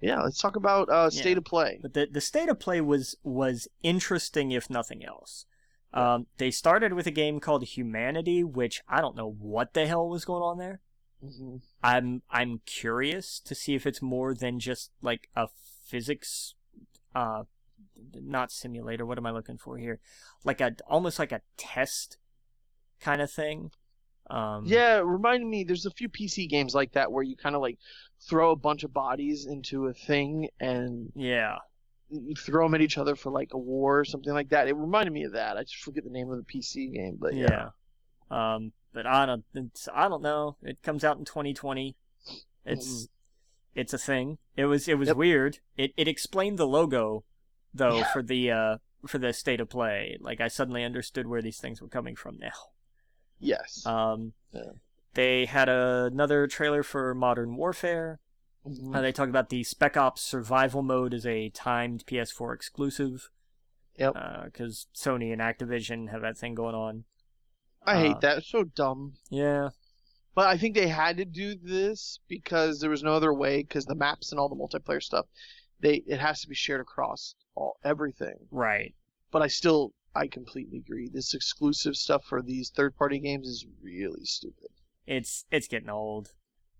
[0.00, 1.38] yeah, let's talk about uh, state Yeah.
[1.38, 1.78] of play.
[1.80, 5.46] But the the state of play was was interesting, if nothing else.
[5.94, 10.08] Um, they started with a game called Humanity, which I don't know what the hell
[10.08, 10.80] was going on there.
[11.22, 15.48] hmm I'm I'm curious to see if it's more than just like a
[15.86, 16.54] physics,
[17.14, 17.44] uh,
[18.14, 19.06] not simulator.
[19.06, 20.00] What am I looking for here?
[20.44, 22.18] Like a almost like a test
[23.00, 23.70] kind of thing.
[24.30, 25.64] Um, Yeah, it reminded me.
[25.64, 27.78] There's a few PC games like that where you kind of like
[28.20, 31.58] throw a bunch of bodies into a thing and Yeah.
[32.38, 34.68] Throw them at each other for like a war or something like that.
[34.68, 35.56] It reminded me of that.
[35.56, 37.70] I just forget the name of the PC game, but yeah.
[38.30, 38.54] Yeah.
[38.54, 39.44] Um, but I don't.
[39.54, 40.56] It's, I don't know.
[40.62, 41.96] It comes out in 2020.
[42.64, 43.08] It's
[43.74, 44.38] it's a thing.
[44.56, 45.16] It was it was Yep.
[45.16, 45.58] weird.
[45.76, 47.24] It it explained the logo
[47.74, 48.12] though Yeah.
[48.12, 48.76] for the uh
[49.06, 50.16] for the state of play.
[50.20, 52.52] Like I suddenly understood where these things were coming from now.
[53.38, 53.84] Yes.
[53.84, 54.62] Um, Yeah.
[55.14, 58.20] they had another trailer for Modern Warfare.
[58.66, 58.94] Mhm.
[58.94, 63.30] Uh, they talk about the Spec Ops survival mode as a timed PS4 exclusive.
[63.98, 64.14] Yep.
[64.44, 67.04] Because Sony and Activision have that thing going on.
[67.82, 68.38] I uh, hate that.
[68.38, 69.14] It's so dumb.
[69.30, 69.70] Yeah.
[70.34, 73.62] But I think they had to do this because there was no other way.
[73.62, 75.26] Because the maps and all the multiplayer stuff,
[75.80, 78.48] they it has to be shared across all everything.
[78.50, 78.94] Right.
[79.30, 81.08] But I still, I completely agree.
[81.08, 84.70] This exclusive stuff for these third-party games is really stupid.
[85.06, 86.32] It's it's getting old.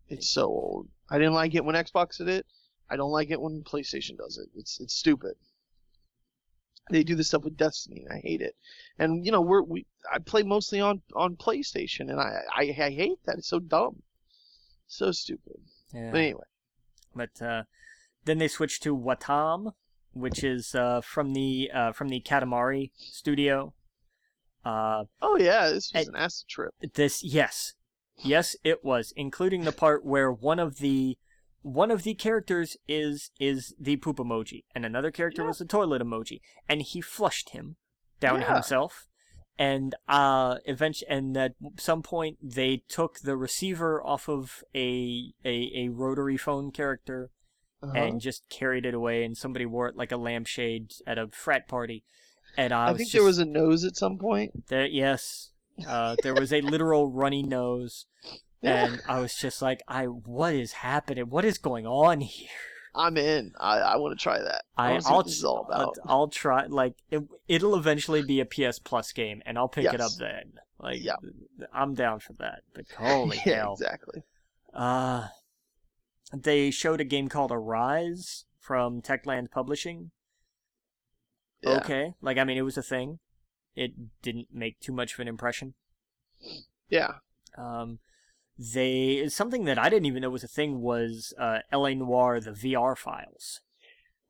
[0.09, 0.89] It's so old.
[1.11, 2.47] I didn't like it when Xbox did it.
[2.91, 4.49] I don't like it when PlayStation does it.
[4.57, 5.35] It's it's stupid.
[6.91, 8.57] They do this stuff with Destiny, and I hate it.
[8.99, 12.91] And you know, we're we I play mostly on on PlayStation, and I I, I
[12.91, 13.39] hate that.
[13.39, 14.03] It's so dumb,
[14.87, 15.57] so stupid.
[15.93, 16.11] Yeah.
[16.11, 16.45] But anyway,
[17.15, 17.63] But uh,
[18.25, 19.73] then they switched to Wattam,
[20.13, 23.73] which is uh, from the uh, from the Katamari studio.
[24.65, 26.75] Uh, oh yeah, this was an acid trip.
[26.95, 27.75] this yes,
[28.23, 31.17] yes, it was, including the part where one of the
[31.63, 35.49] one of the characters is is the poop emoji, and another character Yeah.
[35.49, 37.77] was the toilet emoji, and he flushed him
[38.21, 38.55] down Yeah.
[38.55, 39.07] himself.
[39.57, 45.71] And uh, eventually, and at some point, they took the receiver off of a a,
[45.75, 47.31] a rotary phone character
[47.83, 47.93] Uh-huh.
[47.97, 51.69] and just carried it away, and somebody wore it like a lampshade at a frat
[51.69, 52.03] party.
[52.57, 54.69] And I, I think just, there was a nose at some point.
[54.69, 55.53] there, yes,
[55.87, 58.07] uh, there was a literal runny nose,
[58.63, 61.31] and I was just like, I what is happening?
[61.31, 62.49] What is going on here?
[62.97, 63.53] I'm in.
[63.59, 64.65] I, I want to try that.
[64.77, 65.95] I, I, want to see I'll this is all I'll.
[66.07, 66.67] I'll try.
[66.67, 70.53] Like it, it'll eventually be a PS Plus game, and I'll pick it up then.
[70.79, 71.17] Like, Yeah.
[71.73, 72.61] I'm down for that.
[72.75, 73.73] But holy yeah, hell!
[73.73, 74.23] exactly.
[74.73, 75.29] Uh,
[76.33, 80.11] they showed a game called Arise from Techland Publishing.
[81.63, 81.77] Yeah.
[81.79, 83.19] Okay, like I mean, it was a thing.
[83.77, 83.93] It
[84.23, 85.75] didn't make too much of an impression.
[86.89, 87.15] Yeah.
[87.59, 87.99] Um,
[88.59, 91.95] they something that I didn't even know was a thing was uh, L.A.
[91.95, 93.61] Noire, the VR files.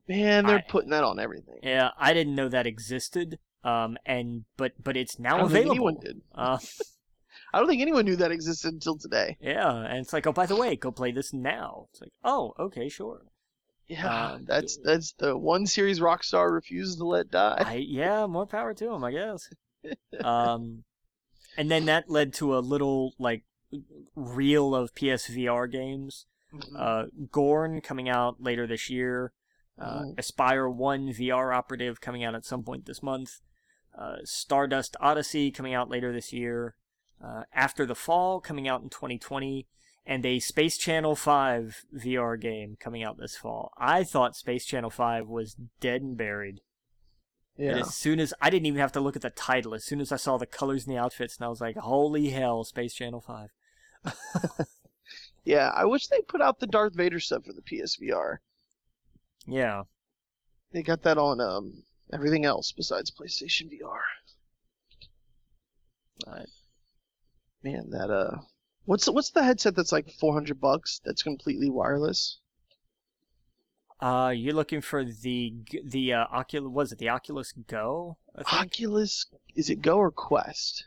[0.08, 1.58] Man, they're I- putting that on everything.
[1.62, 3.38] Yeah, I didn't know that existed.
[3.62, 5.88] Um, and but but it's I now don't think available.
[5.88, 6.20] anyone did.
[6.34, 6.58] Uh,
[7.52, 9.36] I don't think anyone knew that existed until today.
[9.40, 11.86] yeah, and it's like, oh, by the way, go play this now.
[11.92, 13.22] It's like, oh, okay, sure.
[13.86, 17.62] Yeah, Um, that's that's the one series Rockstar refuses to let die.
[17.66, 19.48] I yeah, more power to him, I guess.
[20.24, 20.84] um,
[21.56, 23.44] and then that led to a little like
[24.14, 26.26] reel of PSVR games.
[26.52, 26.62] Mhm.
[26.78, 29.32] Uh, Gorn coming out later this year.
[29.78, 30.16] Uh, Mhm.
[30.18, 33.40] Espire One VR Operative coming out at some point this month.
[33.96, 36.76] Uh, Stardust Odyssey coming out later this year.
[37.22, 39.66] Uh, After the Fall coming out in 2020,
[40.06, 43.72] and a Space Channel 5 VR game coming out this fall.
[43.78, 46.60] I thought Space Channel 5 was dead and buried.
[47.56, 47.78] And yeah.
[47.78, 50.10] as soon as I didn't even have to look at the title, as soon as
[50.10, 53.20] I saw the colors and the outfits, and I was like, "Holy hell, Space Channel
[53.20, 53.50] 5."
[55.44, 58.38] Yeah, I wish they put out the Darth Vader stuff for the PSVR.
[59.46, 59.82] Yeah,
[60.72, 64.00] They got that on um everything else besides PlayStation VR.
[66.24, 66.46] But
[67.62, 68.40] Man, that uh,
[68.84, 71.00] what's what's the headset that's like 400 bucks?
[71.04, 72.38] That's completely wireless.
[74.00, 75.54] uh, you're looking for the
[75.84, 76.70] the uh, Oculus.
[76.72, 78.16] Was it the Oculus Go?
[78.52, 80.84] Oculus, is it Go or Quest?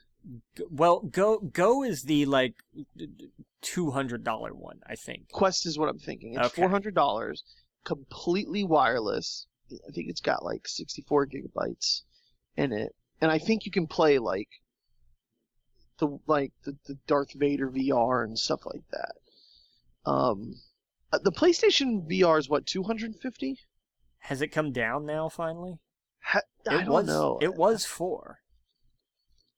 [0.57, 2.56] G- Well, Go Go is the like
[3.61, 5.30] two hundred dollar one, I think.
[5.32, 6.34] Quest is what I'm thinking.
[6.36, 6.61] It's Okay.
[6.61, 7.44] four hundred dollars,
[7.86, 9.48] completely wireless.
[9.88, 12.03] I think it's got like 64 gigabytes
[12.56, 14.48] in it, and I think you can play like
[15.99, 19.15] the like the, the Darth Vader VR and stuff like that.
[20.10, 20.56] Um,
[21.11, 23.60] uh, the PlayStation VR is what 250.
[24.19, 25.30] Has it come down now?
[25.30, 25.80] Finally,
[26.19, 27.07] Ha- it I don't was.
[27.07, 27.40] know.
[27.41, 28.40] It was four.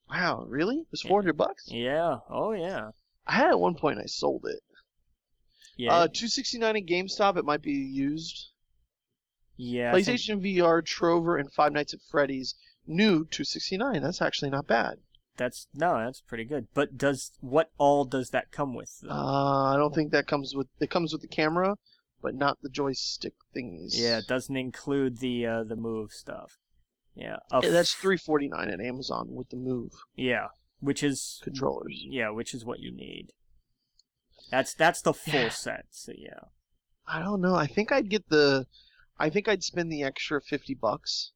[0.10, 0.78] Wow, really?
[0.80, 1.66] It was 400 bucks?
[1.68, 2.18] Yeah.
[2.30, 2.91] Oh yeah.
[3.28, 3.99] I had it at one point.
[3.99, 4.60] I sold it.
[5.78, 5.94] Yeah.
[5.94, 7.38] Uh, 269 at GameStop.
[7.38, 8.49] It might be used.
[9.56, 9.91] yeah.
[9.94, 12.56] I think- PlayStation VR, Trover, and Five Nights at Freddy's.
[12.88, 14.02] New 269.
[14.02, 14.95] That's actually not bad.
[15.40, 16.68] That's no, that's pretty good.
[16.74, 18.91] But does what all does that come with?
[19.02, 19.10] though?
[19.10, 20.68] Uh, I don't think that comes with.
[20.80, 21.76] It comes with the camera,
[22.22, 23.94] but not the joystick thingies.
[23.98, 26.57] yeah, it doesn't include the uh, the move stuff.
[27.16, 27.38] Yeah.
[27.52, 30.48] a Yeah, that's 349 at Amazon with the Move Yeah,
[30.80, 32.03] which is controllers.
[32.06, 33.30] yeah, which is what you need.
[34.52, 35.49] That's that's the full Yeah.
[35.66, 35.86] set.
[35.90, 36.49] So yeah.
[37.07, 37.56] I don't know.
[37.56, 38.68] I think I'd get the.
[39.18, 41.32] I think I'd spend the extra 50 bucks,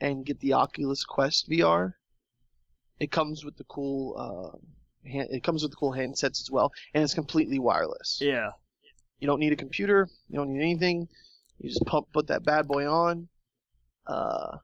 [0.00, 1.94] and get the Oculus Quest VR.
[2.98, 4.14] It comes with the cool.
[4.16, 4.58] Uh,
[5.08, 8.18] hand, it comes with the cool handsets as well, and it's completely wireless.
[8.20, 8.50] Yeah.
[9.20, 10.08] You don't need a computer.
[10.28, 11.08] You don't need anything.
[11.58, 13.28] You just pump, put that bad boy on,
[14.06, 14.58] uh,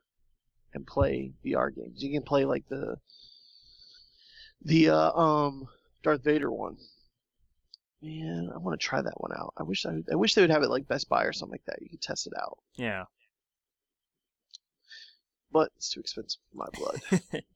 [0.75, 2.03] and play VR games.
[2.03, 2.97] You can play like the
[4.65, 5.69] the uh, um
[6.03, 6.77] Darth Vader one.
[8.03, 9.55] Man, I want to try that one out.
[9.57, 11.65] I wish I, I wish they would have it like Best Buy or something like
[11.67, 11.81] that.
[11.81, 13.05] You could test it out, Yeah.
[15.53, 17.45] but it's too expensive for my blood.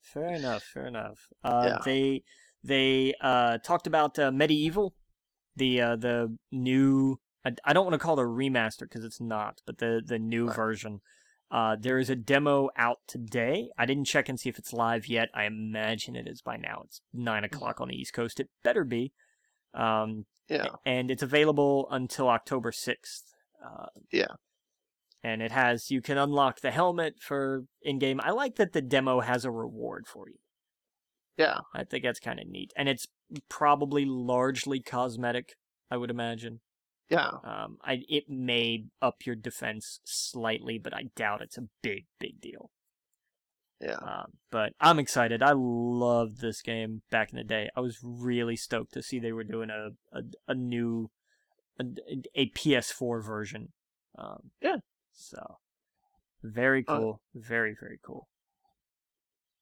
[0.00, 0.62] Fair enough.
[0.62, 1.28] Fair enough.
[1.44, 1.78] Uh, Yeah.
[1.84, 2.22] They
[2.62, 4.90] they uh, talked about uh, MediEvil,
[5.56, 7.18] the uh, the new.
[7.44, 10.18] I, I don't want to call it a remaster because it's not, but the the
[10.18, 10.56] new Right.
[10.56, 11.00] version.
[11.50, 13.70] Uh, there is a demo out today.
[13.76, 15.30] I didn't check and see if it's live yet.
[15.34, 16.82] I imagine it is by now.
[16.84, 18.38] It's nine o'clock on the East Coast.
[18.38, 19.12] It better be.
[19.74, 23.34] Um, yeah, and it's available until October 6th.
[23.64, 24.26] Uh, Yeah.
[25.22, 28.20] And it has, you can unlock the helmet for in game.
[28.22, 30.36] I like that the demo has a reward for you.
[31.36, 32.72] yeah, I think that's kind of neat.
[32.76, 33.06] And it's
[33.48, 35.54] probably largely cosmetic,
[35.90, 36.60] I would imagine.
[37.10, 37.30] yeah.
[37.44, 42.40] Um, I, it may up your defense slightly, but I doubt it's a big, big
[42.40, 42.70] deal.
[43.80, 43.96] Yeah.
[43.96, 45.42] Um, but I'm excited.
[45.42, 47.70] I loved this game back in the day.
[47.74, 51.10] I was really stoked to see they were doing a a, a new
[51.78, 51.84] a,
[52.34, 53.72] a PS4 version.
[54.18, 54.76] Um, Yeah.
[55.20, 55.58] So
[56.42, 57.20] very Uh, cool.
[57.34, 58.28] very very cool.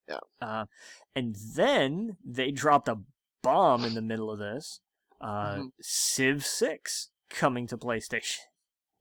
[0.09, 0.21] Yeah.
[0.41, 0.67] Uh,
[1.15, 2.99] and then they dropped a
[3.43, 4.81] bomb in the middle of this.
[5.21, 5.73] Uh, Mhm.
[5.81, 8.39] Civ Six coming to PlayStation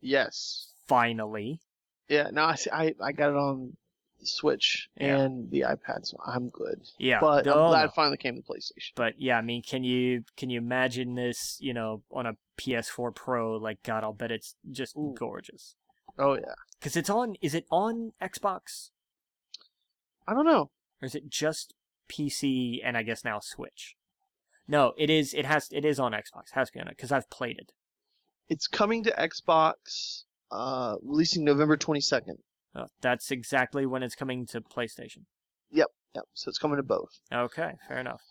[0.02, 0.74] Yes.
[0.86, 1.62] finally.
[2.10, 2.30] Yeah.
[2.32, 3.78] No, I see, I I got it on
[4.20, 5.18] the Switch Yeah.
[5.20, 6.90] and the iPad, so I'm good.
[6.98, 8.94] Yeah, But I'm oh, glad it finally came to PlayStation.
[8.96, 11.58] But yeah, I mean, can you can you imagine this?
[11.62, 13.58] You know, on a PS4 Pro?
[13.58, 15.14] Like, God, I'll bet it's just Ooh.
[15.18, 15.76] gorgeous.
[16.18, 16.54] Oh yeah.
[16.80, 17.36] Because it's on.
[17.42, 18.90] Is it on Xbox
[20.28, 20.70] I don't know.
[21.02, 21.74] or is it just
[22.10, 23.96] PC and I guess now Switch?
[24.68, 25.34] No, it is.
[25.34, 25.70] It has.
[25.72, 26.52] It is on Xbox.
[26.52, 27.72] Has to be on it because I've played it.
[28.50, 32.38] It's coming to Xbox, uh, releasing November 22nd.
[32.76, 35.24] Uh, that's exactly when it's coming to PlayStation.
[35.72, 35.88] Yep.
[36.16, 36.26] Yep.
[36.34, 37.20] So it's coming to both.
[37.34, 38.22] Okay, fair enough.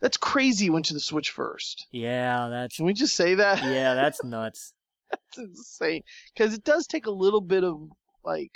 [0.00, 0.66] That's crazy.
[0.66, 1.86] it Went to the Switch first.
[1.90, 3.62] Yeah, that's Can we just say that?
[3.64, 4.72] yeah, that's nuts.
[5.10, 6.02] That's insane.
[6.34, 7.88] Because it does take a little bit of
[8.24, 8.52] like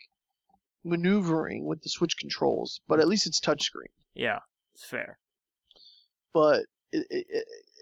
[0.84, 3.92] maneuvering with the Switch controls, but at least it's touchscreen.
[4.14, 4.38] Yeah,
[4.74, 5.18] it's fair.
[6.32, 7.26] But it, it,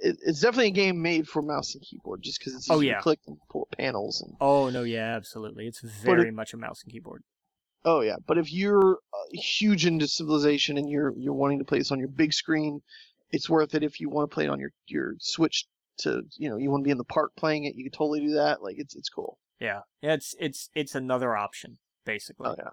[0.02, 2.88] it, it's definitely a game made for mouse and keyboard, just because it's Oh, easy
[2.88, 2.96] yeah.
[2.96, 5.66] to click and pull panels and Oh no, yeah, absolutely.
[5.66, 7.22] It's very much a mouse and keyboard.
[7.84, 11.78] Oh yeah, but if you're uh, huge into Civilization and you're you're wanting to play
[11.78, 12.82] this on your big screen,
[13.30, 13.82] it's worth it.
[13.82, 15.66] If you want to play it on your your Switch
[15.98, 18.20] to you know you want to be in the park playing it, you can totally
[18.20, 18.62] do that.
[18.62, 19.38] Like it's it's cool.
[19.60, 20.14] Yeah, yeah.
[20.14, 22.50] It's it's it's another option basically.
[22.50, 22.68] Oh yeah,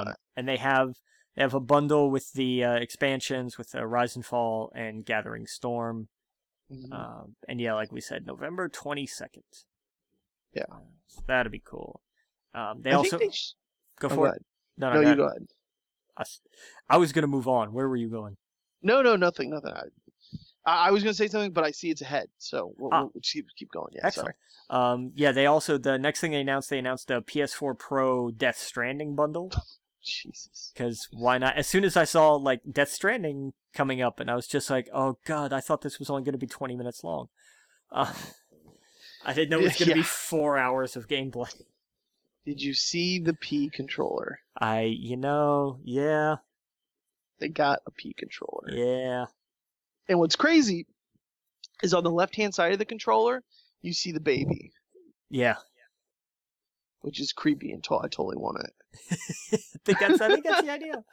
[0.00, 0.14] Um, Yeah.
[0.36, 0.94] and they have
[1.36, 5.46] they have a bundle with the uh, expansions with uh, Rise and Fall and Gathering
[5.46, 6.08] Storm.
[6.72, 6.92] Mhm.
[6.92, 9.44] Um, and yeah, like we said, November twenty second.
[10.54, 10.64] Yeah.
[11.06, 12.00] so that'd be cool.
[12.54, 13.54] Um, they I also they sh-
[14.00, 14.44] go oh, for go it.
[14.78, 15.46] No, No, no, you go ahead.
[16.16, 16.24] I,
[16.88, 17.72] I was gonna move on.
[17.72, 18.36] Where were you going?
[18.82, 19.72] No, no, nothing, nothing.
[19.72, 19.82] I,
[20.66, 23.02] I, was gonna say something, but I see it's ahead, so we'll, Ah.
[23.02, 23.92] we'll keep keep going.
[23.92, 24.34] Yeah, Excellent.
[24.70, 24.92] sorry.
[24.92, 28.58] Um, yeah, they also the next thing they announced, they announced a PS4 Pro Death
[28.58, 29.50] Stranding bundle.
[30.04, 30.70] Jesus.
[30.74, 31.56] Because why not?
[31.56, 34.88] As soon as I saw like Death Stranding coming up, and I was just like,
[34.94, 37.28] oh god, I thought this was only going to be twenty minutes long.
[37.92, 38.12] Uh,
[39.24, 41.52] I didn't know it was going to be four hours of gameplay.
[42.46, 44.40] Did you see the P controller?
[44.56, 46.36] I, you know, yeah,
[47.38, 48.70] They got a P controller.
[48.70, 49.26] yeah,
[50.08, 50.86] And what's crazy
[51.82, 53.42] is on the left hand side of the controller,
[53.82, 54.72] you see the baby,
[55.30, 55.56] yeah.
[57.00, 58.72] which is creepy until I totally want it.
[59.52, 61.04] I think that's I think that's the idea.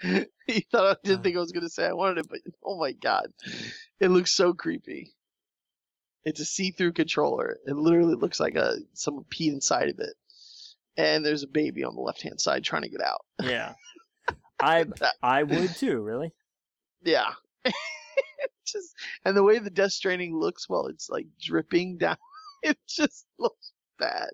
[0.46, 0.94] you thought I Uh.
[1.02, 3.32] didn't think I was gonna say I wanted it, but oh my god,
[4.00, 5.14] it looks so creepy.
[6.24, 7.56] It's a see-through controller.
[7.66, 10.14] It literally looks like a someone peed inside of it,
[10.96, 13.24] and there's a baby on the left-hand side trying to get out.
[13.42, 13.72] Yeah,
[14.60, 14.84] I
[15.22, 16.00] I would too.
[16.00, 16.32] Really?
[17.02, 17.32] Yeah,
[18.66, 22.16] just and the way the Death Stranding looks, while it's like dripping down.
[22.62, 24.30] It just looks bad,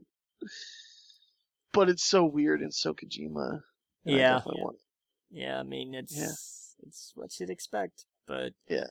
[1.73, 3.61] but it's so weird and so Kojima.
[4.07, 4.33] and I Yeah.
[4.37, 5.41] definitely want it.
[5.41, 8.87] Yeah, I mean it's it's what you'd expect, but Yeah.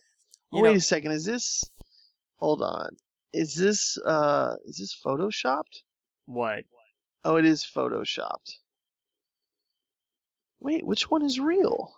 [0.51, 1.13] Oh, wait know- a second.
[1.13, 1.63] Is this?
[2.37, 2.95] Hold on.
[3.33, 4.55] Is this uh?
[4.65, 5.81] Is this photoshopped?
[6.25, 6.65] what?
[7.25, 8.57] Oh, it is photoshopped.
[10.59, 11.95] Wait, which one is real?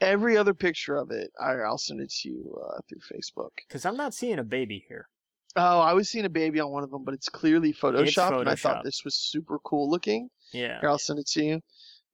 [0.00, 3.50] Every other picture of it, I, I'll send it to you uh, through Facebook.
[3.66, 5.08] Because I'm not seeing a baby here.
[5.56, 8.48] Oh, I was seeing a baby on one of them, but it's clearly photoshopped, and
[8.48, 10.28] I thought this was super cool looking.
[10.52, 10.80] Yeah.
[10.80, 11.60] Here, I'll send it to you.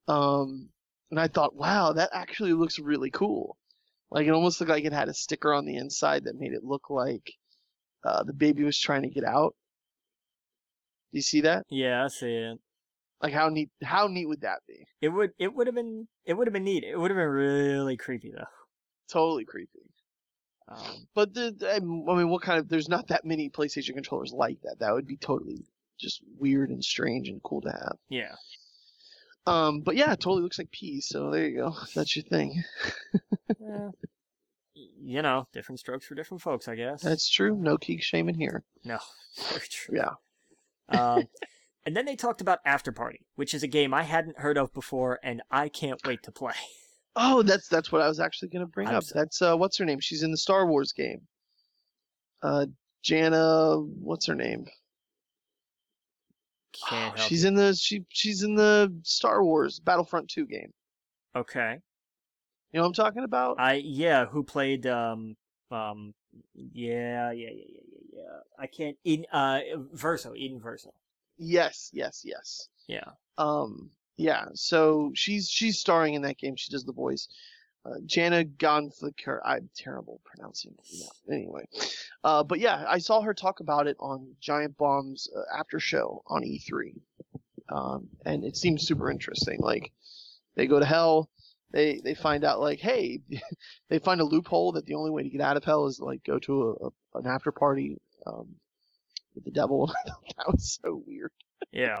[0.07, 0.69] Um,
[1.11, 3.57] and I thought, wow, that actually looks really cool.
[4.11, 6.63] Like it almost looked like it had a sticker on the inside that made it
[6.63, 7.33] look like
[8.05, 9.55] uh, the baby was trying to get out.
[11.11, 11.65] Do you see that?
[11.69, 12.59] Yeah, I see it.
[13.23, 13.69] Like how neat?
[13.81, 14.85] How neat would that be?
[15.01, 16.83] It would it would have been it would have been neat.
[16.83, 18.43] It would have been really creepy though.
[19.11, 19.79] Totally creepy.
[20.67, 22.69] Um, But the, I mean, what kind of?
[22.69, 24.77] There's not that many PlayStation controllers like that.
[24.79, 25.65] That would be totally
[25.99, 27.97] just weird and strange and cool to have.
[28.09, 28.35] yeah.
[29.45, 31.07] Um, but yeah, it totally looks like peas.
[31.09, 31.75] So there you go.
[31.95, 32.63] That's your thing.
[33.59, 33.89] yeah.
[34.75, 37.01] You know, different strokes for different folks, I guess.
[37.01, 37.55] That's true.
[37.55, 38.63] No key shaming here.
[38.85, 38.99] no,
[39.49, 39.97] very true.
[39.97, 40.97] Yeah.
[40.99, 41.23] Um,
[41.85, 44.73] and then they talked about After Party, which is a game I hadn't heard of
[44.73, 46.53] before, and I can't wait to play.
[47.15, 49.03] Oh, that's that's what I was actually gonna bring I'm up.
[49.03, 49.99] so- That's uh, what's her name?
[49.99, 51.21] She's in the Star Wars game.
[52.41, 52.65] Uh,
[53.03, 54.65] Jana, what's her name?
[56.89, 57.29] Can't help.
[57.29, 60.71] she's in the she she's in the Star Wars Battlefront 2 game.
[61.35, 61.77] okay.
[62.71, 63.57] You know what I'm talking about?
[63.59, 65.35] I yeah, who played um
[65.69, 66.15] um
[66.55, 68.39] yeah yeah yeah yeah yeah yeah.
[68.57, 69.59] I can't Iden uh
[69.95, 70.87] Versio Iden Versio.
[71.37, 72.67] Yes, yes, yes.
[72.87, 73.11] Yeah.
[73.37, 74.45] Um, yeah.
[74.53, 76.55] So she's she's starring in that game.
[76.55, 77.27] She does the voice.
[77.85, 79.39] Uh, Jana Gonflicker.
[79.43, 80.73] I'm terrible pronouncing.
[80.89, 81.35] Yeah.
[81.35, 81.65] Anyway,
[82.23, 86.23] uh, but yeah, I saw her talk about it on Giant Bomb's uh, after show
[86.27, 86.95] on E3,
[87.69, 89.59] um, and it seems super interesting.
[89.59, 89.91] Like
[90.55, 91.29] they go to hell.
[91.71, 93.19] They they find out like, hey,
[93.89, 96.23] they find a loophole that the only way to get out of hell is like
[96.23, 98.47] go to a, a an after party um,
[99.35, 99.87] with the devil.
[100.05, 101.31] that was so weird,
[101.71, 101.99] Yeah.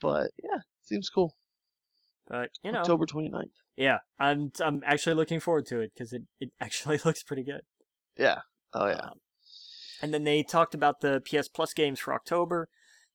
[0.00, 1.34] but yeah, seems cool.
[2.28, 3.50] But you know, October 29th.
[3.76, 7.62] yeah, I'm I'm actually looking forward to it because it, it actually looks pretty good.
[8.16, 8.40] Yeah.
[8.72, 9.00] Oh yeah.
[9.00, 9.20] Um,
[10.02, 12.68] and then they talked about the PS Plus games for October.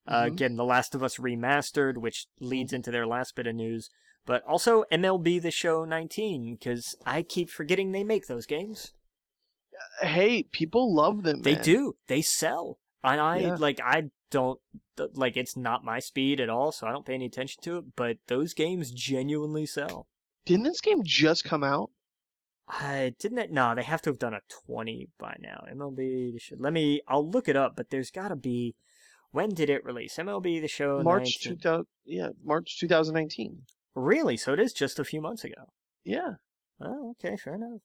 [0.08, 0.28] Uh, Mhm.
[0.28, 3.90] Again, The Last of Us remastered, which leads into their last bit of news.
[4.28, 8.94] But also MLB The Show 19, because I keep forgetting they make those games.
[10.02, 11.41] Hey, people love them.
[11.41, 11.64] They man.
[11.64, 11.95] do.
[12.07, 12.80] They sell.
[13.03, 13.56] And I Yeah.
[13.56, 14.60] like I don't
[15.14, 17.95] like it's not my speed at all, so I don't pay any attention to it,
[17.95, 20.07] but those games genuinely sell.
[20.45, 21.91] Didn't this game just come out?
[22.68, 25.65] I didn't it no, they have to have done a 20 by now.
[25.72, 26.56] MLB the show.
[26.57, 28.76] Let me I'll look it up, but there's got to be
[29.31, 30.15] when did it release?
[30.18, 31.57] MLB the show March 19.
[31.57, 31.85] 2000.
[32.06, 33.64] Yeah, March 2019.
[33.93, 34.38] Really?
[34.38, 35.69] So it is just a few months ago.
[36.03, 36.35] Yeah.
[36.81, 37.81] Oh, okay, fair enough.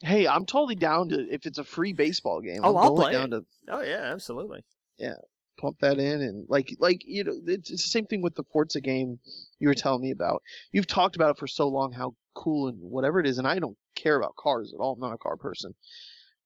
[0.00, 2.60] Hey, I'm totally down to if it's a free baseball game.
[2.62, 4.64] Oh, I'm I'll play down to Oh yeah, absolutely.
[4.98, 5.14] Yeah,
[5.58, 8.44] pump that in and like like you know it's, it's the same thing with the
[8.52, 9.18] Forza game
[9.58, 10.42] you were telling me about.
[10.72, 13.58] You've talked about it for so long how cool and whatever it is, and I
[13.58, 14.94] don't care about cars at all.
[14.94, 15.74] I'm not a car person,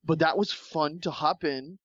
[0.05, 1.79] but that was fun to hop in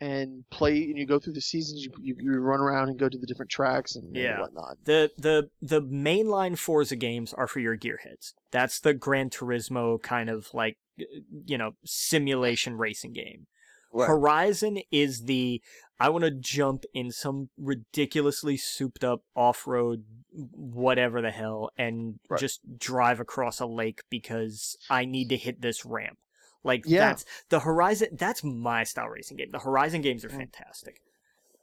[0.00, 0.82] and play.
[0.82, 3.26] And you go through the seasons, you you, you run around and go to the
[3.26, 4.40] different tracks and, and Yeah.
[4.40, 4.76] whatnot.
[4.84, 8.34] The the the mainline Forza games are for your gearheads.
[8.50, 13.46] That's the Gran Turismo kind of like you know simulation racing game.
[13.94, 15.60] Horizon is the
[16.00, 22.18] I want to jump in some ridiculously souped up off road whatever the hell and
[22.28, 22.40] Right.
[22.40, 26.18] just drive across a lake because I need to hit this ramp.
[26.64, 27.08] Like Yeah.
[27.10, 28.08] that's the Horizon.
[28.12, 29.50] That's my style racing game.
[29.50, 30.38] The Horizon games are Mm.
[30.38, 31.02] fantastic.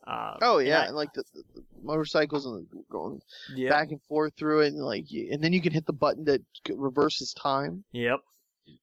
[0.05, 3.21] Uh, Oh and yeah, I- and like the, the, the motorcycles and the, going
[3.55, 6.25] yep, back and forth through it, and like, and then you can hit the button
[6.25, 8.19] that reverses time, Yep.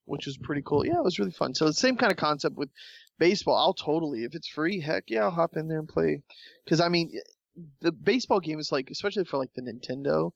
[0.05, 0.87] Which was pretty cool.
[0.87, 1.55] Yeah, it was really fun.
[1.55, 2.71] So the same kind of concept with
[3.19, 3.57] baseball.
[3.57, 6.23] I'll totally, if it's free, heck yeah, I'll hop in there and play.
[6.65, 7.13] Because I mean,
[7.81, 10.33] the baseball game is like, especially for like the Nintendo.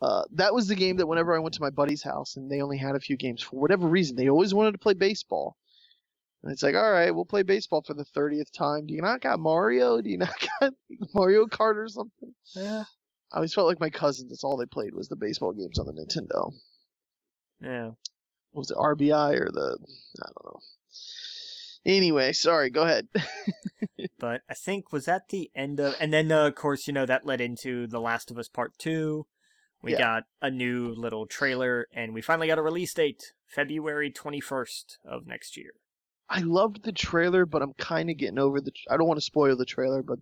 [0.00, 2.62] Uh, that was the game that whenever I went to my buddy's house and they
[2.62, 5.56] only had a few games for whatever reason, they always wanted to play baseball.
[6.42, 8.86] And it's like, all right, we'll play baseball for the thirtieth time.
[8.86, 10.00] Do you not got Mario?
[10.00, 10.72] Do you not got
[11.12, 12.32] Mario Kart or something?
[12.54, 12.84] Yeah.
[13.32, 14.30] I always felt like my cousins.
[14.30, 16.52] That's all they played was the baseball games on the Nintendo.
[17.60, 17.90] Yeah.
[18.52, 19.78] Was it RBI or the?
[20.22, 20.60] I don't know.
[21.86, 22.70] Anyway, sorry.
[22.70, 23.08] Go ahead.
[24.20, 27.06] But I think was that the end of, and then uh, of course you know
[27.06, 29.26] that led into The Last of Us Part Two.
[29.80, 29.98] We Yeah.
[29.98, 34.98] got a new little trailer, and we finally got a release date, February twenty first
[35.04, 35.70] of next year.
[36.28, 38.72] I loved the trailer, but I'm kind of getting over the.
[38.90, 40.18] I don't want to spoil the trailer, but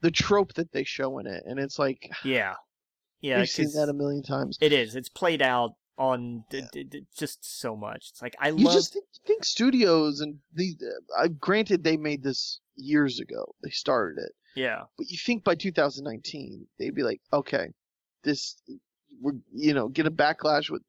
[0.00, 2.54] the trope that they show in it, and it's like Yeah.
[3.20, 3.38] Yeah.
[3.40, 4.56] we've seen that a million times.
[4.62, 4.94] It is.
[4.94, 6.68] It's played out on d- Yeah.
[6.72, 8.08] d- d- just so much.
[8.10, 8.74] It's like I love You love.
[8.74, 10.76] just think, think studios and these.
[11.16, 13.54] Uh, granted, they made this years ago.
[13.62, 14.84] They started it, Yeah.
[14.96, 17.68] but you think by 2019 they'd be like, okay,
[18.24, 18.56] this,
[19.20, 20.82] we're you know get a backlash with.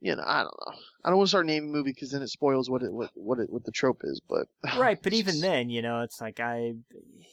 [0.00, 0.78] You know, I don't know.
[1.04, 3.40] I don't want to start naming movie because then it spoils what it what what
[3.40, 4.20] it what the trope is.
[4.28, 4.46] But
[4.78, 6.74] Right, but even just- then, you know, it's like I,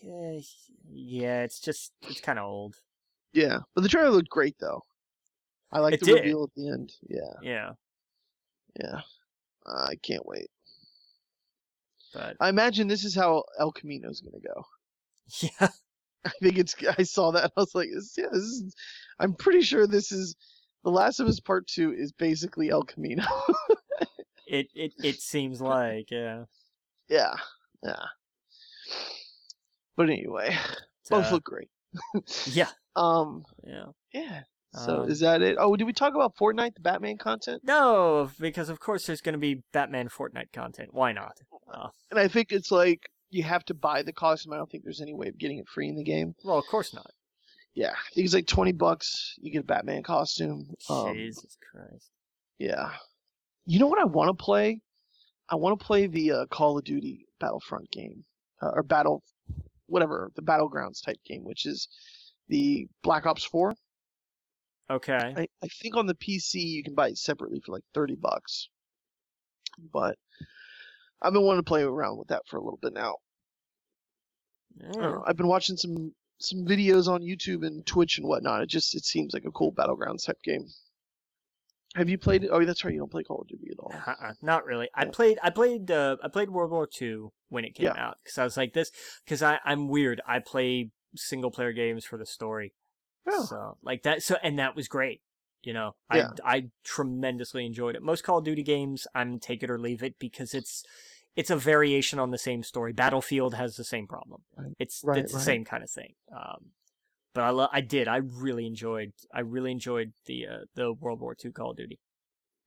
[0.03, 0.39] eh,
[0.91, 2.77] yeah, it's just it's kind of old.
[3.33, 4.81] Yeah, but the trailer looked great though.
[5.75, 6.15] I like It the did.
[6.21, 6.93] reveal at the end.
[7.09, 7.71] Yeah, Yeah,
[8.79, 9.01] yeah.
[9.65, 10.47] Uh, I can't wait.
[12.13, 14.63] but I imagine this is how El Camino's gonna go.
[15.41, 15.67] yeah,
[16.25, 16.75] I think it's.
[16.97, 17.51] I saw that.
[17.57, 18.73] I was like, yeah, this is.
[19.19, 20.35] I'm pretty sure this is.
[20.83, 23.25] The Last of Us Part Two is basically El Camino.
[24.47, 26.43] it it it seems like yeah.
[27.09, 27.33] yeah,
[27.83, 28.05] yeah.
[29.97, 30.55] But anyway,
[31.09, 31.69] both Uh, look great.
[32.45, 33.85] Yeah, Um, yeah.
[34.13, 34.43] yeah.
[34.83, 35.55] So Um, is that it?
[35.59, 37.61] Oh, did we talk about Fortnite, the Batman content?
[37.63, 40.89] No, because of course there's going to be Batman Fortnite content.
[40.93, 41.37] Why not?
[41.71, 44.53] Uh, And I think it's like you have to buy the costume.
[44.53, 46.35] I don't think there's any way of getting it free in the game.
[46.43, 47.09] well, of course not.
[47.73, 49.33] Yeah, I think it's like twenty bucks.
[49.37, 50.67] You get a Batman costume.
[50.89, 52.09] Um, Jesus Christ.
[52.57, 52.91] yeah.
[53.65, 54.79] You know what I want to play?
[55.49, 58.23] I want to play the uh, Call of Duty Battlefront game,
[58.61, 59.23] uh, or Battle,
[59.87, 61.87] whatever the Battlegrounds type game, which is
[62.47, 63.75] the Black Ops Four.
[64.89, 65.33] Okay.
[65.37, 68.69] I, I think on the PC you can buy it separately for like thirty bucks.
[69.91, 70.17] But
[71.21, 73.15] I've been wanting to play around with that for a little bit now.
[74.81, 75.23] I don't know.
[75.25, 78.61] I've been watching some some videos on YouTube and Twitch and whatnot.
[78.61, 80.67] It just it seems like a cool battlegrounds type game.
[81.95, 82.45] Have you played?
[82.51, 82.93] Oh, that's right.
[82.93, 83.93] You don't play Call of Duty at all.
[83.95, 84.89] Uh-uh, not really.
[84.93, 85.39] I played.
[85.41, 85.89] I played.
[85.89, 87.93] Uh, I played World War II when it came Yeah.
[88.07, 88.91] out because I was like this.
[89.23, 90.19] Because I I'm weird.
[90.27, 92.73] I play single player games for the story.
[93.29, 93.43] Yeah.
[93.43, 94.23] So like that.
[94.23, 95.21] So and that was great.
[95.63, 96.29] You know, Yeah.
[96.43, 98.03] I I tremendously enjoyed it.
[98.03, 100.83] Most Call of Duty games, I'm take it or leave it because it's
[101.35, 102.93] it's a variation on the same story.
[102.93, 104.43] Battlefield has the same problem.
[104.55, 104.73] Right.
[104.79, 106.13] It's Right, it's the same kind of thing.
[106.33, 106.71] Um,
[107.33, 108.07] but I lo- I did.
[108.07, 109.11] I really enjoyed.
[109.33, 111.99] I really enjoyed the uh, the World War II Call of Duty.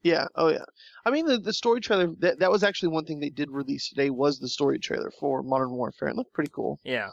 [0.02, 0.26] Yeah.
[0.34, 0.64] Oh yeah.
[1.06, 3.88] I mean the the story trailer that that was actually one thing they did release
[3.88, 6.08] today was the story trailer for Modern Warfare.
[6.08, 6.78] It looked pretty cool.
[6.84, 7.10] Yeah.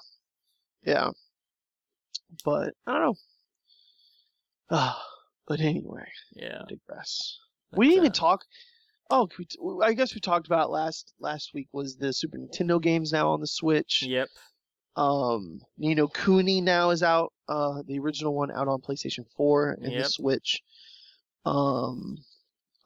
[0.84, 1.12] Yeah.
[2.44, 3.16] But I don't know.
[4.70, 5.02] Ah,
[5.48, 6.64] but anyway, Yeah.
[6.68, 7.40] Digress.
[7.72, 8.46] But, we didn't even uh, talk.
[9.10, 12.82] Oh, we t- I guess we talked about last last week was the Super Nintendo
[12.82, 14.04] games now on the Switch.
[14.04, 14.30] Yep.
[14.96, 17.34] Um, Ni no Kuni now is out.
[17.48, 20.62] Uh, the original one out on PlayStation 4 and the Switch.
[21.46, 22.18] Um,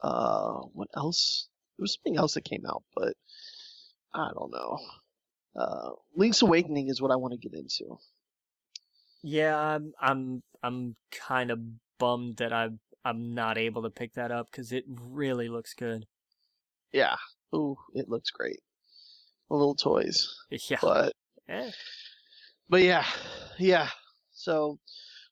[0.02, 1.48] uh, what else?
[1.78, 3.14] There was something else that came out, but
[4.12, 4.78] I don't know.
[5.56, 7.98] Uh, Link's Awakening is what I want to get into.
[9.22, 11.58] Yeah, I'm I'm I'm kind of
[11.98, 16.06] bummed that I'm I'm not able to pick that up because it really looks good.
[16.92, 17.16] Yeah.
[17.54, 18.60] Ooh, it looks great.
[19.48, 20.28] The little toys,
[20.70, 20.78] Yeah.
[20.80, 21.12] but
[21.48, 21.70] Eh.
[22.68, 23.04] but yeah,
[23.58, 23.88] yeah.
[24.32, 24.78] So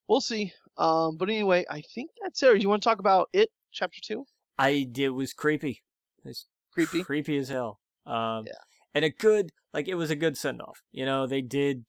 [0.09, 0.53] we'll see.
[0.77, 2.61] Um, but anyway, I think that's it.
[2.61, 4.25] You want to talk about it, chapter two?
[4.59, 5.83] I it was creepy.
[6.25, 7.03] It's Creepy.
[7.05, 7.81] Creepy as hell.
[8.07, 8.53] Um, Yeah.
[8.95, 10.81] And a good like it was a good send off.
[10.93, 11.85] You know they did.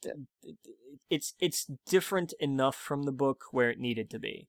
[1.09, 4.47] It's it's different enough from the book where it needed to be.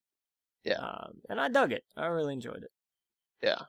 [0.65, 0.79] Yeah.
[0.79, 1.85] Um, and I dug it.
[1.97, 2.71] I really enjoyed it.
[3.43, 3.63] Yeah.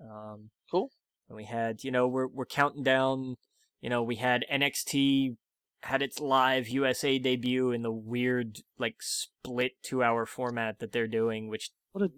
[0.00, 0.90] Um, Cool.
[1.28, 3.36] And we had, you know, we're we're counting down.
[3.82, 5.36] You know, we had NXT
[5.82, 11.06] had its live USA debut in the weird like split two hour format that they're
[11.06, 12.10] doing, which What a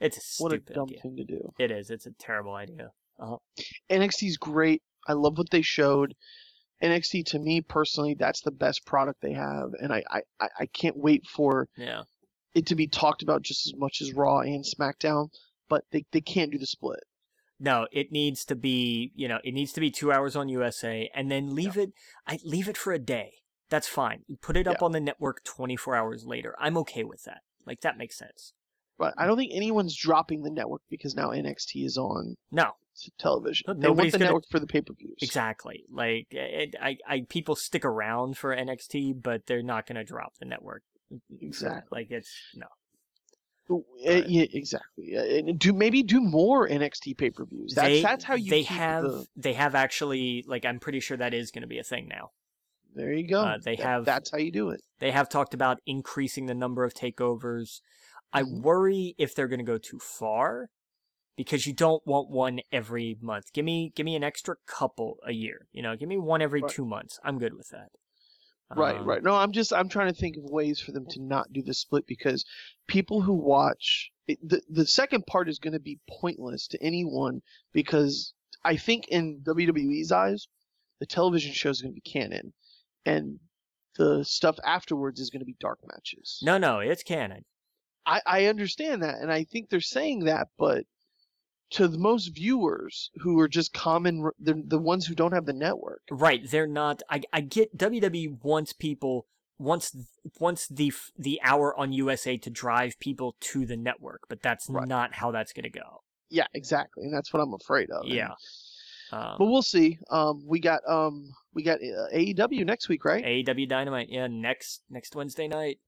[0.00, 1.00] it's a what a dumb idea.
[1.00, 1.52] thing to do.
[1.58, 1.90] It is.
[1.90, 2.90] It's a terrible idea.
[3.90, 4.82] NXT's great.
[5.06, 6.14] I love what they showed.
[6.82, 10.96] NXT to me personally, that's the best product they have, and I I, I- can't
[10.96, 12.02] wait for Yeah.
[12.54, 15.28] it to be talked about just as much as Raw and SmackDown.
[15.68, 17.00] But they, they can't do the split.
[17.58, 21.10] No, it needs to be, you know, it needs to be two hours on USA
[21.14, 21.92] and then leave it
[22.26, 23.32] I leave it for a day.
[23.70, 24.22] That's fine.
[24.42, 26.54] Put it up on the network twenty four hours later.
[26.60, 27.40] I'm okay with that.
[27.64, 28.52] Like that makes sense.
[28.98, 32.72] But I don't think anyone's dropping the network because now NXT is on No,
[33.18, 33.64] television.
[33.68, 35.16] No, they want nobody's the gonna- network for the pay per views.
[35.22, 35.84] exactly.
[35.90, 40.34] Like it, I, I, people stick around for NXT, but they're not going to drop
[40.38, 40.82] the network.
[41.40, 42.00] Exactly.
[42.00, 42.66] Like it's no.
[43.68, 45.14] Uh, yeah, exactly.
[45.16, 47.72] And do maybe do more NXT pay per views.
[47.74, 51.16] That's they, that's how you they have the- they have actually like I'm pretty sure
[51.16, 52.30] that is going to be a thing now.
[52.94, 53.40] There you go.
[53.42, 54.80] uh, they That- have- That's how you do it.
[55.00, 57.80] They have talked about increasing the number of takeovers.
[58.32, 58.62] I Mhm.
[58.62, 60.70] worry if they're going to go too far
[61.36, 63.52] because you don't want one every month.
[63.52, 65.66] Give me give me an extra couple a year.
[65.72, 66.70] You know, give me one every Right.
[66.72, 67.18] 2 months.
[67.24, 67.88] I'm good with that.
[68.74, 69.22] Right, Um, right.
[69.22, 71.74] No, I'm just I'm trying to think of ways for them to not do the
[71.74, 72.44] split because
[72.88, 77.42] people who watch it, the the second part is going to be pointless to anyone
[77.72, 78.34] because
[78.64, 80.48] I think in WWE's eyes,
[80.98, 82.52] the television show is going to be canon,
[83.04, 83.38] and
[83.96, 86.40] the stuff afterwards is going to be dark matches.
[86.42, 87.44] No, no, it's canon.
[88.04, 90.84] I, I understand that, and I think they're saying that, but
[91.70, 95.52] to the most viewers who are just common, the the ones who don't have the
[95.52, 96.02] network.
[96.10, 99.26] Right, they're not I I get WWE wants people
[99.58, 99.96] wants
[100.38, 104.86] wants the the hour on USA to drive people to the network, but that's Right.
[104.86, 106.02] not how that's going to go.
[106.30, 108.04] Yeah, exactly, and that's what I'm afraid of.
[108.04, 108.32] and- Yeah.
[109.12, 109.98] Um, But we'll see.
[110.10, 113.24] Um, we got um, we got uh, AEW next week, right?
[113.24, 115.78] AEW Dynamite, yeah, next next Wednesday night.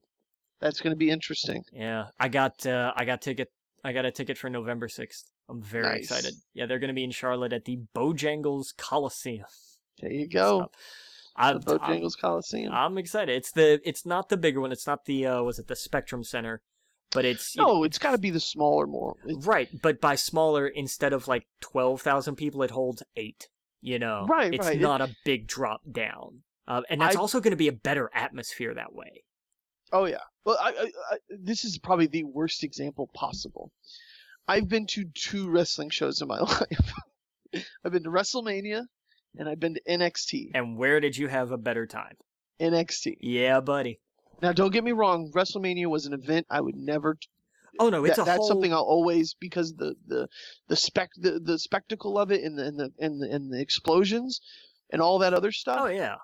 [0.61, 1.65] That's going to be interesting.
[1.73, 3.49] Yeah, I got uh, I got ticket
[3.85, 5.31] I got a ticket for November sixth.
[5.49, 5.99] I'm very Nice.
[6.11, 6.35] excited.
[6.55, 9.47] Yeah, they're going to be in Charlotte at the Bojangles Coliseum.
[10.01, 10.71] There you go.
[11.37, 12.73] I'm, the I'm, Bojangles Coliseum.
[12.73, 13.35] I'm excited.
[13.37, 14.73] It's the it's not the bigger one.
[14.73, 16.61] It's not the uh, was it the Spectrum Center,
[17.13, 19.15] but it's no, it's got to be the smaller, more.
[19.25, 23.49] It's, Right, but by smaller, instead of like 12,000 people, it holds eight.
[23.81, 24.27] You know?
[24.29, 24.77] Right, It's right.
[24.77, 26.43] It- not a big drop down.
[26.67, 29.23] Uh, and that's I- also going to be a better atmosphere that way.
[29.93, 30.19] Oh yeah.
[30.45, 33.71] Well, I, I, I, this is probably the worst example possible.
[34.49, 36.93] I've been to two wrestling shows in my life.
[37.85, 38.85] I've been to WrestleMania,
[39.37, 40.51] and I've been to NXT.
[40.55, 42.17] And where did you have a better time?
[42.61, 43.19] NXT.
[43.21, 44.01] Yeah, buddy.
[44.41, 45.31] Now, don't get me wrong.
[45.35, 47.19] WrestleMania was an event I would never
[47.81, 48.49] Oh, no, it's that, a that's whole...
[48.49, 50.29] something I'll always because the the
[50.69, 53.61] the spec the, the spectacle of it and the and the and the, and the
[53.61, 54.41] explosions
[54.91, 55.79] and all that other stuff.
[55.83, 56.17] Oh, yeah.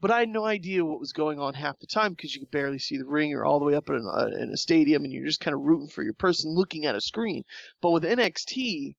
[0.00, 2.50] But I had no idea what was going on half the time because you could
[2.50, 3.30] barely see the ring.
[3.30, 5.54] You're all the way up in a, uh, in a stadium and you're just kind
[5.54, 7.44] of rooting for your person looking at a screen.
[7.82, 8.94] But with NXT,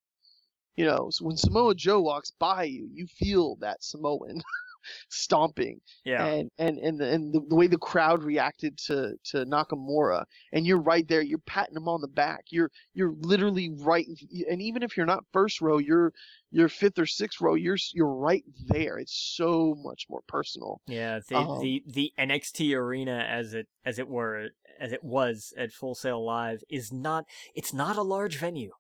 [0.75, 4.41] you know, so when Samoa Joe walks by you, you feel that Samoan
[5.09, 6.25] stomping Yeah.
[6.25, 10.81] and and and the, and the, way the crowd reacted to to Nakamura, and you're
[10.81, 12.45] right there, you're patting him on the back.
[12.49, 14.05] You're you're literally right,
[14.49, 16.13] and even if you're not first row, you're
[16.51, 17.55] you're fifth or sixth row.
[17.55, 18.97] You're you're right there.
[18.97, 20.81] It's so much more personal.
[20.87, 24.49] Yeah, the, Um, the the NXT arena as it as it were
[24.79, 27.25] as it was at Full Sail Live is not
[27.55, 28.71] it's not a large venue.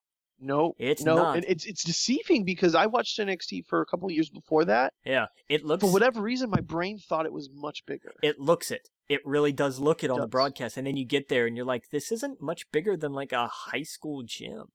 [0.41, 1.35] No, It's no, not.
[1.37, 4.93] and it's it's deceiving because I watched NXT for a couple of years before that.
[5.05, 8.11] Yeah, it looks For whatever reason, my brain thought it was much bigger.
[8.23, 8.89] it looks it.
[9.07, 11.65] It really does look it on the broadcast, and then you get there and you're
[11.65, 14.65] like, this isn't much bigger than like a high school gym.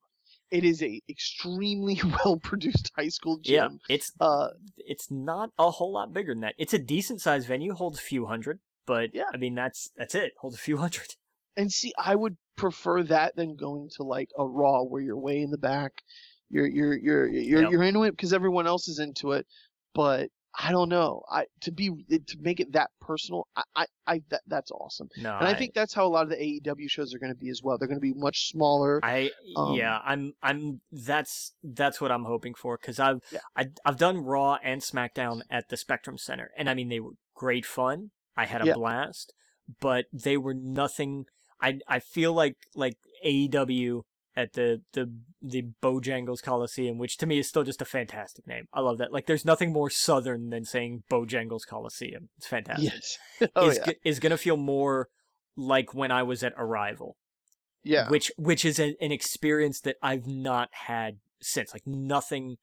[0.50, 3.80] It is a extremely well produced high school gym.
[3.88, 6.54] Yeah, it's Uh, it's not a whole lot bigger than that.
[6.58, 9.24] It's a decent sized venue, holds a few hundred, but Yeah.
[9.34, 11.16] I mean that's that's it, holds a few hundred.
[11.56, 15.40] And see, I would prefer that than going to like a Raw where you're way
[15.42, 16.02] in the back.
[16.50, 17.70] You're you're you're you're Yep.
[17.72, 19.46] you're into it because everyone else is into it.
[19.94, 21.22] But I don't know.
[21.30, 23.46] I to be to make it that personal.
[23.56, 25.08] I I, I that, that's awesome.
[25.16, 27.38] No, And I, think that's how a lot of the AEW shows are going to
[27.38, 27.76] be as well.
[27.78, 29.00] They're going to be much smaller.
[29.02, 33.40] I Um, yeah, I'm I'm that's that's what I'm hoping for because I've Yeah.
[33.56, 37.12] I, I've done Raw and SmackDown at the Spectrum Center, and I mean they were
[37.34, 38.10] great fun.
[38.36, 38.74] I had a Yeah.
[38.74, 39.32] blast,
[39.80, 41.26] but they were nothing.
[41.60, 44.02] I I feel like like AEW
[44.36, 45.10] at the the
[45.40, 48.66] the Bojangles Coliseum, which to me is still just a fantastic name.
[48.72, 49.12] I love that.
[49.12, 52.28] Like there's nothing more southern than saying Bojangles Coliseum.
[52.36, 52.92] It's fantastic.
[52.92, 53.18] yes.
[53.56, 53.92] oh is yeah.
[54.04, 55.08] is gonna feel more
[55.56, 57.16] like when I was at Arrival
[57.82, 58.08] Yeah.
[58.10, 61.72] which which is a, an experience that I've not had since.
[61.72, 62.56] Like nothing,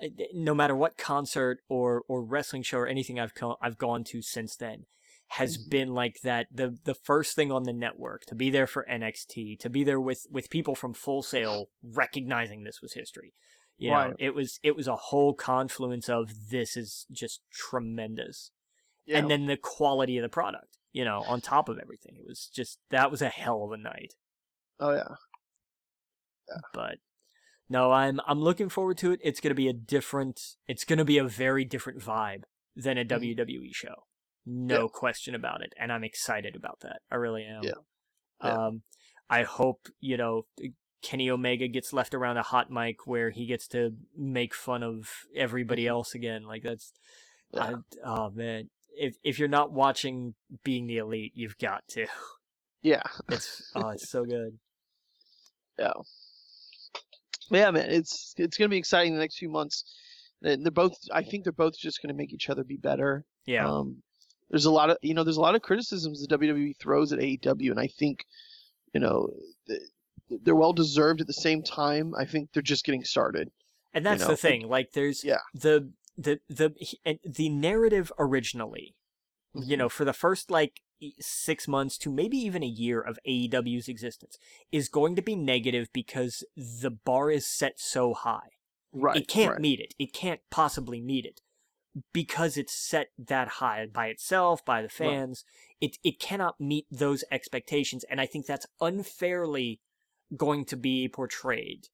[0.00, 3.76] eh, eh, no matter what concert or or wrestling show or anything I've co- I've
[3.76, 4.86] gone to since then
[5.34, 5.70] has Mhm.
[5.70, 9.56] been like that the the first thing on the network to be there for NXT
[9.60, 13.32] to be there with with people from Full Sail recognizing this was history
[13.76, 14.16] you know Right.
[14.18, 18.50] it was it was a whole confluence of this is just tremendous
[19.06, 19.18] Yeah.
[19.18, 22.48] and then the quality of the product you know on top of everything it was
[22.52, 24.14] just that was a hell of a night
[24.80, 25.14] oh yeah.
[26.48, 26.60] yeah.
[26.72, 26.98] but
[27.68, 29.20] no, I'm I'm looking forward to it.
[29.22, 30.56] It's gonna be a different.
[30.66, 32.42] It's gonna be a very different vibe
[32.74, 33.08] than a Mhm.
[33.10, 34.06] WWE show,
[34.50, 34.88] no Yeah.
[34.92, 37.00] question about it, and I'm excited about that.
[37.10, 37.62] I really am.
[37.62, 37.70] Yeah.
[38.42, 38.66] Yeah.
[38.66, 38.82] Um,
[39.28, 40.46] I hope you know
[41.02, 45.08] Kenny Omega gets left around a hot mic where he gets to make fun of
[45.34, 46.42] everybody else again.
[46.44, 46.92] Like that's,
[47.54, 47.72] Mm-hmm.
[47.96, 48.02] Yeah.
[48.04, 52.06] I, oh man, if if you're not watching Being the Elite, you've got to.
[52.82, 53.02] Yeah.
[53.30, 54.58] It's oh, it's so good.
[55.78, 55.92] Yeah.
[57.50, 59.84] Yeah, man, it's it's gonna be exciting the next few months.
[60.42, 60.96] They're both.
[61.12, 63.24] I think they're both just gonna make each other be better.
[63.46, 63.68] Yeah.
[63.68, 64.02] Um,
[64.50, 67.18] there's a lot of you know there's a lot of criticisms the WWE throws at
[67.20, 68.24] AEW, and I think
[68.92, 69.30] you know
[70.28, 71.20] they're well deserved.
[71.20, 73.50] At the same time, I think they're just getting started.
[73.92, 74.68] And that's know, the thing.
[74.68, 75.38] Like, there's Yeah.
[75.54, 76.74] the the the
[77.04, 78.94] and the narrative originally,
[79.54, 79.78] you Mhm.
[79.78, 80.80] know, for the first like
[81.18, 84.36] six months to maybe even a year of AEW's existence,
[84.70, 88.50] is going to be negative because the bar is set so high.
[88.92, 89.18] Right.
[89.18, 89.60] it can't right.
[89.60, 89.94] meet it.
[90.00, 91.40] It can't possibly meet it
[92.12, 95.44] because it's set that high by itself, by the fans.
[95.80, 99.80] It it cannot meet those expectations, and I think that's unfairly
[100.36, 101.88] going to be portrayed.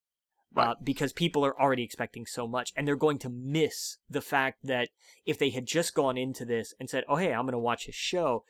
[0.55, 4.61] Uh, because people are already expecting so much, and they're going to miss the fact
[4.65, 4.89] that
[5.27, 7.85] if they had just gone into this and said, "Oh, hey, I'm going to watch
[7.85, 8.43] his show,"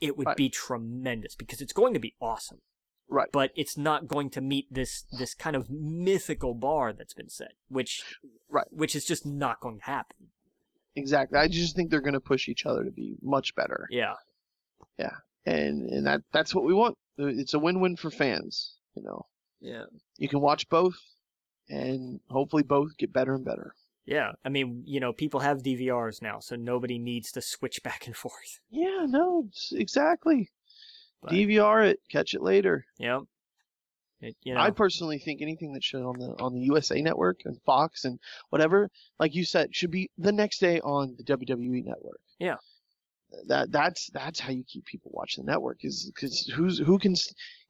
[0.00, 0.36] it would Right.
[0.38, 2.62] be tremendous because it's going to be awesome
[3.08, 3.28] Right.
[3.30, 7.52] but it's not going to meet this this kind of mythical bar that's been set,
[7.68, 8.04] which
[8.48, 8.66] Right.
[8.70, 10.30] which is just not going to happen.
[10.96, 11.38] Exactly.
[11.38, 14.14] I just think they're gonna push each other to be much better, Yeah,
[14.98, 15.16] Yeah.
[15.46, 16.96] and and that that's what we want.
[17.18, 18.74] Uh, it's a win-win for fans.
[18.94, 19.26] You know,
[19.60, 19.84] yeah,
[20.18, 20.94] you can watch both,
[21.68, 23.74] and hopefully both get better and better.
[24.04, 24.32] yeah.
[24.44, 28.16] I mean, you know, people have DVRs now, so nobody needs to switch back and
[28.16, 28.60] forth.
[28.70, 29.06] Yeah.
[29.08, 29.48] No.
[29.72, 30.50] Exactly.
[31.22, 32.86] But, DVR it, catch it later.
[32.98, 33.22] Yep.
[34.20, 37.40] It, you know, I personally think anything that should on the on the USA Network
[37.46, 38.18] and Fox and
[38.50, 42.20] whatever, like you said, should be the next day on the WWE Network.
[42.38, 42.56] Yeah.
[43.46, 47.14] That that's that's how you keep people watching the network is because who's who can,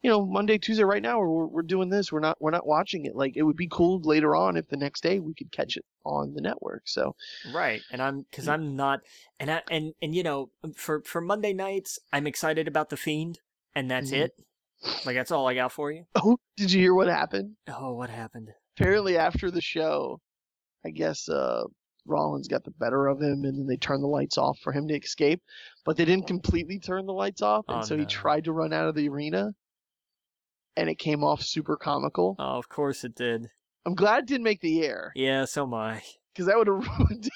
[0.03, 3.05] you know, Monday Tuesday right now we're we're doing this we're not we're not watching
[3.05, 5.77] it like it would be cool later on if the next day we could catch
[5.77, 6.85] it on the network.
[6.87, 7.15] So
[7.53, 8.53] right, and I'm because Mm.
[8.53, 9.01] I'm not,
[9.39, 13.41] and I and and you know, for for Monday nights, I'm excited about the Fiend,
[13.75, 14.17] and that's Mhm.
[14.25, 14.33] it.
[15.05, 16.05] Like that's all I got for you.
[16.15, 17.57] oh, did you hear what happened?
[17.69, 18.49] Oh, what happened?
[18.79, 20.21] Apparently after the show,
[20.87, 21.65] I guess uh
[22.07, 24.89] Rollins got the better of him, and then they turned the lights off for him
[24.89, 25.43] to escape.
[25.85, 28.73] But they didn't completely turn the lights off, and Oh, so he tried to run
[28.73, 29.53] out of the arena,
[30.77, 32.37] and it came off super comical.
[32.39, 33.49] Oh, of course it did.
[33.87, 36.03] I'm glad it didn't make the air, Yeah, so am I.
[36.33, 37.29] because that would have ruined.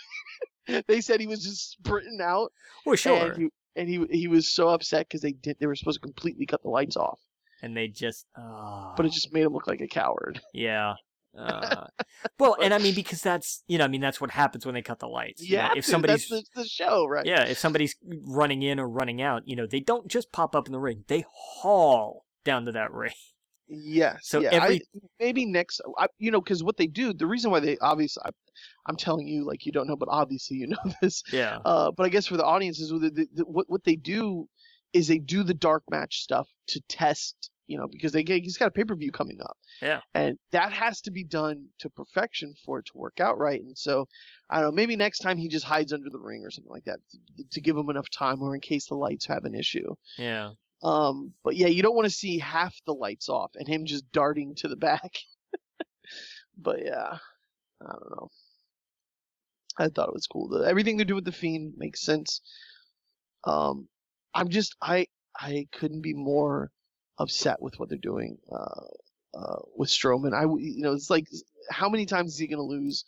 [0.66, 0.86] it.
[0.88, 2.50] they said he was just sprinting out,
[2.86, 3.32] Well, sure.
[3.32, 6.06] and he and he he was so upset because they did they were supposed to
[6.06, 7.20] completely cut the lights off,
[7.64, 10.40] and they just uh, but it just made him look like a coward.
[10.54, 10.94] yeah
[11.38, 11.86] uh,
[12.38, 14.82] well and i mean because that's you know i mean that's what happens when they
[14.82, 17.26] cut the lights you know, Yeah, if somebody's that's the, the show, right?
[17.26, 17.96] yeah if somebody's
[18.26, 21.04] running in or running out you know they don't just pop up in the ring
[21.08, 23.12] they haul down to that ring
[23.66, 24.18] Yes.
[24.24, 27.50] So yeah, every- I, maybe next, I, you know, because what they do, the reason
[27.50, 28.28] why they obviously, I,
[28.86, 31.22] I'm telling you, like you don't know, but obviously you know this.
[31.32, 32.92] yeah Uh, but I guess for the audiences,
[33.44, 34.46] what what they do
[34.92, 38.58] is they do the dark match stuff to test, you know, because they get, he's
[38.58, 39.56] got a pay per view coming up.
[39.80, 40.00] Yeah.
[40.14, 43.60] And that has to be done to perfection for it to work out right.
[43.60, 44.06] And so,
[44.50, 46.84] I don't know, maybe next time he just hides under the ring or something like
[46.84, 49.94] that to, to give him enough time, or in case the lights have an issue.
[50.18, 50.50] yeah
[50.82, 54.10] Um, but yeah, you don't want to see half the lights off and him just
[54.12, 55.18] darting to the back.
[56.58, 57.18] but yeah,
[57.80, 58.28] I don't know.
[59.76, 60.48] I thought it was cool.
[60.48, 62.40] The, everything they do with the fiend makes sense.
[63.44, 63.88] Um,
[64.34, 66.70] I'm just I I couldn't be more
[67.18, 68.38] upset with what they're doing.
[68.50, 71.26] Uh, uh, with Strowman, I you know it's like
[71.70, 73.04] how many times is he gonna lose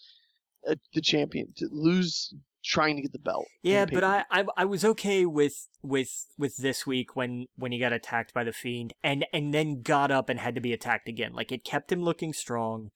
[0.69, 2.35] uh, the champion to lose
[2.65, 3.47] trying to get the belt?
[3.63, 4.25] yeah the but I.
[4.31, 8.43] I i was okay with with with this week when when he got attacked by
[8.43, 11.63] the fiend and and then got up and had to be attacked again like it
[11.65, 12.91] kept him looking strong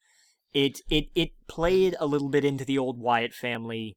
[0.53, 3.95] it it it played a little bit into the old wyatt family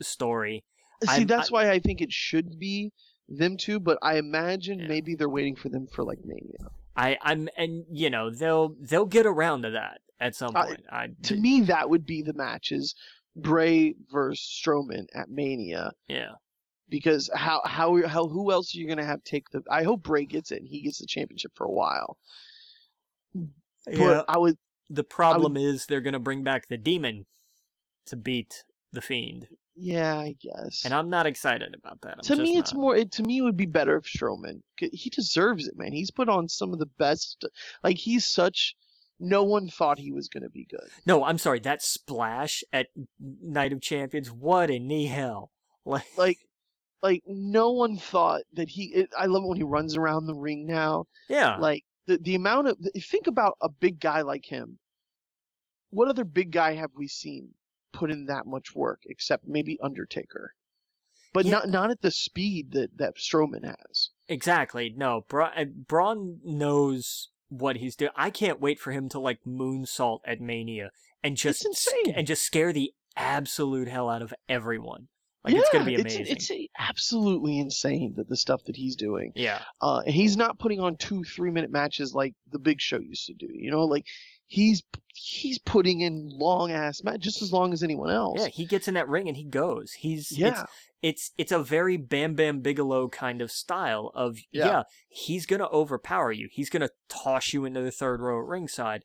[0.00, 0.64] story
[1.04, 2.92] See, I'm- that's why I think it should be
[3.28, 4.88] them two, but I imagine Yeah.
[4.88, 6.70] maybe they're waiting for them for like Mania.
[6.96, 10.00] I, I'm, and you know, they'll they'll get around to that.
[10.20, 10.84] at some point.
[10.90, 12.94] I, To me, that would be the matches
[13.36, 15.92] Bray versus Strowman at Mania.
[16.08, 16.32] yeah,
[16.88, 19.62] Because how how how who else are you gonna have take the?
[19.70, 22.18] I hope Bray gets it and he gets the championship for a while.
[23.34, 24.22] But yeah.
[24.28, 24.58] I would
[24.90, 27.26] The problem is they're gonna bring back the demon
[28.06, 29.48] to beat the fiend,
[29.78, 30.84] yeah I guess.
[30.84, 32.14] and I'm not excited about that.
[32.18, 32.80] I'm to me, it's not.
[32.80, 32.96] more.
[32.96, 34.60] It, to me, it would be better if Strowman.
[34.76, 35.92] He deserves it, man.
[35.92, 37.44] He's put on some of the best.
[37.84, 38.74] Like he's such.
[39.20, 40.88] No one thought he was gonna be good.
[41.06, 41.58] No, I'm sorry.
[41.60, 42.86] That splash at
[43.18, 45.50] Night of Champions, what in the hell?
[45.84, 46.38] Like, Like,
[47.02, 48.92] like no one thought that he.
[48.94, 51.06] It, I love it when he runs around the ring now.
[51.28, 54.78] yeah, Like the the amount of think about a big guy like him.
[55.90, 57.54] What other big guy have we seen
[57.92, 60.54] put in that much work except maybe Undertaker?
[61.32, 61.50] But Yeah.
[61.52, 64.10] not not at the speed that that Strowman has.
[64.28, 64.92] exactly.
[64.96, 68.12] No, Bra- uh, Braun knows what he's doing.
[68.16, 70.90] I can't wait for him to like moonsault at Mania
[71.22, 71.64] and just
[72.14, 75.08] and just scare the absolute hell out of everyone.
[75.44, 76.26] Like it's gonna be Yeah, amazing.
[76.28, 79.32] It's, it's absolutely insane that the stuff that he's doing.
[79.34, 83.26] yeah, Uh, he's not putting on two three minute matches like the Big Show used
[83.26, 83.48] to do.
[83.50, 84.06] You know, like
[84.48, 84.82] he's
[85.14, 88.40] he's putting in long ass match just as long as anyone else.
[88.40, 88.48] yeah.
[88.48, 89.92] He gets in that ring and he goes.
[89.92, 90.64] He's it's, yeah,
[91.02, 94.66] it's it's a very Bam Bam Bigelow kind of style of yeah.
[94.66, 94.82] Yeah.
[95.08, 96.48] he's gonna overpower you.
[96.50, 99.04] He's gonna toss you into the third row at ringside,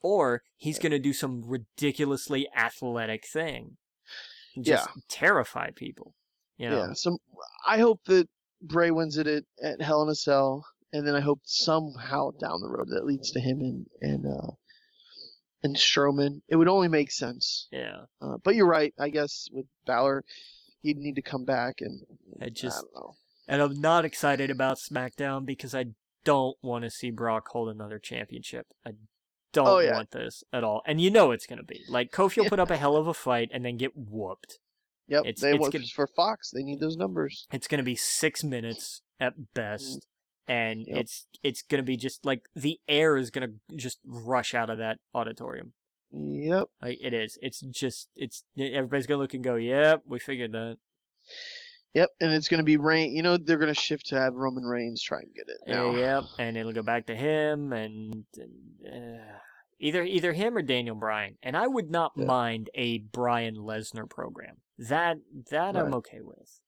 [0.00, 3.76] or he's gonna do some ridiculously athletic thing,
[4.60, 6.14] just terrify people.
[6.56, 6.78] You know?
[6.78, 6.92] yeah.
[6.94, 7.18] So
[7.66, 8.28] I hope that
[8.62, 12.60] Bray wins it at, at Hell in a Cell, and then I hope somehow down
[12.60, 14.52] the road that leads to him and and uh,
[15.64, 16.42] and Strowman.
[16.48, 17.66] It would only make sense.
[17.72, 18.02] yeah.
[18.22, 18.94] Uh, but you're right.
[19.00, 20.24] I guess with Balor,
[20.82, 22.02] he'd need to come back and
[22.40, 23.14] I just I don't know.
[23.48, 25.86] and I'm not excited about SmackDown because I
[26.24, 28.66] don't want to see Brock hold another championship.
[28.86, 28.92] I
[29.52, 29.94] don't Oh, yeah.
[29.94, 32.70] want this at all, and you know it's gonna be like Kofi will put up
[32.70, 34.58] a hell of a fight and then get whooped.
[35.06, 36.50] Yep, It's- they it's want gonna- for Fox.
[36.50, 37.46] They need those numbers.
[37.52, 40.06] It's gonna be six minutes at best,
[40.48, 40.84] and.
[40.86, 40.96] Yep.
[40.98, 44.98] it's it's gonna be just like the air is gonna just rush out of that
[45.14, 45.72] auditorium.
[46.12, 46.68] Yep.
[46.82, 47.38] Like it is.
[47.42, 50.76] It's just it's everybody's gonna look and go, "Yep, we figured that."
[51.94, 53.14] Yep, and it's going to be rain.
[53.14, 55.90] You know, they're going to shift to have Roman Reigns try and get it now.
[55.90, 59.38] Uh, yep, and it'll go back to him, and, and uh,
[59.78, 61.38] either either him or Daniel Bryan.
[61.40, 62.24] And I would not Yeah.
[62.24, 64.56] mind a Bryan Lesnar program.
[64.76, 65.18] That
[65.52, 66.58] that I'm okay with.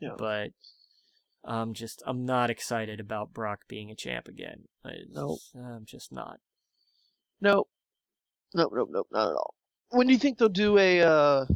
[0.00, 0.16] Yeah.
[0.18, 0.50] But
[1.46, 4.64] I'm just I'm not excited about Brock being a champ again.
[4.84, 5.38] It's- Nope.
[5.54, 6.40] I'm just not.
[7.40, 7.68] Nope.
[8.54, 9.54] Nope, nope, nope, not at all.
[9.90, 11.46] When do you think they'll do a, uh,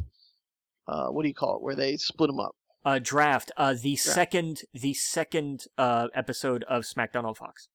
[0.87, 2.55] uh, what do you call it, where they split them up?
[2.85, 3.51] Uh, draft.
[3.57, 7.67] Uh, the second the second uh episode of SmackDown on Fox.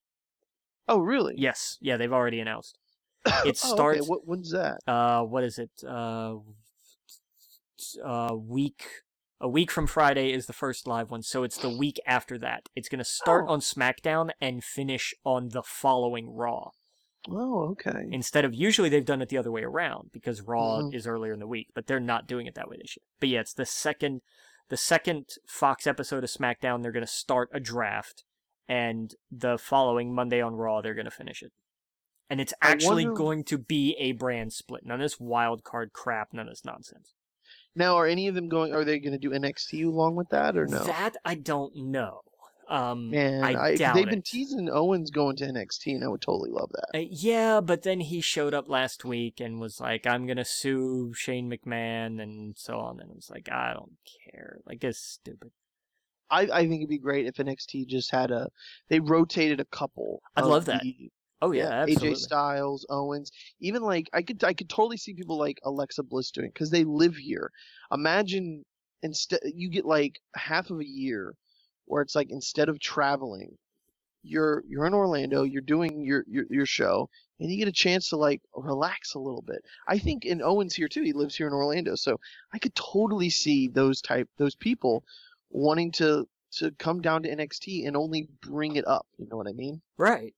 [0.89, 1.35] Oh, really?
[1.37, 2.79] Yes, yeah, they've already announced.
[3.27, 3.53] It Oh, okay.
[3.55, 4.09] starts.
[4.09, 4.79] What, when's that?
[4.87, 6.37] uh what is it uh
[8.05, 8.85] uh week
[9.41, 12.69] a week from friday is the first live one so it's the week after that
[12.75, 13.53] it's going to start Oh.
[13.53, 16.71] on smackdown and finish on the following raw
[17.29, 18.07] Oh, okay.
[18.13, 20.95] instead of usually they've done it the other way around because raw Mhm.
[20.95, 23.29] is earlier in the week but they're not doing it that way this year but
[23.29, 24.23] yeah it's the second
[24.69, 28.25] the second fox episode of smackdown they're going to start a draft
[28.69, 31.53] and the following monday on raw they're going to finish it
[32.31, 35.93] and it's actually wonder- going to be a brand split none of this wild card
[35.93, 37.13] crap none of this nonsense
[37.77, 40.57] Now, are any of them going, are they going to do NXT along with that
[40.57, 40.83] or no?
[40.85, 42.21] that i don't know
[42.69, 44.11] um Man, I I, they've it.
[44.11, 46.99] been teasing Owens going to NXT, and I would totally love that.
[46.99, 51.13] Uh, yeah, but then he showed up last week and was like, "I'm gonna sue
[51.15, 52.99] Shane McMahon" and so on.
[52.99, 53.97] And it was like, I don't
[54.33, 54.59] care.
[54.67, 55.53] Like it's stupid.
[56.29, 58.49] I, I think it'd be great if NXT just had a,
[58.89, 60.21] they rotated a couple.
[60.35, 60.83] I'd love that.
[60.83, 61.13] the-
[61.43, 62.15] Oh yeah, absolutely.
[62.15, 63.31] AJ Styles, Owens,
[63.61, 66.85] even like I could I could totally see people like Alexa Bliss doing because they
[66.85, 67.51] live here.
[67.93, 68.65] Imagine
[69.03, 71.35] instead you get like half of a year
[71.85, 73.57] where it's like instead of traveling,
[74.23, 77.09] you're you're in Orlando, you're doing your your your show,
[77.39, 79.63] and you get a chance to like relax a little bit.
[79.87, 81.03] I think and Owens here too.
[81.03, 82.19] He lives here in Orlando, so
[82.53, 85.05] I could totally see those type those people
[85.51, 89.07] wanting to to come down to NXT and only bring it up.
[89.19, 89.83] You know what I mean?
[89.99, 90.35] Right.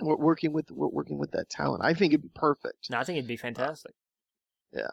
[0.00, 1.84] We're working with we're working with that talent.
[1.84, 2.90] I think it'd be perfect.
[2.90, 3.92] No, I think it'd be fantastic.
[4.72, 4.88] Yeah.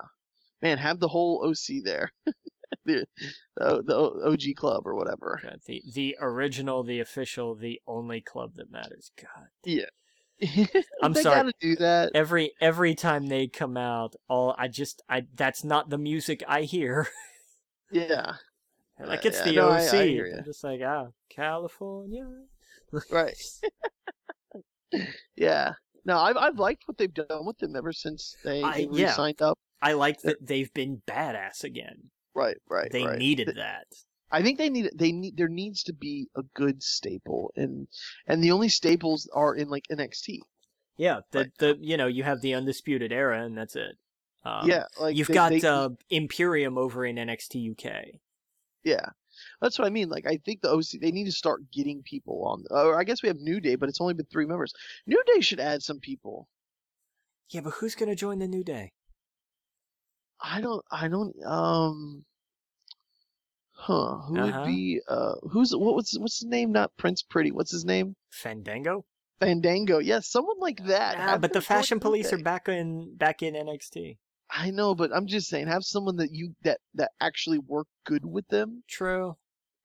[0.62, 2.12] Man, have the whole OC there,
[2.86, 3.06] the,
[3.58, 3.96] the the
[4.28, 5.40] OG club or whatever.
[5.42, 9.12] God, the the original, the official, the only club that matters.
[9.20, 9.48] God.
[9.66, 9.86] Yeah,
[11.02, 11.36] I'm they sorry.
[11.38, 12.12] gotta do that.
[12.14, 16.62] Every every time they come out, all I just I that's not the music I
[16.64, 17.08] hear.
[17.94, 18.36] Yeah,
[19.00, 19.94] like Uh, it's yeah, the no, OC.
[19.96, 20.34] I hear.
[20.38, 22.26] I'm just like ah, California.
[23.12, 23.36] right.
[25.36, 25.74] Yeah,
[26.06, 29.14] No, I've I've liked what they've done with them ever since they, I- they yeah.
[29.14, 29.58] signed up.
[29.82, 32.12] I like that they've been badass again.
[32.36, 32.92] Right, right.
[32.92, 33.18] they right.
[33.18, 33.88] needed Th- that.
[34.32, 37.88] I think they need they need there needs to be a good staple and
[38.28, 40.38] and the only staples are in like NXT.
[40.98, 41.50] Yeah, the Right.
[41.60, 43.96] the you know you have the undisputed era and that's it.
[44.46, 48.20] Um, yeah, like you've they- got they- uh, Imperium over in NXT UK.
[48.84, 49.08] yeah.
[49.62, 50.10] That's what I mean.
[50.10, 52.64] Like I think the OC they need to start getting people on.
[52.72, 54.74] Or I guess we have New Day, but it's only been three members.
[55.06, 56.48] New Day should add some people.
[57.50, 58.94] Yeah, but who's gonna join the New Day?
[60.42, 60.84] I don't.
[60.92, 61.36] I don't.
[61.46, 62.26] Um.
[63.74, 64.18] Huh?
[64.28, 64.60] Who Uh-huh.
[64.60, 65.02] would be?
[65.08, 65.36] Uh.
[65.52, 65.96] Who's what?
[65.96, 66.72] What's what's his name?
[66.72, 67.52] Not Prince Pretty.
[67.52, 68.16] What's his name?
[68.32, 69.06] Fandango.
[69.40, 70.00] Fandango.
[70.00, 71.18] Yes, someone like that.
[71.18, 74.18] Ah, Have but the Fashion Police are back in back in NXT.
[74.50, 78.26] I know, but I'm just saying, have someone that you that that actually work good
[78.26, 78.84] with them.
[78.88, 79.38] True.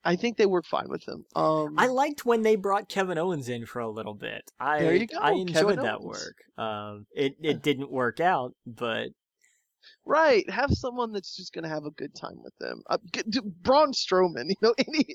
[0.06, 1.24] I think they work fine with them.
[1.34, 1.74] Um.
[1.78, 4.50] I liked when they brought Kevin Owens in for a little bit.
[4.60, 6.04] I There you go, I enjoyed Kevin that Owens.
[6.56, 6.64] work.
[6.64, 9.08] Um, it it didn't work out, but
[10.04, 12.82] Right, have someone that's just gonna have a good time with them.
[12.88, 15.14] Uh, g- d- Braun Strowman, you know, any,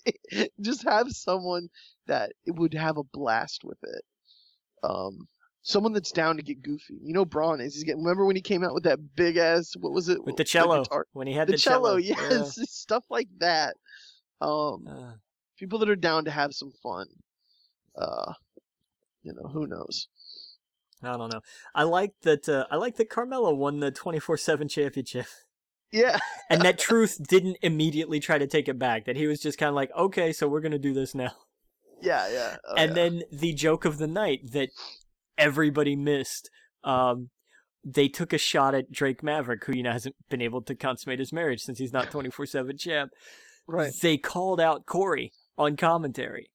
[0.62, 1.68] just have someone
[2.08, 4.04] that would have a blast with it.
[4.84, 5.28] Um,
[5.62, 6.98] someone that's down to get goofy.
[7.04, 7.76] You know, Braun is.
[7.76, 8.02] He's getting.
[8.04, 9.74] Remember when he came out with that big ass?
[9.80, 10.24] What was it?
[10.24, 12.16] with the cello guitar- when he had The, the, cello, yeah.
[12.30, 13.76] yes, stuff like that.
[14.42, 15.14] Um, Uh,
[15.58, 17.08] people that are down to have some fun.
[17.96, 18.34] Uh,
[19.24, 20.08] you know, who knows?
[21.04, 21.42] I don't know.
[21.74, 22.48] I like that.
[22.48, 25.26] Uh, I like that Carmella won the twenty four seven championship,
[25.92, 26.18] Yeah,
[26.50, 29.06] and that Truth didn't immediately try to take it back.
[29.06, 31.32] That he was just kind of like, okay, so we're gonna do this now.
[32.02, 32.58] yeah, yeah.
[32.68, 32.96] oh, and yeah.
[32.96, 34.70] then the joke of the night that
[35.38, 36.50] everybody missed.
[36.84, 37.30] Um,
[37.84, 41.20] they took a shot at Drake Maverick, who you know hasn't been able to consummate
[41.20, 43.12] his marriage since he's not twenty four seven champ.
[43.72, 43.94] Right.
[44.02, 46.50] They called out Corey on commentary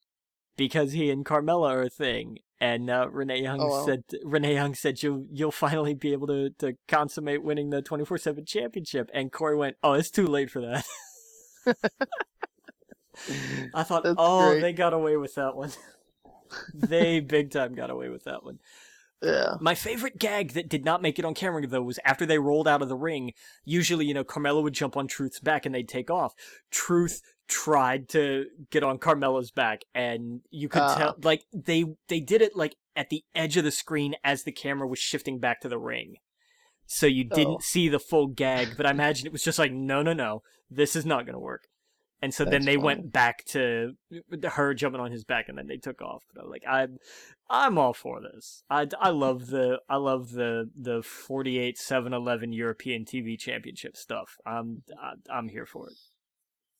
[0.57, 2.39] because he and Carmella are a thing.
[2.59, 3.85] And uh, Renee Young Oh, wow.
[3.85, 8.05] said, "Renee Young said you'll you'll finally be able to, to consummate winning the twenty
[8.07, 10.87] four seven championship." And Corey went, "Oh, it's too late for that."
[13.75, 14.63] I thought, That's "Oh, great.
[14.63, 15.71] they got away with that one.
[16.75, 18.59] they big time got away with that one."
[19.23, 19.55] Yeah.
[19.61, 22.69] My favorite gag that did not make it on camera though was after they rolled
[22.69, 23.33] out of the ring.
[23.65, 26.35] Usually, you know, Carmella would jump on Truth's back and they'd take off.
[26.71, 30.97] Truth tried to get on Carmella's back, and you could Ah.
[30.97, 34.53] tell like they they did it like at the edge of the screen as the
[34.53, 36.17] camera was shifting back to the ring.
[36.87, 37.59] So you didn't Oh.
[37.63, 40.95] see the full gag, but I imagine it was just like, no, no, no, this
[40.95, 41.69] is not gonna work.
[42.23, 42.79] And so then they funny.
[42.79, 43.95] went back to
[44.45, 46.25] her jumping on his back, and then they took off.
[46.35, 46.99] But I'm like, I'm,
[47.51, 48.65] I'm all for this.
[48.71, 54.39] I, I love the I love the the 48 7-Eleven European TV Championship stuff.
[54.47, 55.97] I'm I, I'm here for it.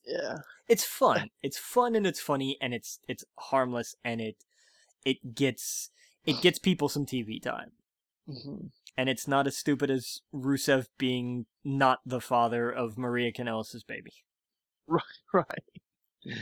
[0.07, 0.39] Yeah.
[0.69, 1.31] It's fun.
[1.43, 4.45] It's fun and it's funny and it's it's harmless and it
[5.05, 5.91] it gets
[6.25, 7.73] it gets people some TV time.
[8.27, 13.87] hmm And it's not as stupid as Rusev being not the father of Maria Kanellis'
[13.87, 14.25] baby.
[15.33, 15.45] Right.
[16.29, 16.37] Right.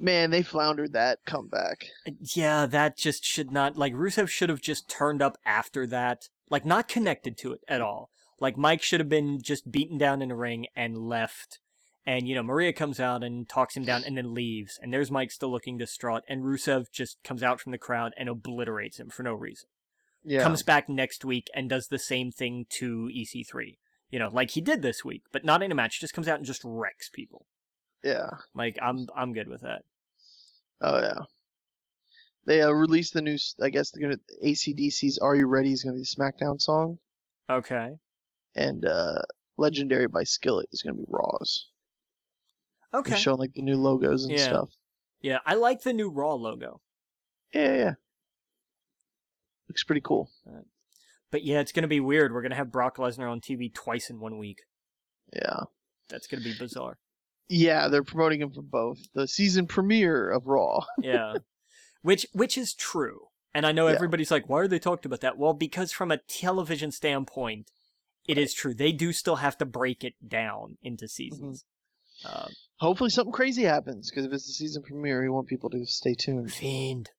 [0.00, 1.86] Man, they floundered that comeback.
[2.34, 6.64] Yeah, that just should not like Rusev should have just turned up after that, like
[6.64, 8.10] not connected to it at all.
[8.40, 11.58] Like Mike should have been just beaten down in the ring and left.
[12.06, 14.78] And you know, Maria comes out and talks him down and then leaves.
[14.80, 18.28] And there's Mike still looking distraught and Rusev just comes out from the crowd and
[18.28, 19.68] obliterates him for no reason.
[20.24, 20.42] Yeah.
[20.42, 23.78] Comes back next week and does the same thing to EC3.
[24.10, 26.38] You know, like he did this week, but not in a match, just comes out
[26.38, 27.46] and just wrecks people.
[28.02, 28.30] Yeah.
[28.54, 29.82] Like I'm I'm good with that.
[30.80, 31.18] Oh yeah.
[32.46, 33.36] They uh, released the new.
[33.60, 36.98] I guess they're gonna ACDC's "Are You Ready" is gonna be the SmackDown song,
[37.50, 37.90] Okay.
[38.54, 39.20] and uh,
[39.58, 41.68] "Legendary" by Skillet is gonna be Raw's.
[42.94, 43.10] Okay.
[43.10, 44.44] They're showing like the new logos and Yeah.
[44.44, 44.70] stuff.
[45.20, 46.80] Yeah, I like the new Raw logo.
[47.52, 47.94] Yeah, yeah, yeah.
[49.68, 50.30] Looks pretty cool.
[51.30, 52.32] But yeah, it's going to be weird.
[52.32, 54.60] We're going to have Brock Lesnar on TV twice in one week.
[55.34, 55.64] Yeah.
[56.08, 56.96] That's going to be bizarre.
[57.48, 60.84] Yeah, they're promoting him for both the season premiere of Raw.
[61.02, 61.34] Yeah.
[62.02, 63.28] which which is true.
[63.54, 63.94] And I know Yeah.
[63.94, 65.38] everybody's like, why are they talking about that?
[65.38, 67.70] Well, because from a television standpoint,
[68.26, 68.74] it is true.
[68.74, 71.64] They do still have to break it down into seasons.
[72.24, 75.86] Um, Hopefully, something crazy happens because if it's the season premiere, we want people to
[75.86, 76.52] stay tuned.
[76.52, 77.10] Fiend.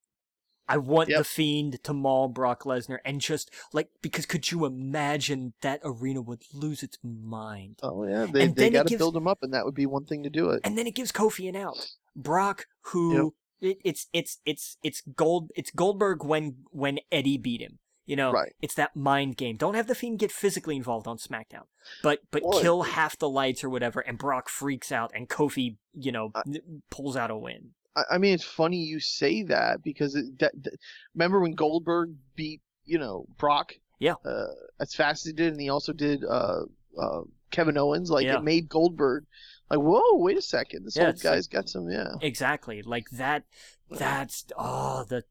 [0.70, 1.18] I want Yep.
[1.18, 6.20] the Fiend to maul Brock Lesnar and just like because could you imagine that arena
[6.22, 7.78] would lose its mind?
[7.82, 10.04] Oh yeah, they And they got to build him up, and that would be one
[10.04, 10.60] thing to do it.
[10.64, 11.94] and then it gives Kofi an out.
[12.16, 17.78] Brock, who it, it's it's it's it's gold it's Goldberg when when Eddie beat him.
[18.06, 18.52] You know, Right.
[18.60, 19.56] it's that mind game.
[19.56, 21.66] Don't have the Fiend get physically involved on SmackDown,
[22.02, 25.76] but but Well, kill half the lights or whatever, and Brock freaks out, and Kofi,
[25.94, 26.42] you know, I-
[26.90, 27.74] pulls out a win.
[27.96, 30.78] I, I mean, it's funny you say that because it, that, that-
[31.14, 33.74] remember when Goldberg beat you know Brock.
[33.98, 34.14] Yeah.
[34.24, 34.46] Uh,
[34.80, 36.62] as fast as he did, and he also did uh,
[36.98, 38.10] uh, Kevin Owens.
[38.10, 38.38] Like Yeah.
[38.38, 39.26] it made Goldberg
[39.70, 42.14] like, whoa, wait a second, this Yeah, old guy's got some, yeah.
[42.20, 42.82] Exactly.
[42.82, 43.44] Like that.
[43.90, 45.24] That's oh the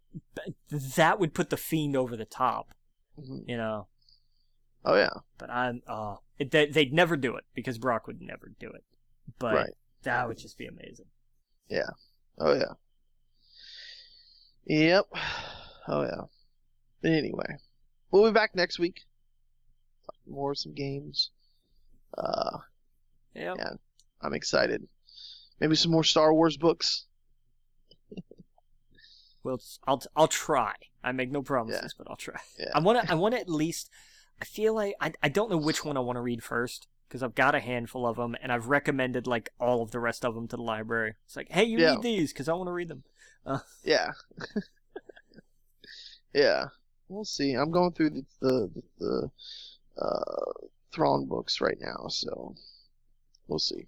[0.70, 2.74] that would put the fiend over the top.
[3.20, 3.44] Mhm.
[3.48, 3.88] You know.
[4.86, 8.52] Oh yeah, But I'm oh it, they, they'd never do it because Brock would never
[8.60, 8.84] do it.
[9.40, 9.70] But right.
[10.04, 11.08] that would just be amazing.
[12.40, 12.74] Oh yeah.
[14.66, 15.06] Yep.
[15.88, 17.10] Oh yeah.
[17.10, 17.58] Anyway,
[18.12, 19.02] we'll be back next week.
[20.06, 21.32] Talk more some games.
[22.18, 22.58] Uh,
[23.34, 23.54] Yeah.
[23.58, 23.74] Yeah.
[24.22, 24.88] I'm excited.
[25.60, 27.06] Maybe some more Star Wars books.
[29.42, 30.74] Well, I'll I'll try.
[31.02, 31.90] I make no promises, Yeah.
[31.98, 32.36] but I'll try.
[32.60, 32.72] Yeah.
[32.76, 33.10] I want to.
[33.10, 33.90] I want to at least.
[34.42, 35.14] I feel like I.
[35.24, 38.06] I don't know which one I want to read first because I've got a handful
[38.08, 41.16] of them, and I've recommended like all of the rest of them to the library.
[41.26, 41.92] It's like, hey, you Yeah.
[41.96, 43.04] read these because I want to read them.
[43.84, 44.12] Yeah.
[46.34, 46.66] yeah.
[47.08, 47.54] We'll see.
[47.54, 49.32] I'm going through the the, the,
[50.00, 50.52] uh,
[50.94, 52.56] Thrawn books right now, so
[53.48, 53.88] we'll see.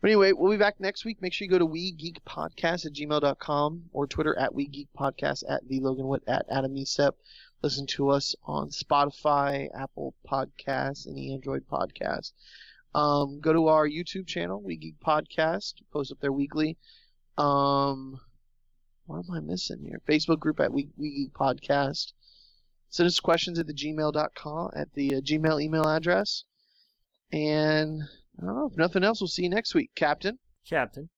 [0.00, 1.20] But anyway, we'll be back next week.
[1.22, 4.88] Make sure you go to We Geek Podcast at gmail.com or Twitter at We Geek
[4.98, 7.12] Podcast at the Logan Witt at Adam Esep.
[7.62, 12.32] Listen to us on Spotify, Apple Podcasts, any Android podcast.
[12.94, 15.74] Um, go to our YouTube channel, We Geek Podcast.
[15.92, 16.78] Post up there weekly.
[17.36, 18.18] Um,
[19.06, 20.00] what am I missing here?
[20.08, 22.12] Facebook group at We, we Geek Podcast.
[22.88, 26.44] Send us questions at the gmail.com at the uh, Gmail email address.
[27.32, 28.02] And
[28.40, 30.38] I don't know if nothing else, we'll see you next week, Captain.
[30.68, 31.08] Captain.